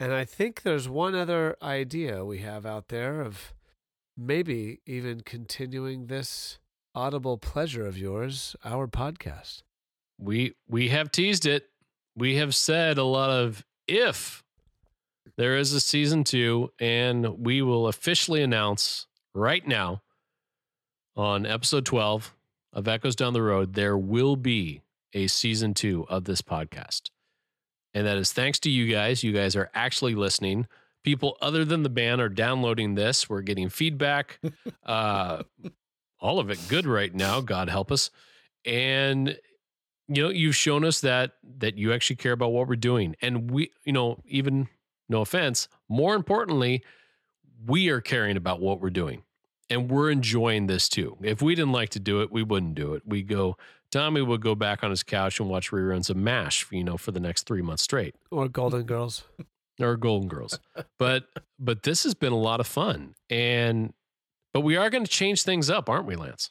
[0.00, 3.54] And I think there's one other idea we have out there of
[4.16, 6.58] maybe even continuing this
[6.94, 9.62] audible pleasure of yours, our podcast.
[10.18, 11.68] we we have teased it.
[12.16, 14.44] We have said a lot of if
[15.36, 20.02] there is a season two, and we will officially announce right now
[21.16, 22.34] on episode twelve
[22.72, 24.82] of Echoes Down the Road, there will be
[25.12, 27.10] a season two of this podcast.
[27.92, 29.22] And that is thanks to you guys.
[29.22, 30.66] You guys are actually listening.
[31.04, 33.28] People other than the band are downloading this.
[33.28, 34.40] We're getting feedback.
[34.84, 35.44] uh,
[36.20, 37.40] all of it good right now.
[37.40, 38.10] God help us.
[38.64, 39.38] And
[40.08, 43.50] you know you've shown us that that you actually care about what we're doing and
[43.50, 44.68] we you know even
[45.08, 46.84] no offense more importantly
[47.64, 49.22] we are caring about what we're doing
[49.70, 51.16] and we're enjoying this too.
[51.22, 53.02] If we didn't like to do it, we wouldn't do it.
[53.06, 53.56] We go.
[53.90, 57.12] Tommy would go back on his couch and watch reruns of MASH, you know, for
[57.12, 59.24] the next three months straight, Or Golden Girls.
[59.80, 60.58] or Golden Girls.
[60.98, 61.24] but
[61.58, 63.92] but this has been a lot of fun, and
[64.52, 66.50] but we are going to change things up, aren't we, Lance?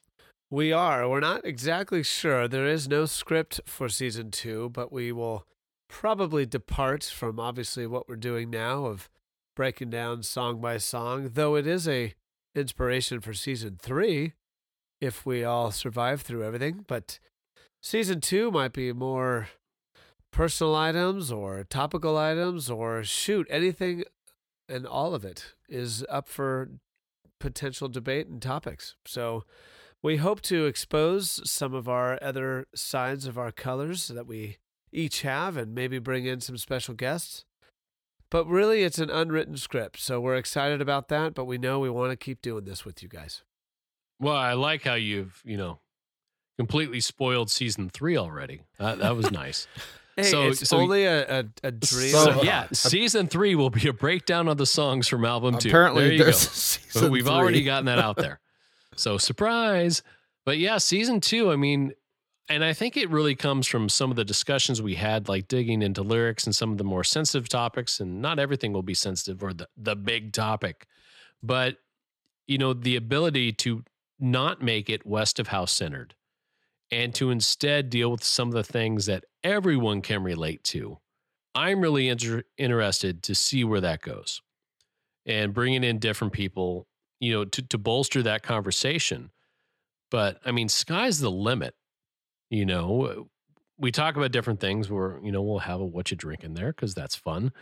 [0.49, 1.09] We are.
[1.09, 2.47] We're not exactly sure.
[2.47, 5.47] There is no script for season two, but we will
[5.89, 9.09] probably depart from obviously what we're doing now of
[9.55, 12.13] breaking down song by song, though it is a
[12.55, 14.33] inspiration for season three
[15.01, 16.85] if we all survive through everything.
[16.87, 17.19] But
[17.81, 19.49] season two might be more
[20.33, 24.03] personal items or topical items or shoot, anything
[24.67, 26.71] and all of it is up for
[27.39, 28.95] potential debate and topics.
[29.05, 29.43] So
[30.01, 34.57] we hope to expose some of our other sides of our colors that we
[34.91, 37.45] each have and maybe bring in some special guests.
[38.29, 39.99] But really, it's an unwritten script.
[39.99, 43.03] So we're excited about that, but we know we want to keep doing this with
[43.03, 43.43] you guys.
[44.19, 45.79] Well, I like how you've you know
[46.57, 48.61] completely spoiled season three already.
[48.79, 49.67] That, that was nice.
[50.15, 52.11] Hey, So- it's so- only a, a, a dream.
[52.11, 55.69] So- So yeah, season three will be a breakdown of the songs from album two.
[55.69, 58.39] Apparently, there there's season But we've already gotten that out there.
[58.95, 60.03] So surprise.
[60.45, 61.93] But yeah, season two, I mean,
[62.47, 65.81] and I think it really comes from some of the discussions we had, like digging
[65.81, 67.99] into lyrics and some of the more sensitive topics.
[67.99, 70.85] And not everything will be sensitive or the, the big topic.
[71.41, 71.77] But,
[72.45, 73.83] you know, the ability to
[74.19, 76.13] not make it west of house centered
[76.93, 80.99] and to instead deal with some of the things that everyone can relate to.
[81.55, 84.43] I'm really inter- interested to see where that goes
[85.25, 86.87] and bringing in different people,
[87.19, 89.31] you know, to, to bolster that conversation.
[90.11, 91.73] But I mean, sky's the limit.
[92.51, 93.27] You know,
[93.79, 96.53] we talk about different things where, you know, we'll have a what you drink in
[96.53, 97.53] there because that's fun.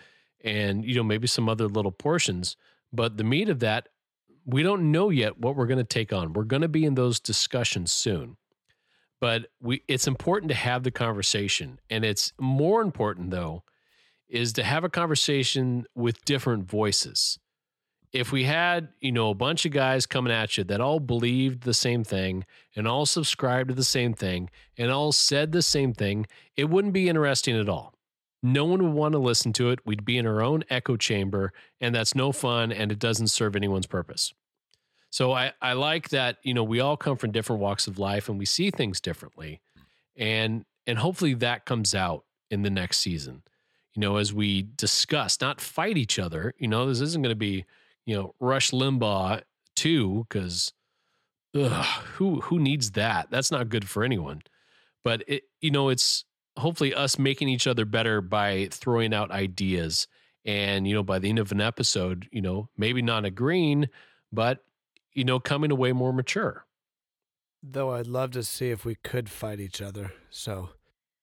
[0.43, 2.57] And, you know, maybe some other little portions.
[2.91, 3.87] But the meat of that,
[4.43, 6.33] we don't know yet what we're going to take on.
[6.33, 8.35] We're going to be in those discussions soon.
[9.21, 11.79] But we it's important to have the conversation.
[11.89, 13.63] And it's more important though,
[14.27, 17.39] is to have a conversation with different voices
[18.11, 21.63] if we had, you know, a bunch of guys coming at you that all believed
[21.63, 22.45] the same thing
[22.75, 26.27] and all subscribed to the same thing and all said the same thing,
[26.57, 27.93] it wouldn't be interesting at all.
[28.43, 29.79] No one would want to listen to it.
[29.85, 33.55] We'd be in our own echo chamber, and that's no fun and it doesn't serve
[33.55, 34.33] anyone's purpose.
[35.11, 38.27] So I, I like that, you know, we all come from different walks of life
[38.27, 39.61] and we see things differently.
[40.17, 43.43] And and hopefully that comes out in the next season.
[43.93, 46.53] You know, as we discuss, not fight each other.
[46.57, 47.65] You know, this isn't going to be
[48.05, 49.43] you know, Rush Limbaugh
[49.75, 50.73] too, because
[51.53, 53.27] who who needs that?
[53.29, 54.41] That's not good for anyone.
[55.03, 56.25] But it, you know, it's
[56.57, 60.07] hopefully us making each other better by throwing out ideas,
[60.45, 63.87] and you know, by the end of an episode, you know, maybe not agreeing,
[64.31, 64.63] but
[65.13, 66.65] you know, coming away more mature.
[67.63, 70.13] Though I'd love to see if we could fight each other.
[70.29, 70.69] So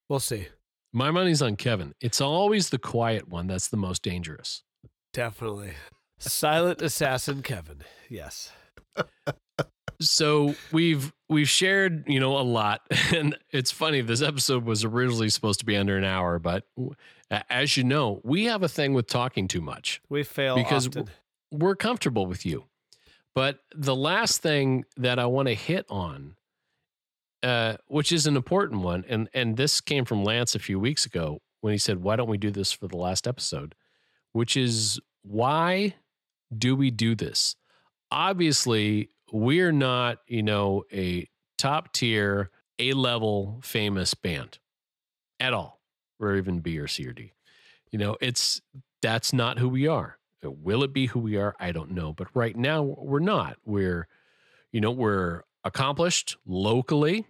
[0.08, 0.48] we'll see.
[0.92, 1.94] My money's on Kevin.
[2.00, 4.62] It's always the quiet one that's the most dangerous.
[5.12, 5.72] Definitely.
[6.18, 7.82] Silent assassin Kevin.
[8.08, 8.52] Yes.
[10.00, 12.80] so we've we've shared you know a lot
[13.14, 16.64] and it's funny this episode was originally supposed to be under an hour but
[17.50, 21.08] as you know we have a thing with talking too much We fail Because often.
[21.50, 22.64] we're comfortable with you
[23.38, 26.34] but the last thing that i want to hit on
[27.44, 31.06] uh, which is an important one and and this came from lance a few weeks
[31.06, 33.74] ago when he said why don't we do this for the last episode
[34.32, 35.94] which is why
[36.56, 37.54] do we do this
[38.10, 44.58] obviously we're not, you know, a top tier, A level famous band
[45.40, 45.80] at all,
[46.20, 47.32] or even B or C or D.
[47.90, 48.60] You know, it's
[49.02, 50.17] that's not who we are.
[50.44, 51.54] Uh, will it be who we are?
[51.58, 52.12] I don't know.
[52.12, 53.56] But right now, we're not.
[53.64, 54.08] We're,
[54.72, 57.26] you know, we're accomplished locally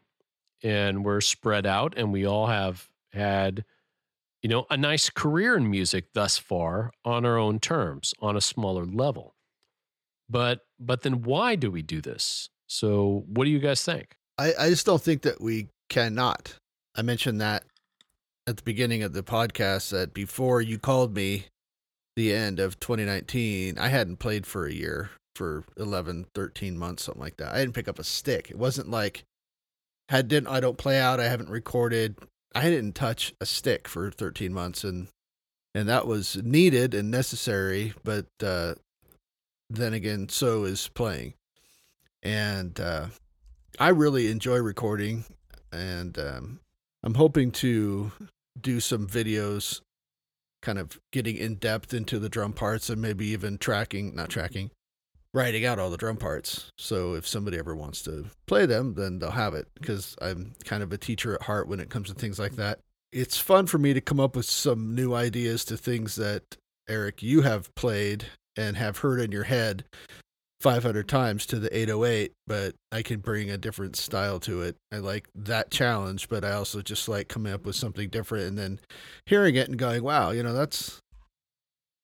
[0.62, 3.64] and we're spread out and we all have had,
[4.42, 8.40] you know, a nice career in music thus far on our own terms on a
[8.40, 9.34] smaller level.
[10.28, 12.50] But but then why do we do this?
[12.66, 14.16] So what do you guys think?
[14.36, 16.58] I, I just don't think that we cannot.
[16.94, 17.64] I mentioned that
[18.46, 21.46] at the beginning of the podcast that before you called me
[22.18, 27.22] the end of 2019, I hadn't played for a year, for 11, 13 months, something
[27.22, 27.54] like that.
[27.54, 28.50] I didn't pick up a stick.
[28.50, 29.22] It wasn't like
[30.08, 32.16] had didn't I don't play out, I haven't recorded.
[32.56, 35.06] I didn't touch a stick for 13 months and
[35.74, 38.74] and that was needed and necessary, but uh
[39.70, 41.34] then again so is playing.
[42.24, 43.06] And uh
[43.78, 45.24] I really enjoy recording,
[45.70, 46.58] and um,
[47.04, 48.10] I'm hoping to
[48.60, 49.82] do some videos,
[50.62, 54.70] kind of getting in depth into the drum parts and maybe even tracking, not tracking,
[55.32, 56.70] writing out all the drum parts.
[56.76, 60.82] So if somebody ever wants to play them, then they'll have it because I'm kind
[60.82, 62.80] of a teacher at heart when it comes to things like that.
[63.12, 66.56] It's fun for me to come up with some new ideas to things that
[66.88, 68.26] Eric you have played
[68.56, 69.84] and have heard in your head
[70.60, 74.76] 500 times to the 808, but I can bring a different style to it.
[74.92, 78.58] I like that challenge, but I also just like coming up with something different and
[78.58, 78.80] then
[79.26, 81.00] hearing it and going, "Wow, you know, that's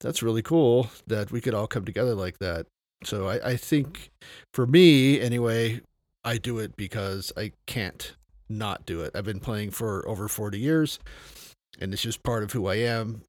[0.01, 2.67] that's really cool that we could all come together like that."
[3.05, 4.11] So I, I think
[4.53, 5.81] for me anyway,
[6.25, 8.15] I do it because I can't
[8.49, 9.13] not do it.
[9.15, 10.99] I've been playing for over 40 years
[11.81, 13.23] and it's just part of who I am.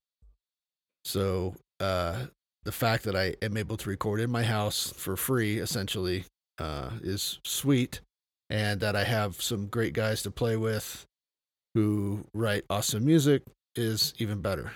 [1.04, 2.28] So uh
[2.66, 6.26] the fact that I am able to record in my house for free, essentially,
[6.60, 8.02] uh, is sweet,
[8.50, 11.06] and that I have some great guys to play with
[11.76, 13.44] who write awesome music
[13.76, 14.72] is even better.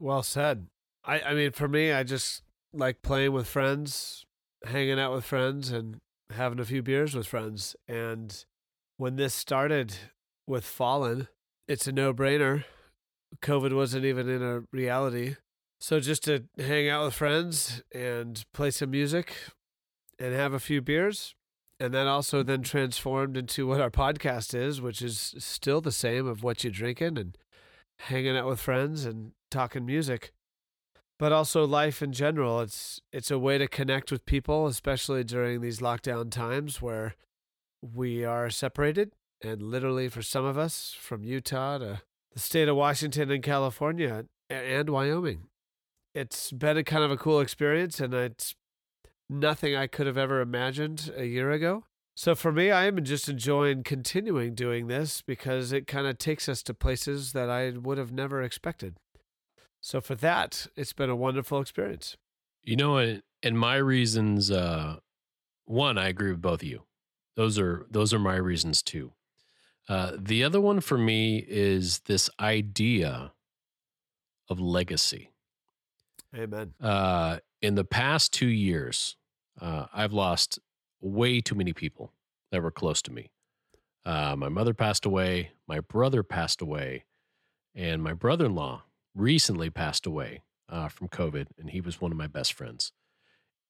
[0.00, 0.66] Well said.
[1.04, 2.42] I, I mean, for me, I just
[2.72, 4.24] like playing with friends,
[4.64, 5.98] hanging out with friends, and
[6.34, 7.76] having a few beers with friends.
[7.86, 8.44] And
[8.96, 9.94] when this started
[10.46, 11.28] with Fallen,
[11.68, 12.64] it's a no brainer.
[13.42, 15.36] COVID wasn't even in a reality.
[15.80, 19.32] So just to hang out with friends and play some music
[20.18, 21.34] and have a few beers.
[21.80, 26.26] And that also then transformed into what our podcast is, which is still the same
[26.26, 27.38] of what you're drinking and
[28.00, 30.32] hanging out with friends and talking music.
[31.20, 32.60] But also life in general.
[32.60, 37.14] It's it's a way to connect with people, especially during these lockdown times where
[37.80, 42.02] we are separated and literally for some of us from Utah to
[42.32, 45.44] the state of Washington and California and Wyoming
[46.14, 48.54] it's been a kind of a cool experience and it's
[49.28, 51.84] nothing I could have ever imagined a year ago.
[52.14, 56.48] So for me, I am just enjoying continuing doing this because it kind of takes
[56.48, 58.96] us to places that I would have never expected.
[59.80, 62.16] So for that, it's been a wonderful experience.
[62.64, 64.96] You know, and my reasons, uh,
[65.64, 66.82] one, I agree with both of you.
[67.36, 69.12] Those are those are my reasons too.
[69.88, 73.32] Uh, the other one for me is this idea
[74.48, 75.30] of legacy.
[76.36, 76.74] Amen.
[76.80, 79.16] Uh, in the past two years,
[79.60, 80.58] uh, I've lost
[81.00, 82.12] way too many people
[82.52, 83.30] that were close to me.
[84.04, 87.04] Uh, my mother passed away, my brother passed away,
[87.74, 88.84] and my brother in law
[89.14, 92.92] recently passed away uh, from COVID, and he was one of my best friends.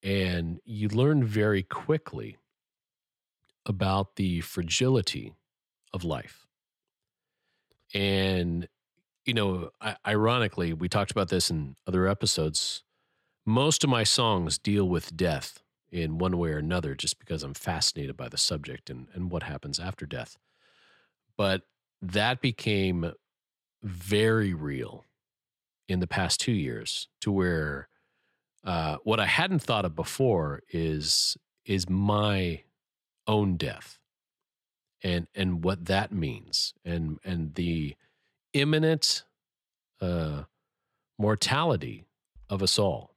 [0.03, 2.37] And you learn very quickly
[3.67, 5.35] about the fragility
[5.93, 6.47] of life.
[7.95, 8.69] And
[9.29, 9.69] you know,
[10.07, 12.83] ironically, we talked about this in other episodes.
[13.45, 17.53] Most of my songs deal with death in one way or another just because I'm
[17.53, 20.39] fascinated by the subject and, and what happens after death.
[21.37, 21.61] But
[22.01, 23.13] that became
[23.83, 25.05] very real
[25.89, 27.91] in the past two years to where
[28.65, 31.37] uh, what I hadn't thought of before is
[31.67, 32.63] is my
[33.27, 33.99] own death
[35.05, 37.95] and and what that means and and the
[38.61, 39.25] imminent
[40.01, 40.45] uh,
[41.19, 42.05] mortality
[42.49, 43.15] of us all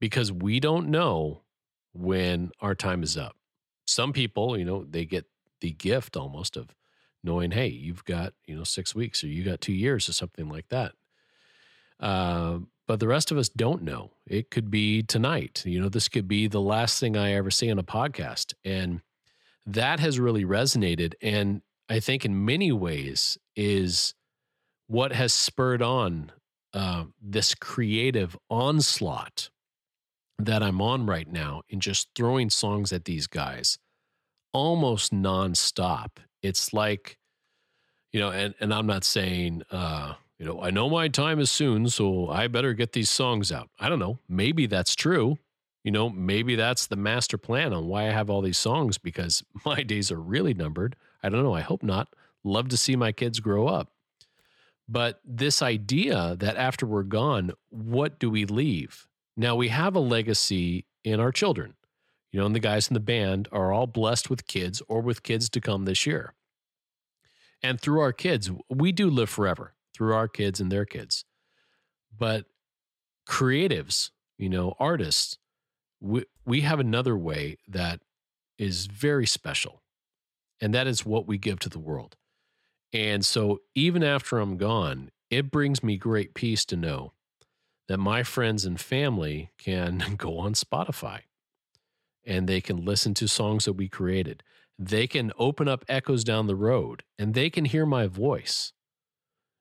[0.00, 1.42] because we don't know
[1.92, 3.36] when our time is up.
[3.86, 5.26] Some people, you know, they get
[5.60, 6.74] the gift almost of
[7.24, 10.48] knowing, hey, you've got, you know, six weeks or you got two years or something
[10.48, 10.92] like that.
[11.98, 14.12] Uh, but the rest of us don't know.
[14.26, 15.62] It could be tonight.
[15.66, 18.54] You know, this could be the last thing I ever see on a podcast.
[18.64, 19.02] And
[19.66, 21.14] that has really resonated.
[21.20, 24.14] And I think in many ways is
[24.88, 26.32] what has spurred on
[26.74, 29.50] uh, this creative onslaught
[30.38, 33.78] that I'm on right now in just throwing songs at these guys
[34.52, 36.18] almost nonstop.
[36.42, 37.18] It's like,
[38.12, 41.50] you know, and, and I'm not saying, uh, you know, I know my time is
[41.50, 43.68] soon, so I better get these songs out.
[43.78, 44.18] I don't know.
[44.28, 45.38] Maybe that's true.
[45.84, 49.42] You know, maybe that's the master plan on why I have all these songs because
[49.64, 50.96] my days are really numbered.
[51.22, 51.54] I don't know.
[51.54, 52.08] I hope not.
[52.44, 53.90] Love to see my kids grow up.
[54.88, 59.06] But this idea that after we're gone, what do we leave?
[59.36, 61.74] Now we have a legacy in our children.
[62.32, 65.22] You know, and the guys in the band are all blessed with kids or with
[65.22, 66.34] kids to come this year.
[67.62, 71.24] And through our kids, we do live forever through our kids and their kids.
[72.16, 72.44] But
[73.26, 75.38] creatives, you know, artists,
[76.00, 78.00] we, we have another way that
[78.58, 79.82] is very special.
[80.60, 82.16] And that is what we give to the world.
[82.92, 87.12] And so even after I'm gone, it brings me great peace to know
[87.88, 91.20] that my friends and family can go on Spotify
[92.24, 94.42] and they can listen to songs that we created.
[94.78, 98.72] They can open up echoes down the road and they can hear my voice.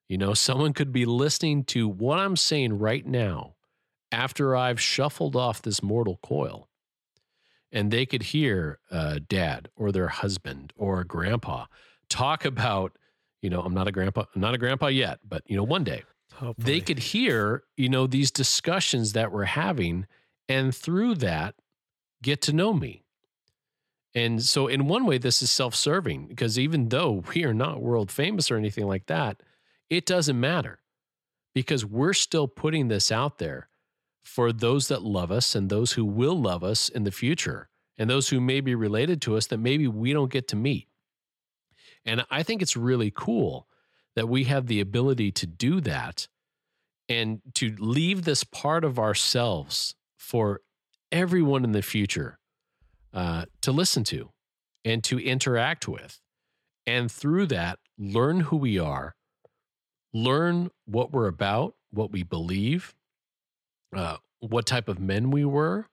[0.08, 3.56] You know, someone could be listening to what I'm saying right now
[4.12, 6.70] after I've shuffled off this mortal coil.
[7.72, 11.66] and they could hear uh, dad or their husband or grandpa
[12.10, 12.98] talk about,
[13.48, 15.86] you know, I'm not a grandpa, I'm not a grandpa yet, but you know, one
[15.86, 16.04] day
[16.34, 16.74] Hopefully.
[16.74, 20.06] they could hear, you know, these discussions that we're having,
[20.50, 21.56] and through that,
[22.22, 23.06] get to know me.
[24.14, 27.82] And so, in one way, this is self serving because even though we are not
[27.82, 29.42] world famous or anything like that,
[29.90, 30.80] it doesn't matter
[31.56, 33.70] because we're still putting this out there
[34.26, 38.10] for those that love us and those who will love us in the future and
[38.10, 40.90] those who may be related to us that maybe we don't get to meet.
[42.08, 43.68] And I think it's really cool
[44.16, 46.28] that we have the ability to do that
[47.10, 50.62] and to leave this part of ourselves for
[51.12, 52.40] everyone in the future
[53.14, 54.32] uh, to listen to
[54.84, 56.20] and to interact with.
[56.86, 59.16] And through that, learn who we are,
[60.14, 62.96] learn what we're about, what we believe,
[63.94, 65.88] uh, what type of men we were.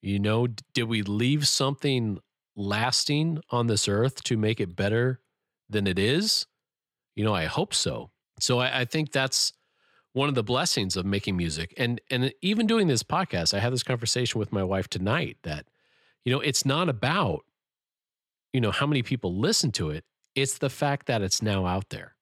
[0.00, 2.18] You know, did we leave something
[2.56, 5.20] lasting on this earth to make it better
[5.68, 6.46] than it is?
[7.14, 8.10] You know, I hope so.
[8.40, 9.52] So I, I think that's
[10.12, 13.54] one of the blessings of making music and and even doing this podcast.
[13.54, 15.66] I had this conversation with my wife tonight that,
[16.24, 17.40] you know, it's not about,
[18.52, 20.04] you know, how many people listen to it.
[20.34, 22.16] It's the fact that it's now out there.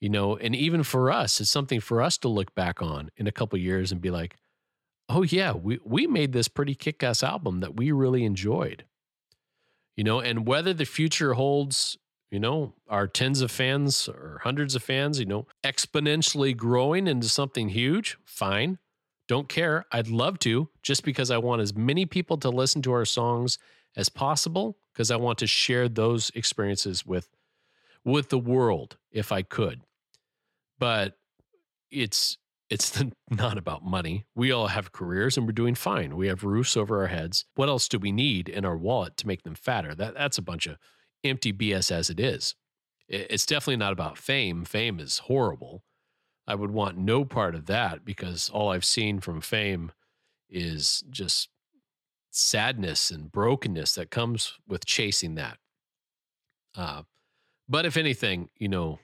[0.00, 3.28] You know, and even for us, it's something for us to look back on in
[3.28, 4.36] a couple years and be like,
[5.08, 8.84] oh yeah, we we made this pretty kick-ass album that we really enjoyed.
[9.96, 11.98] You know, and whether the future holds,
[12.30, 17.28] you know, our tens of fans or hundreds of fans, you know, exponentially growing into
[17.28, 18.78] something huge, fine.
[19.28, 19.84] Don't care.
[19.92, 23.58] I'd love to, just because I want as many people to listen to our songs
[23.96, 27.28] as possible, because I want to share those experiences with
[28.04, 29.80] with the world if I could.
[30.78, 31.16] But
[31.90, 32.38] it's
[32.72, 34.24] it's not about money.
[34.34, 36.16] We all have careers and we're doing fine.
[36.16, 37.44] We have roofs over our heads.
[37.54, 39.94] What else do we need in our wallet to make them fatter?
[39.94, 40.76] That that's a bunch of
[41.22, 42.54] empty BS as it is.
[43.08, 44.64] It- It's definitely not about fame.
[44.64, 45.84] Fame is horrible.
[46.46, 49.92] I would want no part of that because all I've seen from fame
[50.48, 51.48] is just
[52.30, 55.58] sadness and brokenness that comes with chasing that.
[56.74, 57.02] Uh,
[57.68, 58.98] but if anything, you know,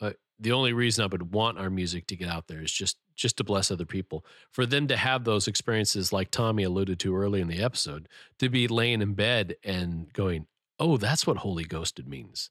[0.00, 2.96] uh, the only reason I would want our music to get out there is just
[3.18, 7.14] just to bless other people, for them to have those experiences, like Tommy alluded to
[7.14, 8.08] early in the episode,
[8.38, 10.46] to be laying in bed and going,
[10.78, 12.50] "Oh, that's what Holy Ghosted means,"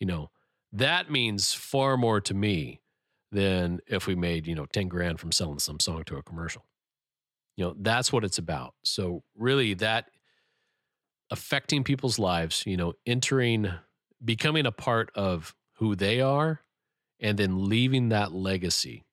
[0.00, 0.30] you know,
[0.72, 2.80] that means far more to me
[3.30, 6.64] than if we made you know ten grand from selling some song to a commercial.
[7.56, 8.74] You know, that's what it's about.
[8.84, 10.10] So really, that
[11.30, 13.70] affecting people's lives, you know, entering,
[14.24, 16.62] becoming a part of who they are
[17.20, 19.04] and then leaving that legacy,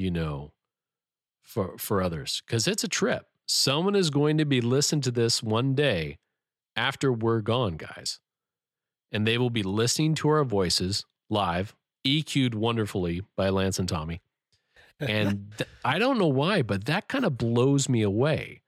[0.00, 0.52] you know,
[1.42, 3.26] for for others cuz it's a trip.
[3.46, 6.18] Someone is going to be listening to this one day
[6.76, 8.20] after we're gone, guys.
[9.12, 11.74] And they will be listening to our voices live,
[12.06, 14.22] EQ'd wonderfully by Lance and Tommy.
[15.00, 18.62] And th- I don't know why, but that kind of blows me away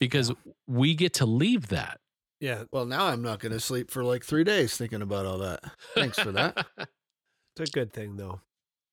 [0.00, 0.32] because
[0.66, 2.00] we get to leave that.
[2.40, 5.38] yeah, Well, now I'm not going to sleep for like three days thinking about all
[5.38, 5.60] that.
[5.94, 6.66] Thanks for that.
[6.78, 8.40] it's a good thing though.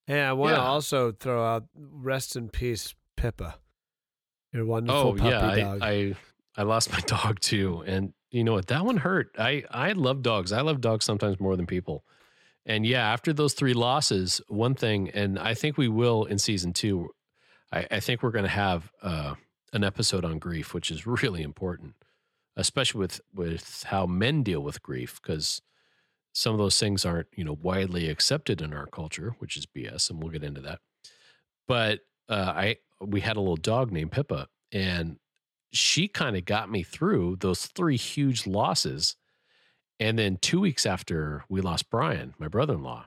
[0.07, 0.61] Hey, I want to Yeah.
[0.67, 3.59] also throw out rest in peace, Pippa,
[4.53, 5.79] your wonderful oh puppy yeah, dog.
[5.81, 6.15] I, I
[6.57, 8.67] I lost my dog too, and you know what?
[8.67, 9.35] That one hurt.
[9.37, 10.51] I I love dogs.
[10.51, 12.05] I love dogs sometimes more than people.
[12.67, 16.73] And yeah, after those three losses, one thing, and I think we will in season
[16.73, 17.09] two.
[17.71, 19.35] I, I think we're going to have uh,
[19.73, 21.93] an episode on grief, which is really important,
[22.55, 25.61] especially with with how men deal with grief, because
[26.35, 30.09] some of those things aren't you know widely accepted in our culture, which is BS,
[30.09, 30.79] and we'll get into that.
[31.67, 35.17] But uh, I we had a little dog named Pippa, and
[35.71, 39.15] she kind of got me through those three huge losses.
[39.97, 43.05] And then two weeks after we lost Brian, my brother-in-law,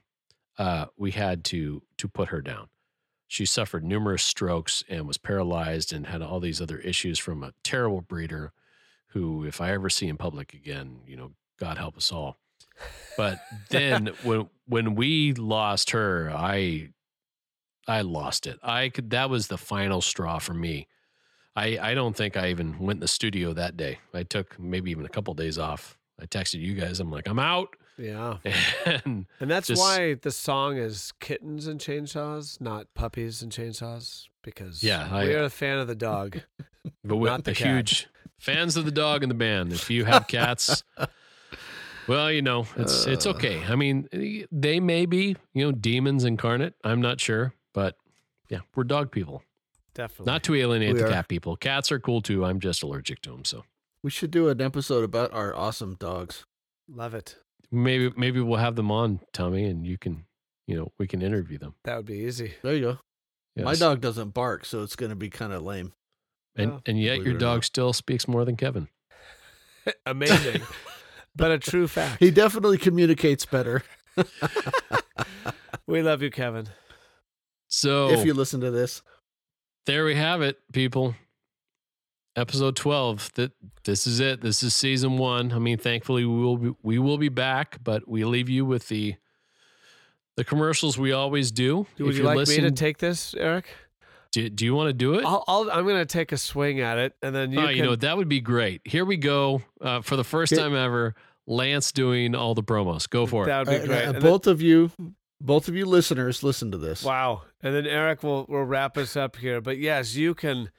[0.57, 2.69] uh, we had to to put her down.
[3.27, 7.53] She suffered numerous strokes and was paralyzed and had all these other issues from a
[7.63, 8.53] terrible breeder
[9.09, 12.39] who, if I ever see in public again, you know, God help us all.
[13.17, 13.41] But
[13.71, 16.91] then when when we lost her, I
[17.87, 18.59] I lost it.
[18.63, 20.87] I could that was the final straw for me.
[21.57, 23.99] I I don't think I even went in the studio that day.
[24.15, 25.99] I took maybe even a couple days off.
[26.21, 27.01] I texted you guys.
[27.01, 27.77] I'm like, I'm out.
[27.97, 28.39] yeah,
[28.87, 34.27] And and that's just- why the song is "Kittens and Chainsaws," not "Puppies and Chainsaws,"
[34.43, 36.41] because Yeah, I- we are a fan of the dog.
[37.05, 38.07] but we're Not the the huge
[38.39, 39.73] fans of the dog in the band.
[39.73, 40.85] If you have cats,
[42.09, 43.31] well, you know, it's it's Uh.
[43.31, 43.63] okay.
[43.65, 44.09] I mean,
[44.51, 46.75] they may be, you know, demons incarnate.
[46.85, 47.97] I'm not sure, but
[48.49, 49.43] yeah, we're dog people.
[49.95, 51.11] Definitely Not to alienate We the are.
[51.11, 51.57] cat people.
[51.57, 52.45] Cats are cool too.
[52.45, 53.45] I'm just allergic to them.
[53.45, 53.65] So
[54.03, 56.45] We should do an episode about our awesome dogs.
[56.89, 57.37] Love it.
[57.71, 60.25] Maybe maybe we'll have them on, Tommy, and you can,
[60.67, 61.75] you know, we can interview them.
[61.85, 62.55] That would be easy.
[62.63, 62.99] There you go.
[63.65, 65.93] My dog doesn't bark, so it's going to be kind of lame.
[66.55, 66.83] and Oh.
[66.87, 67.65] and yet Believe your dog not.
[67.65, 68.87] still speaks more than Kevin.
[70.07, 70.63] Amazing.
[71.39, 72.19] but a true fact.
[72.21, 73.83] He definitely communicates better
[75.87, 76.69] We love you, Kevin.
[77.69, 79.01] So if you listen to this.
[79.87, 81.15] there we have it, people.
[82.37, 83.33] Episode twelve.
[83.35, 83.53] That
[83.85, 84.43] this is it.
[84.43, 85.51] This is season one.
[85.53, 88.89] I mean, thankfully we will be, we will be back, but we leave you with
[88.89, 89.17] the
[90.37, 91.79] the commercials we always do.
[91.99, 93.67] Would If you you're like me to take this, Eric?
[94.31, 95.25] do, do you want to do it?
[95.25, 97.77] I'll, I'll, I'm going to take a swing at it, and then you oh, can.
[97.77, 98.83] you know that would be great.
[98.85, 100.63] Here we go uh, for the first Okay.
[100.63, 101.15] time ever.
[101.49, 103.09] Lance doing all the promos.
[103.09, 103.47] Go for it.
[103.47, 104.05] that would be Uh, great.
[104.05, 104.91] uh, And then- both of you,
[105.41, 107.03] both of you listeners, listen to this.
[107.03, 107.43] Wow.
[107.63, 109.61] And then Eric will will wrap us up here.
[109.61, 110.71] But yes, you can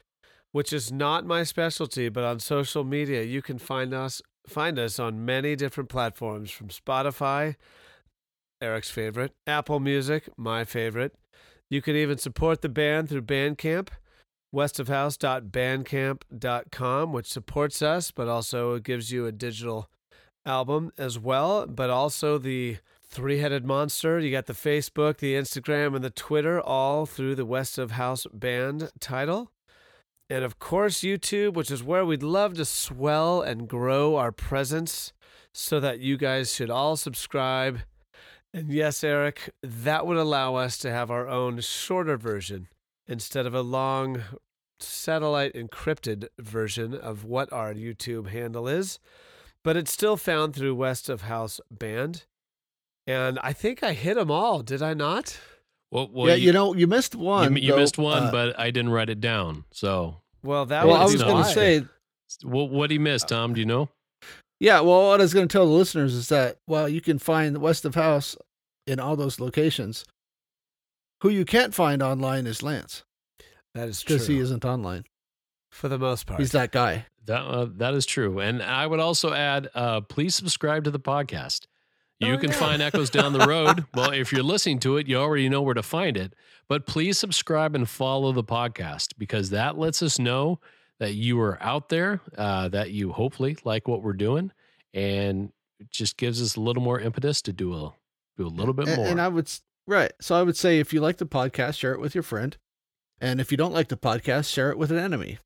[0.52, 5.00] which is not my specialty, but on social media, you can find us find us
[5.00, 7.56] on many different platforms from Spotify,
[8.62, 11.14] Eric's favorite, Apple Music, my favorite.
[11.70, 13.90] You can even support the band through Bandcamp,
[14.56, 19.90] westofhouse.bandcamp.com, which supports us, but also it gives you a digital
[20.46, 22.78] album as well, but also the
[23.12, 24.20] Three Headed Monster.
[24.20, 28.28] You got the Facebook, the Instagram, and the Twitter, all through the West of House
[28.32, 29.52] band title.
[30.30, 35.12] And of course, YouTube, which is where we'd love to swell and grow our presence
[35.54, 37.80] so that you guys should all subscribe.
[38.54, 42.68] And yes, Eric, that would allow us to have our own shorter version
[43.08, 44.22] instead of a long
[44.80, 49.00] satellite encrypted version of what our YouTube handle is.
[49.64, 52.26] But it's still found through West of House Band.
[53.06, 55.38] And I think I hit them all, did I not?
[55.92, 57.56] Well, well yeah, you, you, know, you missed one.
[57.58, 57.78] you though.
[57.78, 59.66] missed one, Uh, but I didn't write it down.
[59.72, 61.86] So, Well, that well, I was was going going to say,
[62.44, 63.54] what what he missed, Tom?
[63.54, 63.90] Do you know?
[64.60, 64.80] yeah.
[64.82, 67.58] Well, what I was going to tell the listeners is that well, you can find
[67.58, 68.38] West of House
[68.86, 70.06] in all those locations.
[71.24, 73.04] Who you can't find online is Lance
[73.74, 74.16] that is true.
[74.16, 75.06] because he isn't online.
[75.70, 76.40] For the most part.
[76.40, 77.06] He's that guy.
[77.26, 81.00] That uh, that is true, and I would also add, uh, please subscribe to the
[81.00, 81.68] podcast.
[82.20, 82.56] You Oh, can yeah.
[82.58, 83.86] find Echoes down the road.
[83.94, 86.34] well, if you're listening to it, you already know where to find it.
[86.68, 90.60] But please subscribe and follow the podcast because that lets us know
[91.00, 94.52] that you are out there, uh, that you hopefully like what we're doing,
[94.94, 97.94] and it just gives us a little more impetus to do a
[98.38, 99.08] do a little bit and, more.
[99.08, 99.50] and I would
[99.88, 100.12] right.
[100.20, 102.58] So I would say if you like the podcast, share it with your friend,
[103.22, 105.38] and if you don't like the podcast, share it with an enemy.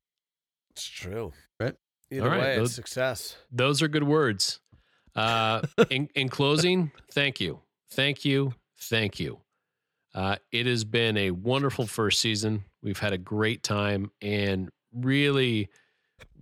[0.74, 1.32] It's true.
[1.60, 1.74] Right.
[2.10, 3.36] Either All right, way, those- it's success.
[3.50, 4.60] Those are good words.
[5.14, 7.60] Uh, in, in closing, thank you.
[7.90, 8.54] Thank you.
[8.80, 9.38] Thank you.
[10.14, 12.64] Uh, it has been a wonderful first season.
[12.82, 15.68] We've had a great time, and really,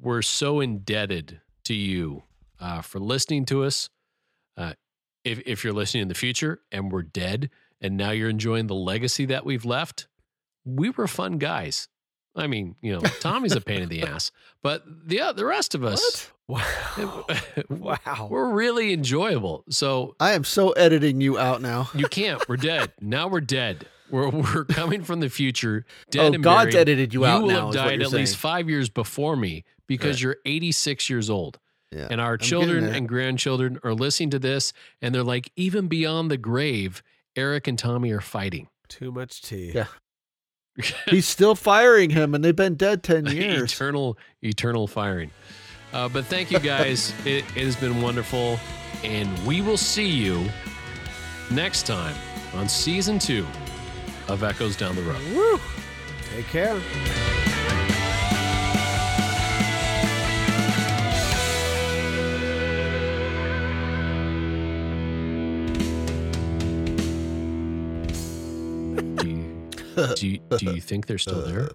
[0.00, 2.22] we're so indebted to you
[2.60, 3.88] uh, for listening to us.
[4.56, 4.74] Uh,
[5.24, 7.50] if, if you're listening in the future and we're dead,
[7.80, 10.08] and now you're enjoying the legacy that we've left,
[10.64, 11.88] we were fun guys.
[12.34, 14.30] I mean, you know, Tommy's a pain in the ass,
[14.62, 17.26] but the uh, the rest of us, Wow.
[17.68, 18.28] wow.
[18.30, 19.64] we're really enjoyable.
[19.70, 21.90] So I am so editing you out now.
[21.94, 22.46] you can't.
[22.48, 22.92] We're dead.
[23.00, 23.86] Now we're dead.
[24.10, 25.86] We're we're coming from the future.
[26.10, 26.88] Dead oh, and God's buried.
[26.88, 27.64] edited you, out You will now.
[27.66, 30.22] have died you're at least five years before me because Right.
[30.22, 31.58] you're 86 years old.
[31.90, 32.08] Yeah.
[32.10, 36.30] And our getting children and grandchildren are listening to this and they're like, even beyond
[36.30, 37.02] the grave,
[37.36, 38.68] Eric and Tommy are fighting.
[38.88, 39.72] Too much tea.
[39.74, 39.86] Yeah.
[41.06, 43.72] He's still firing him, and they've been dead ten years.
[43.72, 45.30] eternal, eternal firing.
[45.92, 47.12] Uh, but thank you guys.
[47.26, 48.58] it, it has been wonderful.
[49.04, 50.46] And we will see you
[51.50, 52.14] next time
[52.54, 53.46] on season two
[54.28, 55.20] of Echoes Down the Road.
[55.34, 55.60] Woo.
[56.34, 57.51] Take care.
[70.16, 71.68] do you, do you think they're still there?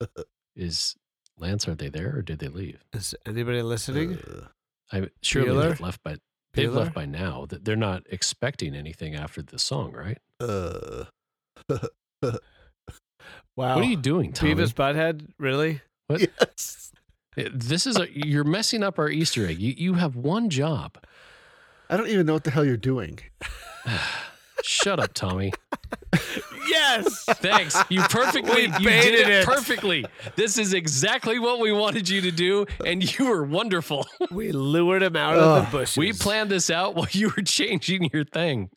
[0.56, 0.96] Is
[1.38, 2.84] Lance, are they there or did they leave?
[2.92, 4.18] Is anybody listening?
[4.18, 4.46] Uh,
[4.92, 5.68] I surely Bueller?
[5.70, 6.16] they've left by
[6.54, 6.74] they've Bueller?
[6.76, 7.46] left by now.
[7.46, 10.18] That they're not expecting anything after the song, right?
[10.40, 11.04] uh,
[13.54, 13.76] Wow.
[13.76, 14.54] What are you doing, Tommy?
[14.54, 15.28] Beavis Butthead?
[15.38, 15.80] Really?
[16.08, 16.90] yes.
[17.36, 19.58] This is a, you're messing up our Easter egg.
[19.58, 20.98] You you have one job.
[21.90, 23.20] I don't even know what the hell you're doing.
[24.62, 25.52] Shut up, Tommy.
[26.68, 27.24] Yes.
[27.24, 27.76] Thanks.
[27.88, 29.44] You perfectly We you did baited it, it.
[29.46, 30.04] perfectly.
[30.36, 34.06] This is exactly what we wanted you to do, and you were wonderful.
[34.30, 35.96] we lured him out of the bushes.
[35.96, 38.70] We planned this out while you were changing your thing.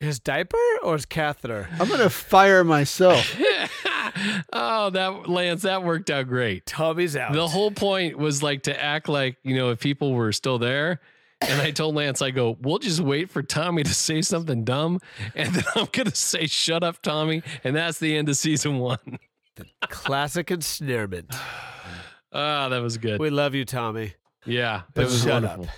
[0.00, 1.68] his diaper or his catheter?
[1.78, 3.36] I'm gonna fire myself.
[4.52, 6.66] oh, that Lance, that worked out great.
[6.66, 7.32] Tommy's out.
[7.32, 11.00] The whole point was like to act like, you know, if people were still there.
[11.48, 15.00] And I told Lance, I go, we'll just wait for Tommy to say something dumb.
[15.34, 17.42] And then I'm going to say, shut up, Tommy.
[17.64, 19.18] And that's the end of season one.
[19.88, 21.30] Classic ensnarement.
[22.36, 23.20] Ah, that was good.
[23.20, 24.14] We love you, Tommy.
[24.44, 25.64] yeah, But it was shut wonderful.
[25.66, 25.70] up.